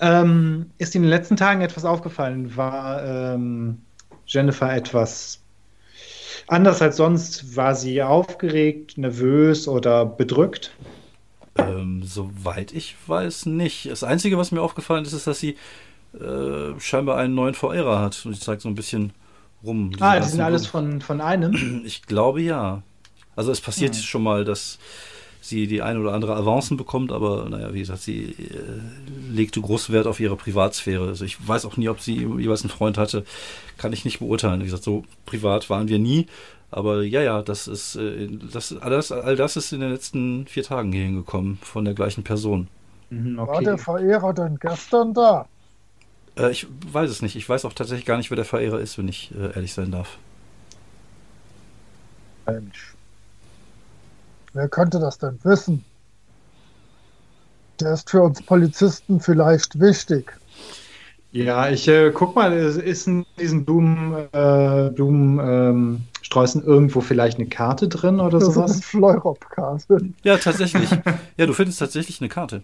Ähm, 0.00 0.70
ist 0.78 0.94
Ihnen 0.94 1.04
in 1.04 1.10
den 1.10 1.18
letzten 1.18 1.36
Tagen 1.36 1.60
etwas 1.60 1.84
aufgefallen? 1.84 2.56
War 2.56 3.02
ähm, 3.04 3.80
Jennifer 4.26 4.74
etwas 4.74 5.40
Anders 6.48 6.80
als 6.80 6.96
sonst 6.96 7.56
war 7.56 7.74
sie 7.74 8.02
aufgeregt, 8.02 8.96
nervös 8.96 9.68
oder 9.68 10.06
bedrückt? 10.06 10.72
Ähm, 11.56 12.02
soweit 12.02 12.72
ich 12.72 12.96
weiß 13.06 13.46
nicht. 13.46 13.90
Das 13.90 14.02
Einzige, 14.02 14.38
was 14.38 14.50
mir 14.50 14.62
aufgefallen 14.62 15.04
ist, 15.04 15.12
ist, 15.12 15.26
dass 15.26 15.40
sie 15.40 15.56
äh, 16.14 16.78
scheinbar 16.78 17.18
einen 17.18 17.34
neuen 17.34 17.54
VR 17.54 18.00
hat. 18.00 18.24
Und 18.24 18.32
ich 18.32 18.40
zeige 18.40 18.62
so 18.62 18.68
ein 18.68 18.74
bisschen 18.74 19.12
rum. 19.62 19.92
Ah, 20.00 20.18
die 20.18 20.28
sind 20.28 20.40
alles 20.40 20.66
von, 20.66 21.00
von 21.02 21.20
einem? 21.20 21.82
Ich 21.84 22.02
glaube 22.02 22.40
ja. 22.40 22.82
Also 23.36 23.52
es 23.52 23.60
passiert 23.60 23.94
hm. 23.94 24.02
schon 24.02 24.22
mal, 24.22 24.44
dass 24.44 24.78
sie 25.48 25.66
die 25.66 25.82
eine 25.82 26.00
oder 26.00 26.12
andere 26.12 26.36
Avancen 26.36 26.76
bekommt, 26.76 27.12
aber 27.12 27.48
naja, 27.48 27.72
wie 27.72 27.80
gesagt, 27.80 28.02
sie 28.02 28.36
äh, 28.38 29.32
legte 29.32 29.60
großen 29.60 29.94
Wert 29.94 30.06
auf 30.06 30.20
ihre 30.20 30.36
Privatsphäre. 30.36 31.08
Also 31.08 31.24
ich 31.24 31.46
weiß 31.46 31.64
auch 31.64 31.76
nie, 31.76 31.88
ob 31.88 32.00
sie 32.00 32.14
jeweils 32.14 32.62
einen 32.62 32.70
Freund 32.70 32.98
hatte, 32.98 33.24
kann 33.76 33.92
ich 33.92 34.04
nicht 34.04 34.20
beurteilen. 34.20 34.60
Wie 34.60 34.64
gesagt, 34.64 34.84
so 34.84 35.04
privat 35.26 35.70
waren 35.70 35.88
wir 35.88 35.98
nie. 35.98 36.26
Aber 36.70 37.02
ja, 37.02 37.22
ja, 37.22 37.42
das 37.42 37.66
ist, 37.66 37.96
äh, 37.96 38.28
das, 38.52 38.76
alles, 38.76 39.10
all 39.10 39.36
das 39.36 39.56
ist 39.56 39.72
in 39.72 39.80
den 39.80 39.90
letzten 39.90 40.46
vier 40.46 40.62
Tagen 40.62 40.92
hier 40.92 41.04
hingekommen 41.04 41.58
von 41.62 41.84
der 41.84 41.94
gleichen 41.94 42.24
Person. 42.24 42.68
Mhm, 43.10 43.38
okay. 43.38 43.52
War 43.52 43.62
der 43.62 43.78
Verehrer 43.78 44.34
denn 44.34 44.58
gestern 44.58 45.14
da? 45.14 45.46
Äh, 46.36 46.50
ich 46.50 46.66
weiß 46.92 47.10
es 47.10 47.22
nicht. 47.22 47.36
Ich 47.36 47.48
weiß 47.48 47.64
auch 47.64 47.72
tatsächlich 47.72 48.04
gar 48.04 48.18
nicht, 48.18 48.30
wer 48.30 48.36
der 48.36 48.44
Verehrer 48.44 48.80
ist, 48.80 48.98
wenn 48.98 49.08
ich 49.08 49.32
äh, 49.34 49.54
ehrlich 49.54 49.72
sein 49.72 49.90
darf. 49.90 50.18
Mensch. 52.46 52.97
Wer 54.52 54.68
könnte 54.68 54.98
das 54.98 55.18
denn 55.18 55.38
wissen? 55.42 55.84
Der 57.80 57.92
ist 57.92 58.10
für 58.10 58.22
uns 58.22 58.42
Polizisten 58.42 59.20
vielleicht 59.20 59.78
wichtig. 59.78 60.32
Ja, 61.30 61.68
ich 61.68 61.86
äh, 61.86 62.10
guck 62.10 62.34
mal, 62.34 62.52
ist 62.52 63.06
in 63.06 63.26
diesen 63.38 63.64
Blumen, 63.64 64.28
äh, 64.32 64.90
Blumensträußen 64.94 66.62
ähm, 66.62 66.66
irgendwo 66.66 67.00
vielleicht 67.02 67.38
eine 67.38 67.48
Karte 67.48 67.86
drin 67.88 68.18
oder 68.18 68.38
das 68.38 68.54
sowas? 68.54 68.70
Ist 68.70 68.76
eine 68.76 68.82
Fleurop-Karte. 68.82 70.08
Ja, 70.22 70.38
tatsächlich. 70.38 70.88
ja, 71.36 71.46
du 71.46 71.52
findest 71.52 71.78
tatsächlich 71.80 72.20
eine 72.20 72.30
Karte. 72.30 72.62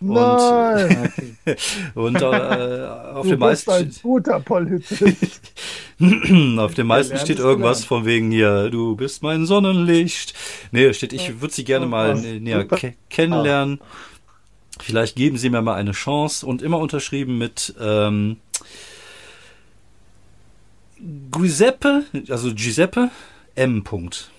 Nein! 0.00 1.12
Und, 1.94 2.20
äh, 2.20 2.24
auf 2.24 3.22
du 3.22 3.30
dem 3.30 3.38
meisten. 3.38 3.70
ein 3.70 3.94
guter 4.02 4.40
Polizist. 4.40 5.52
auf 6.58 6.74
dem 6.74 6.86
meisten 6.86 7.16
steht 7.18 7.38
irgendwas 7.38 7.84
von 7.84 8.04
wegen 8.04 8.30
hier, 8.30 8.70
du 8.70 8.96
bist 8.96 9.22
mein 9.22 9.46
Sonnenlicht. 9.46 10.34
Nee, 10.72 10.92
steht, 10.92 11.12
ich 11.12 11.40
würde 11.40 11.54
sie 11.54 11.64
gerne 11.64 11.86
mal 11.86 12.14
näher 12.14 12.64
ke 12.64 12.94
kennenlernen. 13.10 13.80
Vielleicht 14.80 15.16
geben 15.16 15.36
sie 15.38 15.50
mir 15.50 15.62
mal 15.62 15.74
eine 15.74 15.92
Chance 15.92 16.44
und 16.44 16.62
immer 16.62 16.78
unterschrieben 16.78 17.38
mit 17.38 17.74
ähm, 17.80 18.38
Giuseppe, 21.30 22.04
also 22.28 22.52
Giuseppe 22.54 23.10
M. 23.54 23.84
Punkt. 23.84 24.30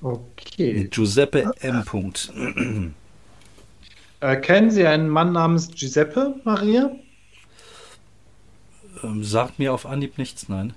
Okay. 0.00 0.88
Giuseppe 0.90 1.52
M. 1.60 1.84
Punkt. 1.84 2.32
Äh, 4.22 4.36
kennen 4.36 4.70
Sie 4.70 4.86
einen 4.86 5.08
Mann 5.08 5.32
namens 5.32 5.68
Giuseppe, 5.74 6.36
Maria? 6.44 6.92
Ähm, 9.02 9.24
sagt 9.24 9.58
mir 9.58 9.72
auf 9.72 9.86
Anhieb 9.86 10.18
nichts, 10.18 10.48
nein. 10.48 10.74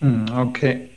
Hm, 0.00 0.26
okay. 0.36 0.90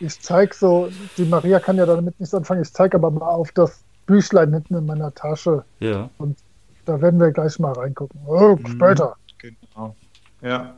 Ich 0.00 0.20
zeige 0.20 0.54
so, 0.54 0.88
die 1.16 1.24
Maria 1.24 1.60
kann 1.60 1.76
ja 1.76 1.86
damit 1.86 2.18
nichts 2.18 2.34
anfangen, 2.34 2.62
ich 2.62 2.72
zeige 2.72 2.96
aber 2.96 3.10
mal 3.10 3.26
auf 3.26 3.52
das 3.52 3.82
Büchlein 4.06 4.52
hinten 4.52 4.74
in 4.74 4.86
meiner 4.86 5.14
Tasche. 5.14 5.64
Ja. 5.80 6.10
Und 6.18 6.36
da 6.84 7.00
werden 7.00 7.18
wir 7.20 7.30
gleich 7.30 7.58
mal 7.58 7.72
reingucken. 7.72 8.20
Oh, 8.26 8.56
Mhm. 8.56 8.66
später. 8.66 9.16
Genau. 9.38 9.94
Ja. 10.42 10.74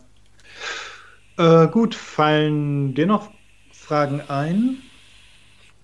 Äh, 1.38 1.66
gut, 1.68 1.94
fallen 1.94 2.94
dir 2.94 3.06
noch 3.06 3.30
Fragen 3.72 4.20
ein? 4.28 4.76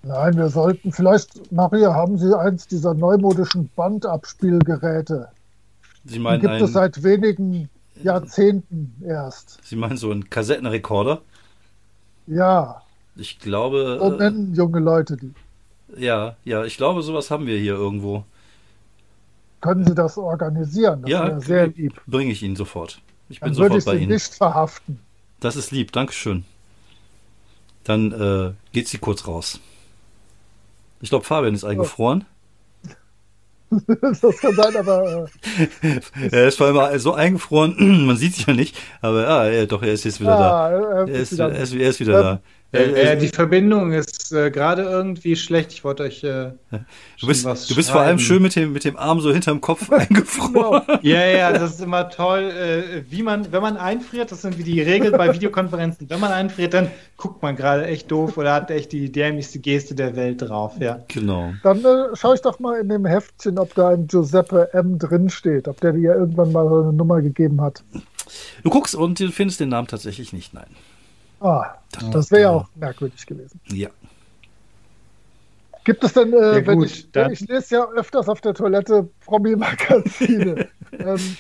Nein, 0.05 0.37
wir 0.37 0.49
sollten 0.49 0.93
vielleicht, 0.93 1.53
Maria, 1.53 1.95
haben 1.95 2.19
Sie 2.19 2.37
eins 2.37 2.67
dieser 2.67 2.93
neumodischen 2.95 3.71
Bandabspielgeräte? 3.77 5.29
Sie 6.05 6.19
meinen, 6.19 6.41
gibt 6.41 6.61
es 6.61 6.71
ein, 6.71 6.73
seit 6.73 7.03
wenigen 7.03 7.69
Jahrzehnten 8.03 8.95
erst. 9.05 9.61
Sie 9.63 9.77
meinen 9.77 9.97
so 9.97 10.11
einen 10.11 10.31
Kassettenrekorder? 10.31 11.23
Ja, 12.27 12.83
Ich 13.15 13.39
glaube, 13.39 13.99
so 13.99 14.11
äh, 14.13 14.17
nennen 14.19 14.55
junge 14.55 14.81
Leute 14.81 15.17
die. 15.17 15.35
ja, 15.97 16.37
ja, 16.45 16.65
ich 16.65 16.77
glaube, 16.77 17.03
sowas 17.03 17.31
haben 17.31 17.47
wir 17.47 17.59
hier 17.59 17.75
irgendwo. 17.75 18.25
Können 19.63 19.87
Sie 19.87 19.95
das 19.95 20.19
organisieren? 20.19 21.03
Das 21.03 21.11
Ja, 21.11 21.41
sehr 21.41 21.69
lieb. 21.69 22.01
Bringe 22.07 22.33
ich 22.33 22.43
Ihnen 22.43 22.57
sofort. 22.57 23.01
Ich 23.29 23.43
bin 23.43 23.55
Dann 23.55 23.55
ich 23.55 23.57
sofort 23.57 23.85
bei 23.85 23.97
Sie 23.97 24.03
Ihnen. 24.03 24.13
nicht 24.13 24.35
verhaften. 24.35 25.01
Das 25.41 25.57
ist 25.57 25.71
lieb, 25.73 25.93
Dankeschön. 25.93 26.45
Dann 27.85 28.13
äh, 28.13 28.55
geht 28.73 28.89
sie 28.89 28.99
kurz 28.99 29.27
raus. 29.27 29.61
Ich 31.01 31.11
glaube, 31.11 31.25
Fabian 31.25 31.55
ist 31.55 31.65
eingefroren. 31.65 32.25
das 34.21 34.39
kann 34.39 34.55
sein, 34.55 34.77
aber 34.77 35.27
äh, 35.83 36.01
Er 36.31 36.49
ist 36.49 36.59
vor 36.59 36.67
allem 36.67 36.99
so 36.99 37.15
eingefroren, 37.15 38.07
man 38.07 38.17
sieht 38.17 38.35
sich 38.35 38.47
ja 38.47 38.53
nicht, 38.53 38.77
aber 39.01 39.23
ja, 39.23 39.45
er, 39.47 39.67
doch, 39.67 39.83
er 39.83 39.93
ist 39.93 40.05
jetzt 40.05 40.21
wieder 40.21 40.37
da. 40.37 40.71
ja, 40.71 40.79
er 40.79 41.09
ist 41.09 41.39
er 41.39 41.51
ist, 41.51 41.75
er 41.75 41.91
ist 41.91 42.01
wieder 42.01 42.23
da. 42.23 42.41
Äh, 42.73 42.91
Er- 42.93 43.13
äh, 43.13 43.19
die 43.19 43.29
Verbindung 43.29 43.93
ist 43.93 44.33
äh, 44.33 44.51
gerade 44.51 44.83
irgendwie 44.83 45.37
schlecht. 45.37 45.73
Ich 45.73 45.85
wollte 45.85 46.05
euch. 46.05 46.25
Äh, 46.25 46.53
Du 47.21 47.27
bist, 47.27 47.45
du 47.45 47.75
bist 47.77 47.91
vor 47.91 48.01
allem 48.01 48.19
schön 48.19 48.43
mit 48.43 48.57
dem, 48.57 48.73
mit 48.73 48.85
dem 48.85 48.97
Arm 48.97 49.21
so 49.21 49.31
hinterm 49.33 49.61
Kopf 49.61 49.91
eingefroren. 49.93 50.83
Ja, 51.03 51.25
ja, 51.27 51.53
das 51.53 51.75
ist 51.75 51.81
immer 51.83 52.09
toll, 52.09 52.51
äh, 52.51 53.03
wie 53.11 53.23
man, 53.23 53.53
wenn 53.53 53.63
man 53.63 53.77
einfriert, 53.77 54.33
das 54.33 54.43
sind 54.43 54.59
wie 54.59 54.65
die 54.65 54.81
Regeln 54.81 55.13
bei 55.13 55.33
Videokonferenzen. 55.35 56.09
Wenn 56.11 56.19
man 56.19 56.33
einfriert, 56.33 56.73
dann 56.75 56.91
guckt 57.17 57.43
man 57.43 57.55
gerade 57.57 57.87
echt 57.87 58.11
doof 58.11 58.37
oder 58.39 58.55
hat 58.55 58.71
echt 58.71 58.91
die 58.93 59.13
dämlichste 59.13 59.59
Geste 59.61 59.95
der 59.95 60.17
Welt 60.17 60.41
drauf, 60.43 60.73
ja. 60.81 61.01
Genau. 61.09 61.53
Dann 61.63 61.85
äh, 61.85 62.17
schaue 62.17 62.35
ich 62.35 62.41
doch 62.41 62.59
mal 62.59 62.81
in 62.81 62.89
dem 62.89 63.05
Heftchen, 63.05 63.59
ob 63.59 63.75
da 63.75 63.91
ein 63.91 64.07
Giuseppe 64.09 64.71
M 64.73 64.99
drin 64.99 65.29
steht, 65.31 65.69
ob 65.69 65.81
der 65.81 65.93
dir 65.93 66.01
ja 66.01 66.15
irgendwann 66.15 66.51
mal 66.53 66.67
so 66.69 66.81
eine 66.81 66.93
Nummer 66.93 67.21
gegeben 67.21 67.61
hat. 67.61 67.85
Du 68.65 68.71
guckst 68.71 68.95
und 68.95 69.21
du 69.21 69.31
findest 69.31 69.61
den 69.61 69.69
Namen 69.69 69.89
tatsächlich 69.89 70.33
nicht, 70.33 70.55
nein. 70.55 70.67
Ah, 71.43 71.75
das 72.13 72.31
wäre 72.31 72.43
ja 72.43 72.51
auch 72.51 72.69
merkwürdig 72.77 73.27
gewesen. 73.27 73.61
Ja. 73.73 73.89
Gibt 75.85 76.05
es 76.05 76.13
denn, 76.13 76.33
äh, 76.33 76.59
Ja, 76.61 76.67
wenn 76.67 76.79
gut, 76.79 76.87
ich, 76.87 77.11
dann- 77.11 77.33
ich 77.33 77.41
lese 77.41 77.75
ja 77.77 77.89
öfters 77.91 78.29
auf 78.29 78.41
der 78.41 78.55
Toilette 78.55 79.09
Promi-Magazine, 79.25 80.69
ähm, 80.99 81.37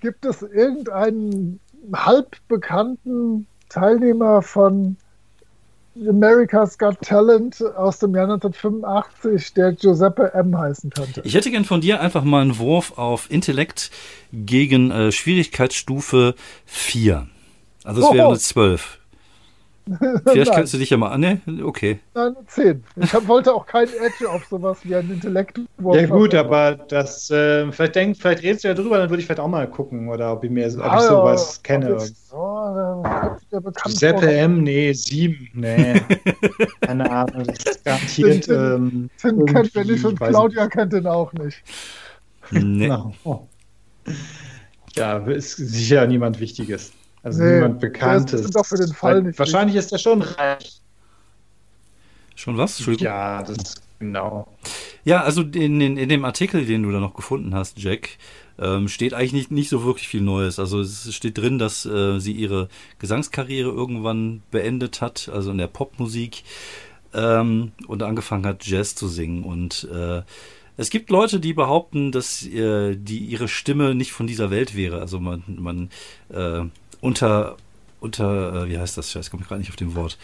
gibt 0.00 0.24
es 0.24 0.42
irgendeinen 0.42 1.58
halb 1.92 2.36
bekannten 2.46 3.46
Teilnehmer 3.68 4.42
von 4.42 4.96
America's 6.08 6.78
Got 6.78 7.00
Talent 7.02 7.60
aus 7.76 7.98
dem 7.98 8.14
Jahr 8.14 8.30
1985, 8.30 9.54
der 9.54 9.72
Giuseppe 9.72 10.32
M 10.34 10.56
heißen 10.56 10.90
könnte? 10.90 11.20
Ich 11.24 11.34
hätte 11.34 11.50
gern 11.50 11.64
von 11.64 11.80
dir 11.80 12.00
einfach 12.00 12.22
mal 12.22 12.42
einen 12.42 12.58
Wurf 12.58 12.96
auf 12.96 13.28
Intellekt 13.28 13.90
gegen 14.32 14.92
äh, 14.92 15.10
Schwierigkeitsstufe 15.10 16.36
4. 16.66 17.26
Also 17.82 18.00
es 18.02 18.06
Oh. 18.06 18.14
wäre 18.14 18.28
eine 18.28 18.38
12. 18.38 18.99
Vielleicht 20.26 20.52
kannst 20.52 20.74
du 20.74 20.78
dich 20.78 20.90
ja 20.90 20.96
mal 20.96 21.08
an. 21.10 21.20
Ne? 21.20 21.40
Okay. 21.64 21.98
Nein, 22.14 22.34
10. 22.46 22.84
Ich 22.96 23.12
hab, 23.12 23.26
wollte 23.28 23.52
auch 23.52 23.66
kein 23.66 23.88
Edge 23.88 24.28
auf 24.30 24.44
sowas 24.46 24.78
wie 24.84 24.94
ein 24.94 25.10
Intellekt. 25.10 25.60
Ja 25.82 26.06
gut, 26.06 26.34
aber 26.34 26.74
das, 26.74 27.30
äh, 27.30 27.70
vielleicht 27.72 27.94
denk, 27.96 28.16
vielleicht 28.16 28.42
redest 28.42 28.64
du 28.64 28.68
ja 28.68 28.74
drüber, 28.74 28.98
dann 28.98 29.10
würde 29.10 29.20
ich 29.20 29.26
vielleicht 29.26 29.40
auch 29.40 29.48
mal 29.48 29.68
gucken, 29.68 30.08
oder 30.08 30.32
ob 30.32 30.44
ich 30.44 30.50
mir, 30.50 30.66
ob 30.66 30.72
ich 30.76 30.80
Ah, 30.82 31.00
sowas 31.00 31.56
ja, 31.56 31.62
kenne. 31.62 31.96
ich- 32.04 32.12
Oh, 32.32 32.72
da 32.74 33.28
kommt 33.28 33.52
der 33.52 33.60
bekannt 33.60 33.84
Giuseppe 33.94 34.20
vor. 34.20 34.28
M, 34.28 34.62
nee, 34.62 34.92
7, 34.92 35.48
nee. 35.54 35.94
Keine 36.80 37.10
Ahnung, 37.10 37.44
das 37.46 37.58
ist 37.64 37.84
garantiert. 37.84 38.46
Den- 38.48 39.10
ähm, 39.22 39.46
kennt 39.46 39.74
wir 39.74 39.84
nicht 39.84 40.04
und 40.04 40.18
Claudia 40.20 40.68
kennt 40.68 40.92
den 40.92 41.06
auch 41.08 41.32
nicht. 41.32 41.62
Nee. 42.52 42.86
Na, 42.88 43.10
oh. 43.24 43.40
Ja, 44.96 45.18
ist 45.18 45.56
sicher 45.56 46.06
niemand 46.06 46.40
Wichtiges. 46.40 46.92
Also 47.22 47.42
Nee, 47.42 47.52
niemand 47.54 47.74
ist 47.74 47.80
Bekanntes. 47.80 48.42
bestimmt 48.42 48.56
auch 48.56 48.66
für 48.66 48.76
den 48.76 48.92
Fall 48.94 49.16
Weil 49.16 49.22
nicht 49.22 49.38
Wahrscheinlich 49.38 49.76
ist 49.76 49.92
er 49.92 49.98
schon 49.98 50.22
reich. 50.22 50.80
Schon 52.34 52.56
was? 52.56 52.76
Entschuldigung. 52.78 53.12
Ja, 53.12 53.42
das 53.42 53.74
genau. 53.98 54.46
Ja, 55.04 55.22
also 55.22 55.42
in, 55.42 55.80
in, 55.80 55.96
in 55.96 56.08
dem 56.08 56.24
Artikel, 56.24 56.64
den 56.64 56.82
du 56.82 56.90
da 56.90 57.00
noch 57.00 57.14
gefunden 57.14 57.54
hast, 57.54 57.78
Jack, 57.78 58.10
ähm, 58.58 58.88
steht 58.88 59.14
eigentlich 59.14 59.32
nicht, 59.32 59.50
nicht 59.50 59.68
so 59.68 59.84
wirklich 59.84 60.08
viel 60.08 60.22
Neues. 60.22 60.58
Also 60.58 60.80
es 60.80 61.14
steht 61.14 61.38
drin, 61.38 61.58
dass 61.58 61.84
äh, 61.86 62.18
sie 62.18 62.32
ihre 62.32 62.68
Gesangskarriere 62.98 63.70
irgendwann 63.70 64.42
beendet 64.50 65.00
hat, 65.00 65.30
also 65.32 65.50
in 65.50 65.58
der 65.58 65.66
Popmusik, 65.66 66.44
ähm, 67.14 67.72
und 67.86 68.02
angefangen 68.02 68.46
hat, 68.46 68.66
Jazz 68.66 68.94
zu 68.94 69.08
singen. 69.08 69.44
Und 69.44 69.88
äh, 69.92 70.22
es 70.76 70.90
gibt 70.90 71.10
Leute, 71.10 71.40
die 71.40 71.52
behaupten, 71.52 72.12
dass 72.12 72.46
äh, 72.46 72.96
die 72.96 73.18
ihre 73.18 73.48
Stimme 73.48 73.94
nicht 73.94 74.12
von 74.12 74.26
dieser 74.26 74.50
Welt 74.50 74.74
wäre. 74.76 75.00
Also 75.00 75.20
man, 75.20 75.42
man 75.58 75.90
äh, 76.30 76.64
unter, 77.00 77.56
unter, 78.00 78.64
äh, 78.64 78.68
wie 78.68 78.78
heißt 78.78 78.96
das? 78.96 79.14
Ich 79.14 79.30
komme 79.30 79.44
gerade 79.44 79.60
nicht 79.60 79.70
auf 79.70 79.76
dem 79.76 79.94
Wort. 79.94 80.18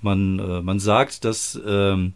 Man, 0.00 0.38
äh, 0.38 0.60
man 0.62 0.78
sagt, 0.80 1.24
dass 1.24 1.58
ähm, 1.66 2.12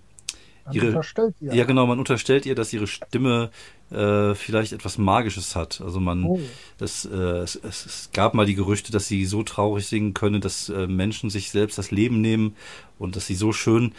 ihre- 0.73 1.01
ja, 1.41 1.65
genau, 1.65 1.87
man 1.87 1.99
unterstellt 1.99 2.45
ihr, 2.47 2.55
dass 2.55 2.73
ihre 2.73 2.87
Stimme 2.87 3.51
äh, 3.91 4.35
vielleicht 4.35 4.73
etwas 4.75 4.99
Magisches 4.99 5.57
hat. 5.57 5.81
Also 5.81 5.99
man, 5.99 6.25
Oh. 6.25 6.41
das, 6.77 7.07
äh, 7.07 7.17
es, 7.17 7.57
es, 7.57 7.87
es 7.87 8.11
gab 8.13 8.35
mal 8.35 8.45
die 8.45 8.55
Gerüchte, 8.55 8.93
dass 8.93 9.09
sie 9.09 9.25
so 9.25 9.43
traurig 9.43 9.87
singen 9.87 10.13
könne, 10.13 10.41
dass 10.41 10.69
äh, 10.69 10.87
Menschen 10.87 11.31
sich 11.31 11.51
selbst 11.51 11.79
das 11.79 11.91
Leben 11.91 12.21
nehmen 12.21 12.55
und 12.99 13.17
dass 13.17 13.27
sie 13.27 13.35
so 13.35 13.53
schön 13.53 13.95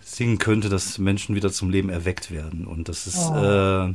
singen 0.00 0.38
könnte, 0.38 0.68
dass 0.68 0.98
Menschen 0.98 1.34
wieder 1.34 1.50
zum 1.50 1.70
Leben 1.70 1.88
erweckt 1.88 2.30
werden. 2.30 2.64
Und 2.66 2.88
das 2.88 3.08
ist, 3.08 3.18
Oh. 3.18 3.34
äh, 3.36 3.94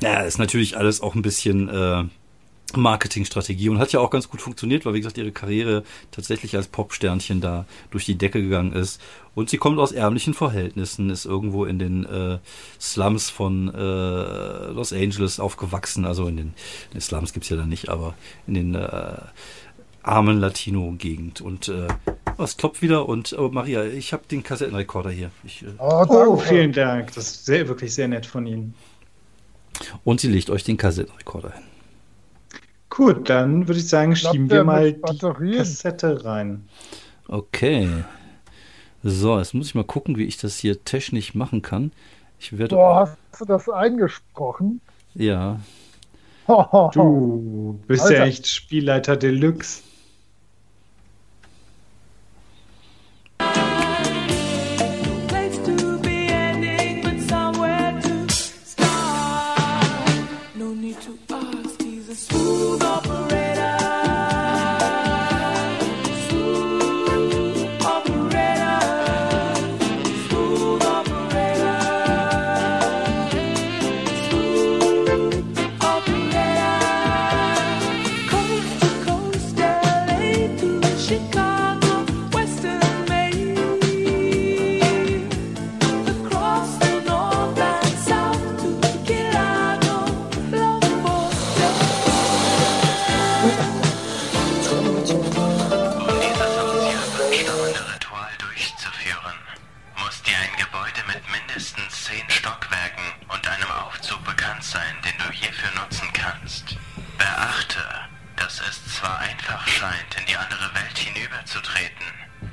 ja, 0.00 0.20
ist 0.20 0.38
natürlich 0.38 0.76
alles 0.76 1.00
auch 1.00 1.16
ein 1.16 1.22
bisschen 1.22 1.68
äh, 1.68 2.04
Marketingstrategie 2.76 3.70
und 3.70 3.78
hat 3.78 3.92
ja 3.92 4.00
auch 4.00 4.10
ganz 4.10 4.28
gut 4.28 4.42
funktioniert, 4.42 4.84
weil 4.84 4.92
wie 4.94 4.98
gesagt 5.00 5.16
ihre 5.16 5.32
Karriere 5.32 5.84
tatsächlich 6.10 6.54
als 6.54 6.68
Popsternchen 6.68 7.40
da 7.40 7.64
durch 7.90 8.04
die 8.04 8.16
Decke 8.18 8.42
gegangen 8.42 8.72
ist. 8.72 9.00
Und 9.34 9.48
sie 9.48 9.56
kommt 9.56 9.78
aus 9.78 9.92
ärmlichen 9.92 10.34
Verhältnissen, 10.34 11.10
ist 11.10 11.24
irgendwo 11.24 11.64
in 11.64 11.78
den 11.78 12.04
äh, 12.04 12.38
Slums 12.80 13.30
von 13.30 13.72
äh, 13.72 14.70
Los 14.70 14.92
Angeles 14.92 15.40
aufgewachsen. 15.40 16.04
Also 16.04 16.26
in 16.26 16.36
den, 16.36 16.46
in 16.46 16.94
den 16.94 17.00
Slums 17.00 17.32
gibt's 17.32 17.48
ja 17.48 17.56
da 17.56 17.64
nicht, 17.64 17.88
aber 17.88 18.14
in 18.46 18.54
den 18.54 18.74
äh, 18.74 19.16
armen 20.02 20.38
Latino-Gegend. 20.38 21.40
Und 21.40 21.68
äh, 21.68 21.86
oh, 22.36 22.42
es 22.42 22.56
klopft 22.56 22.82
wieder 22.82 23.08
und 23.08 23.34
oh, 23.38 23.48
Maria, 23.48 23.84
ich 23.84 24.12
habe 24.12 24.24
den 24.30 24.42
Kassettenrekorder 24.42 25.10
hier. 25.10 25.30
Ich, 25.44 25.62
äh, 25.62 25.66
Oh. 25.78 26.04
Oh, 26.08 26.36
vielen 26.36 26.72
Dank. 26.72 27.14
Das 27.14 27.28
ist 27.28 27.46
sehr, 27.46 27.66
wirklich 27.68 27.94
sehr 27.94 28.08
nett 28.08 28.26
von 28.26 28.46
Ihnen. 28.46 28.74
und 30.04 30.20
sie 30.20 30.28
legt 30.28 30.50
euch 30.50 30.64
den 30.64 30.76
Kassettenrekorder 30.76 31.52
hin. 31.52 31.62
Gut, 32.98 33.30
dann 33.30 33.68
würde 33.68 33.78
ich 33.78 33.88
sagen, 33.88 34.16
schieben 34.16 34.50
wir 34.50 34.64
mal 34.64 34.92
die? 34.92 35.56
Kassette 35.56 36.24
rein. 36.24 36.68
Okay. 37.28 37.88
So, 39.04 39.38
jetzt 39.38 39.54
muss 39.54 39.68
ich 39.68 39.76
mal 39.76 39.84
gucken, 39.84 40.16
wie 40.16 40.24
ich 40.24 40.36
das 40.36 40.58
hier 40.58 40.82
technisch 40.82 41.32
machen 41.36 41.62
kann. 41.62 41.92
Ich 42.40 42.58
werde. 42.58 42.74
Boah, 42.74 43.16
hast 43.30 43.40
du 43.40 43.44
das 43.44 43.68
eingesprochen? 43.68 44.80
Ja. 45.14 45.60
Du 46.92 47.78
bist 47.86 48.10
ja 48.10 48.22
Alter. 48.22 48.24
echt 48.24 48.48
Spielleiter 48.48 49.16
Deluxe. 49.16 49.82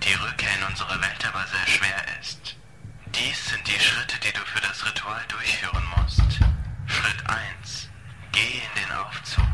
Die 0.06 0.14
Rückkehr 0.14 0.54
in 0.58 0.64
unsere 0.64 1.02
Welt 1.02 1.26
aber 1.26 1.46
sehr 1.48 1.68
schwer 1.68 2.06
ist. 2.22 2.56
Dies 3.08 3.50
sind 3.50 3.66
die 3.68 3.80
Schritte, 3.80 4.20
die 4.20 4.34
du 4.34 4.42
für 4.46 4.62
das 4.62 4.86
Ritual 4.86 5.24
durchführen 5.28 5.84
musst. 5.98 6.22
Schritt 6.86 7.22
1. 7.28 7.90
Geh 8.32 8.62
in 8.62 8.84
den 8.84 8.92
Aufzug. 8.98 9.46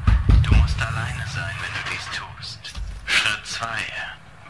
Du 0.44 0.54
musst 0.56 0.82
alleine 0.82 1.26
sein, 1.28 1.56
wenn 1.62 1.74
du 1.74 1.90
dies 1.92 2.06
tust. 2.12 2.74
Schritt 3.06 3.48
2. 3.48 3.68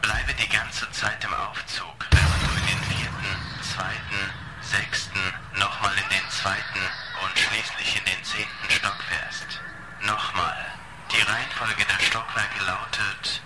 Bleibe 0.01 0.33
die 0.33 0.49
ganze 0.49 0.89
Zeit 0.91 1.23
im 1.23 1.33
Aufzug, 1.33 2.07
während 2.09 2.41
du 2.41 2.49
in 2.49 2.65
den 2.65 2.83
vierten, 2.97 3.61
zweiten, 3.61 4.21
sechsten, 4.61 5.21
nochmal 5.53 5.93
in 5.93 6.09
den 6.09 6.29
zweiten 6.31 6.81
und 7.21 7.37
schließlich 7.37 7.97
in 7.99 8.05
den 8.05 8.23
zehnten 8.23 8.69
Stock 8.69 8.97
fährst. 9.07 9.61
Nochmal. 10.01 10.65
Die 11.11 11.21
Reihenfolge 11.21 11.85
der 11.85 12.03
Stockwerke 12.03 12.63
lautet 12.63 13.41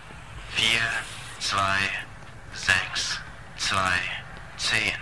4, 0.55 0.79
2, 1.39 1.59
6, 2.65 3.19
2, 3.57 3.77
10. 4.57 4.93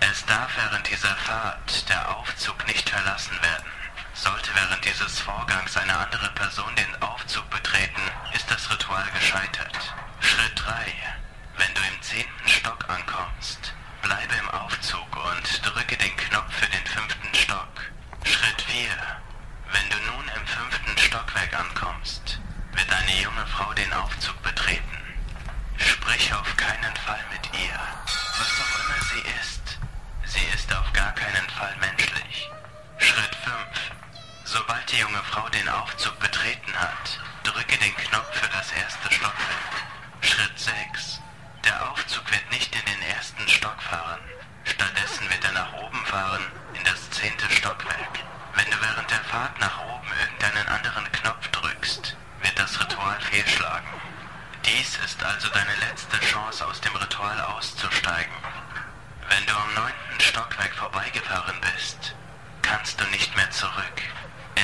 Es 0.00 0.26
darf 0.26 0.50
während 0.58 0.86
dieser 0.90 1.16
Fahrt 1.16 1.88
der 1.88 2.06
Aufzug 2.14 2.66
nicht 2.66 2.86
verlassen 2.86 3.32
werden. 3.40 3.72
Sollte 4.12 4.50
während 4.54 4.84
dieses 4.84 5.18
Vorgangs 5.18 5.74
eine 5.78 5.96
andere 5.96 6.28
Person 6.32 6.74
den 6.76 7.02
Aufzug 7.02 7.48
betreten, 7.48 8.02
ist 8.34 8.50
das 8.50 8.70
Ritual 8.70 9.06
gescheitert. 9.14 9.94
Schritt 10.20 10.52
3. 10.56 10.92
Wenn 11.56 11.72
du 11.72 11.80
im 11.80 12.02
zehnten 12.02 12.46
Stock 12.46 12.84
ankommst, 12.90 13.72
bleibe 14.02 14.34
im 14.34 14.50
Aufzug 14.50 15.08
und 15.32 15.64
drücke 15.64 15.96
den 15.96 16.14
Knopf 16.14 16.52
für 16.52 16.68
den 16.68 16.86
fünften 16.86 17.34
Stock. 17.34 17.80
Schritt 18.24 18.60
4. 18.60 18.86
Wenn 19.72 19.88
du 19.88 19.96
nun 20.12 20.28
im 20.36 20.46
fünften 20.46 20.98
Stockwerk 20.98 21.58
ankommst, 21.58 22.38
wird 22.72 22.92
eine 22.92 23.22
junge 23.22 23.46
Frau 23.46 23.72
den 23.72 23.94
Aufzug 23.94 24.42
betreten. 24.42 25.07
Sprich 25.78 26.32
auf 26.34 26.56
keinen 26.56 26.96
Fall 26.96 27.24
mit 27.32 27.46
ihr, 27.58 27.78
was 28.38 28.60
auch 28.60 28.78
immer 28.84 29.00
sie 29.10 29.24
ist. 29.40 29.78
Sie 30.24 30.44
ist 30.54 30.74
auf 30.74 30.92
gar 30.92 31.12
keinen 31.12 31.48
Fall 31.50 31.74
menschlich. 31.80 32.50
Schritt 32.98 33.34
5. 33.44 33.54
Sobald 34.44 34.90
die 34.92 34.98
junge 34.98 35.22
Frau 35.30 35.48
den 35.48 35.68
Aufzug 35.68 36.18
betreten 36.18 36.74
hat, 36.74 37.20
drücke 37.44 37.76
den 37.78 37.94
Knopf 37.96 38.32
für 38.32 38.48
das 38.50 38.72
erste 38.72 39.12
Stockwerk. 39.12 39.74
Schritt 40.20 40.58
6. 40.58 41.20
Der 41.64 41.90
Aufzug 41.90 42.30
wird 42.30 42.50
nicht 42.50 42.74
in 42.74 42.84
den 42.84 43.02
ersten 43.14 43.48
Stock 43.48 43.80
fahren. 43.82 44.20
Stattdessen 44.64 45.28
wird 45.30 45.44
er 45.44 45.52
nach 45.52 45.72
oben 45.74 46.04
fahren, 46.06 46.44
in 46.74 46.84
das 46.84 47.10
zehnte 47.10 47.48
Stockwerk. 47.50 48.18
Wenn 48.54 48.70
du 48.70 48.80
während 48.80 49.10
der 49.10 49.24
Fahrt 49.24 49.58
nach 49.60 49.78
oben 49.84 50.08
irgendeinen 50.20 50.68
anderen 50.68 51.10
Knopf 51.12 51.48
drückst, 51.48 52.16
wird 52.42 52.58
das 52.58 52.80
Ritual 52.80 53.20
fehlschlagen. 53.20 53.88
Dies 54.68 54.98
ist 55.02 55.22
also 55.24 55.48
deine 55.48 55.74
letzte 55.88 56.20
Chance, 56.20 56.66
aus 56.66 56.78
dem 56.82 56.94
Ritual 56.94 57.40
auszusteigen. 57.40 58.34
Wenn 59.30 59.46
du 59.46 59.52
am 59.54 59.74
neunten 59.74 60.20
Stockwerk 60.20 60.74
vorbeigefahren 60.74 61.56
bist, 61.72 62.14
kannst 62.60 63.00
du 63.00 63.04
nicht 63.06 63.34
mehr 63.34 63.50
zurück. 63.50 64.02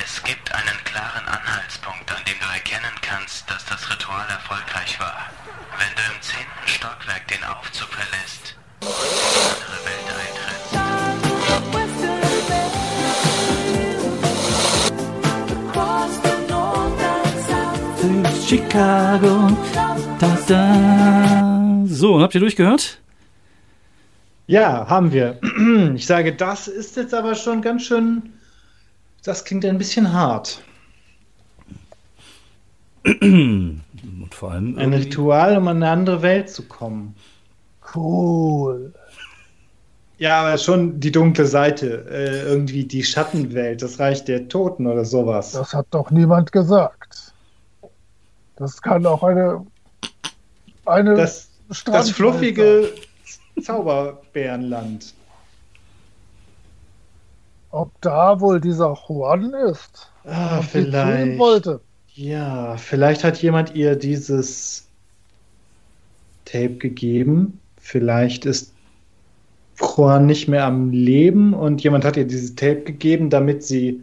Es 0.03 0.21
gibt 0.21 0.51
einen 0.53 0.83
klaren 0.83 1.27
Anhaltspunkt, 1.27 2.11
an 2.11 2.23
dem 2.25 2.39
du 2.39 2.45
erkennen 2.53 2.93
kannst, 3.01 3.49
dass 3.49 3.65
das 3.65 3.89
Ritual 3.89 4.29
erfolgreich 4.29 4.99
war. 4.99 5.25
Wenn 5.79 5.95
du 5.95 6.03
im 6.13 6.21
zehnten 6.21 6.67
Stockwerk 6.67 7.27
den 7.27 7.43
Aufzug 7.43 7.89
verlässt 7.89 8.55
und 8.81 8.89
in 8.89 9.25
die 9.33 9.41
andere 9.49 9.85
Welt 9.85 10.07
eintrittst, 10.19 10.45
Chicago. 18.47 19.94
Da, 20.19 20.37
da. 20.47 21.83
So, 21.85 22.21
habt 22.21 22.33
ihr 22.35 22.39
durchgehört? 22.39 22.99
Ja, 24.47 24.87
haben 24.87 25.11
wir. 25.11 25.39
Ich 25.95 26.05
sage, 26.05 26.35
das 26.35 26.67
ist 26.67 26.95
jetzt 26.95 27.13
aber 27.13 27.35
schon 27.35 27.61
ganz 27.61 27.83
schön. 27.83 28.33
Das 29.23 29.43
klingt 29.43 29.65
ein 29.65 29.77
bisschen 29.77 30.13
hart. 30.13 30.61
Und 33.21 33.81
vor 34.31 34.51
allem. 34.51 34.77
Ein 34.77 34.93
Ritual, 34.93 35.57
um 35.57 35.67
an 35.67 35.77
eine 35.77 35.89
andere 35.89 36.21
Welt 36.21 36.49
zu 36.49 36.63
kommen. 36.63 37.15
Cool. 37.93 38.93
Ja, 40.17 40.41
aber 40.41 40.57
schon 40.57 40.99
die 40.99 41.11
dunkle 41.11 41.45
Seite. 41.45 42.05
Äh, 42.09 42.43
irgendwie 42.43 42.85
die 42.85 43.03
Schattenwelt, 43.03 43.81
das 43.81 43.99
Reich 43.99 44.23
der 44.23 44.47
Toten 44.47 44.87
oder 44.87 45.05
sowas. 45.05 45.51
Das 45.51 45.73
hat 45.73 45.87
doch 45.91 46.11
niemand 46.11 46.51
gesagt. 46.51 47.33
Das 48.55 48.81
kann 48.81 49.05
auch 49.05 49.23
eine, 49.23 49.65
eine 50.85 51.15
Das, 51.15 51.49
das 51.85 52.11
fluffige. 52.11 52.91
Zauberbärenland. 53.61 55.13
Ob 57.71 57.91
da 58.01 58.39
wohl 58.39 58.61
dieser 58.61 58.93
Juan 59.07 59.53
ist, 59.53 60.09
Ah, 60.23 60.61
vielleicht. 60.61 61.37
wollte. 61.39 61.81
Ja, 62.13 62.77
vielleicht 62.77 63.23
hat 63.23 63.41
jemand 63.41 63.75
ihr 63.75 63.95
dieses 63.95 64.87
Tape 66.45 66.75
gegeben. 66.75 67.59
Vielleicht 67.77 68.45
ist 68.45 68.71
Juan 69.79 70.25
nicht 70.25 70.47
mehr 70.47 70.63
am 70.65 70.91
Leben 70.91 71.53
und 71.53 71.83
jemand 71.83 72.05
hat 72.05 72.15
ihr 72.17 72.25
dieses 72.25 72.55
Tape 72.55 72.81
gegeben, 72.83 73.29
damit 73.29 73.63
sie 73.63 74.01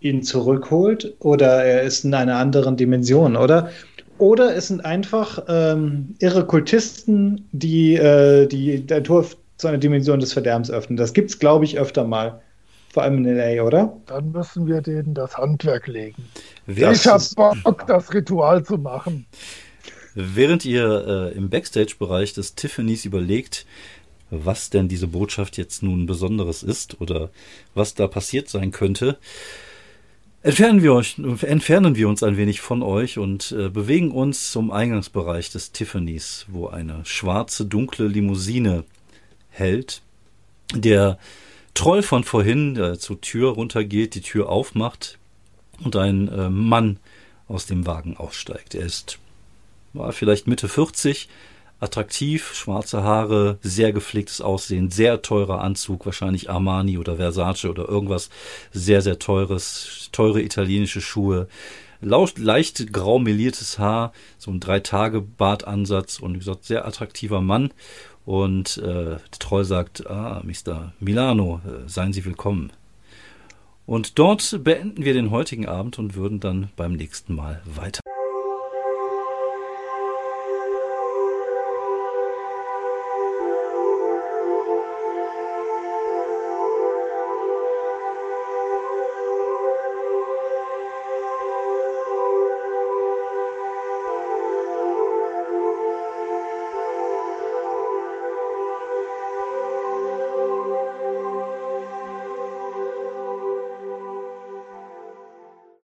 ihn 0.00 0.22
zurückholt. 0.22 1.14
Oder 1.20 1.64
er 1.64 1.82
ist 1.82 2.04
in 2.04 2.12
einer 2.14 2.36
anderen 2.36 2.76
Dimension, 2.76 3.36
oder? 3.36 3.70
Oder 4.18 4.56
es 4.56 4.68
sind 4.68 4.84
einfach 4.84 5.44
ähm, 5.48 6.14
irre 6.20 6.46
Kultisten, 6.46 7.48
die 7.52 7.94
äh, 7.96 8.46
die 8.46 8.86
der 8.86 9.02
Tor 9.02 9.26
zu 9.56 9.68
einer 9.68 9.78
Dimension 9.78 10.20
des 10.20 10.32
Verderbens 10.32 10.70
öffnen. 10.70 10.96
Das 10.96 11.12
gibt's, 11.12 11.38
glaube 11.38 11.64
ich, 11.64 11.78
öfter 11.78 12.04
mal. 12.04 12.40
Vor 12.92 13.02
allem 13.02 13.26
in 13.26 13.36
LA, 13.36 13.62
oder? 13.62 13.96
Dann 14.06 14.32
müssen 14.32 14.66
wir 14.66 14.80
denen 14.80 15.12
das 15.12 15.36
Handwerk 15.36 15.86
legen. 15.86 16.24
Während, 16.66 16.96
ich 16.96 17.06
hab 17.06 17.62
Bock, 17.62 17.86
das 17.86 18.12
Ritual 18.14 18.64
zu 18.64 18.78
machen. 18.78 19.26
während 20.14 20.64
ihr 20.64 21.30
äh, 21.34 21.36
im 21.36 21.50
Backstage-Bereich 21.50 22.32
des 22.32 22.54
Tiffany's 22.54 23.04
überlegt, 23.04 23.66
was 24.30 24.70
denn 24.70 24.88
diese 24.88 25.08
Botschaft 25.08 25.58
jetzt 25.58 25.82
nun 25.82 26.06
Besonderes 26.06 26.62
ist 26.62 27.00
oder 27.00 27.30
was 27.74 27.94
da 27.94 28.06
passiert 28.08 28.48
sein 28.48 28.70
könnte, 28.70 29.18
entfernen 30.46 30.82
wir, 30.82 30.94
euch, 30.94 31.18
entfernen 31.42 31.96
wir 31.96 32.08
uns 32.08 32.22
ein 32.22 32.36
wenig 32.36 32.60
von 32.60 32.82
euch 32.82 33.18
und 33.18 33.52
äh, 33.52 33.68
bewegen 33.68 34.12
uns 34.12 34.52
zum 34.52 34.70
Eingangsbereich 34.70 35.50
des 35.50 35.72
Tiffany's, 35.72 36.46
wo 36.48 36.68
eine 36.68 37.04
schwarze, 37.04 37.66
dunkle 37.66 38.06
Limousine 38.06 38.84
hält. 39.50 40.02
Der 40.72 41.18
Troll 41.74 42.02
von 42.02 42.22
vorhin, 42.22 42.74
der 42.74 42.98
zur 42.98 43.20
Tür 43.20 43.50
runtergeht, 43.50 44.14
die 44.14 44.20
Tür 44.20 44.48
aufmacht 44.48 45.18
und 45.82 45.96
ein 45.96 46.28
äh, 46.28 46.48
Mann 46.48 46.98
aus 47.48 47.66
dem 47.66 47.84
Wagen 47.84 48.16
aussteigt. 48.16 48.74
Er 48.76 48.86
ist 48.86 49.18
war 49.92 50.12
vielleicht 50.12 50.46
Mitte 50.46 50.68
40, 50.68 51.28
attraktiv, 51.80 52.54
schwarze 52.54 53.02
Haare, 53.02 53.58
sehr 53.62 53.92
gepflegtes 53.92 54.40
Aussehen, 54.40 54.90
sehr 54.90 55.22
teurer 55.22 55.62
Anzug, 55.62 56.06
wahrscheinlich 56.06 56.48
Armani 56.50 56.98
oder 56.98 57.16
Versace 57.16 57.66
oder 57.66 57.88
irgendwas 57.88 58.30
sehr, 58.72 59.02
sehr 59.02 59.18
teures, 59.18 60.08
teure 60.12 60.40
italienische 60.40 61.00
Schuhe, 61.00 61.48
leicht 62.00 62.92
grau 62.92 63.18
meliertes 63.18 63.78
Haar, 63.78 64.12
so 64.38 64.50
ein 64.50 64.60
Drei-Tage-Bartansatz 64.60 66.18
und 66.18 66.34
wie 66.34 66.38
gesagt, 66.38 66.64
sehr 66.64 66.86
attraktiver 66.86 67.40
Mann. 67.40 67.72
Und 68.24 68.78
äh, 68.78 69.16
Troll 69.38 69.64
sagt, 69.64 70.08
ah, 70.08 70.42
Mr. 70.42 70.92
Milano, 70.98 71.60
äh, 71.64 71.88
seien 71.88 72.12
Sie 72.12 72.24
willkommen. 72.24 72.72
Und 73.86 74.18
dort 74.18 74.64
beenden 74.64 75.04
wir 75.04 75.14
den 75.14 75.30
heutigen 75.30 75.66
Abend 75.66 76.00
und 76.00 76.16
würden 76.16 76.40
dann 76.40 76.70
beim 76.74 76.94
nächsten 76.94 77.36
Mal 77.36 77.62
weiter. 77.64 78.00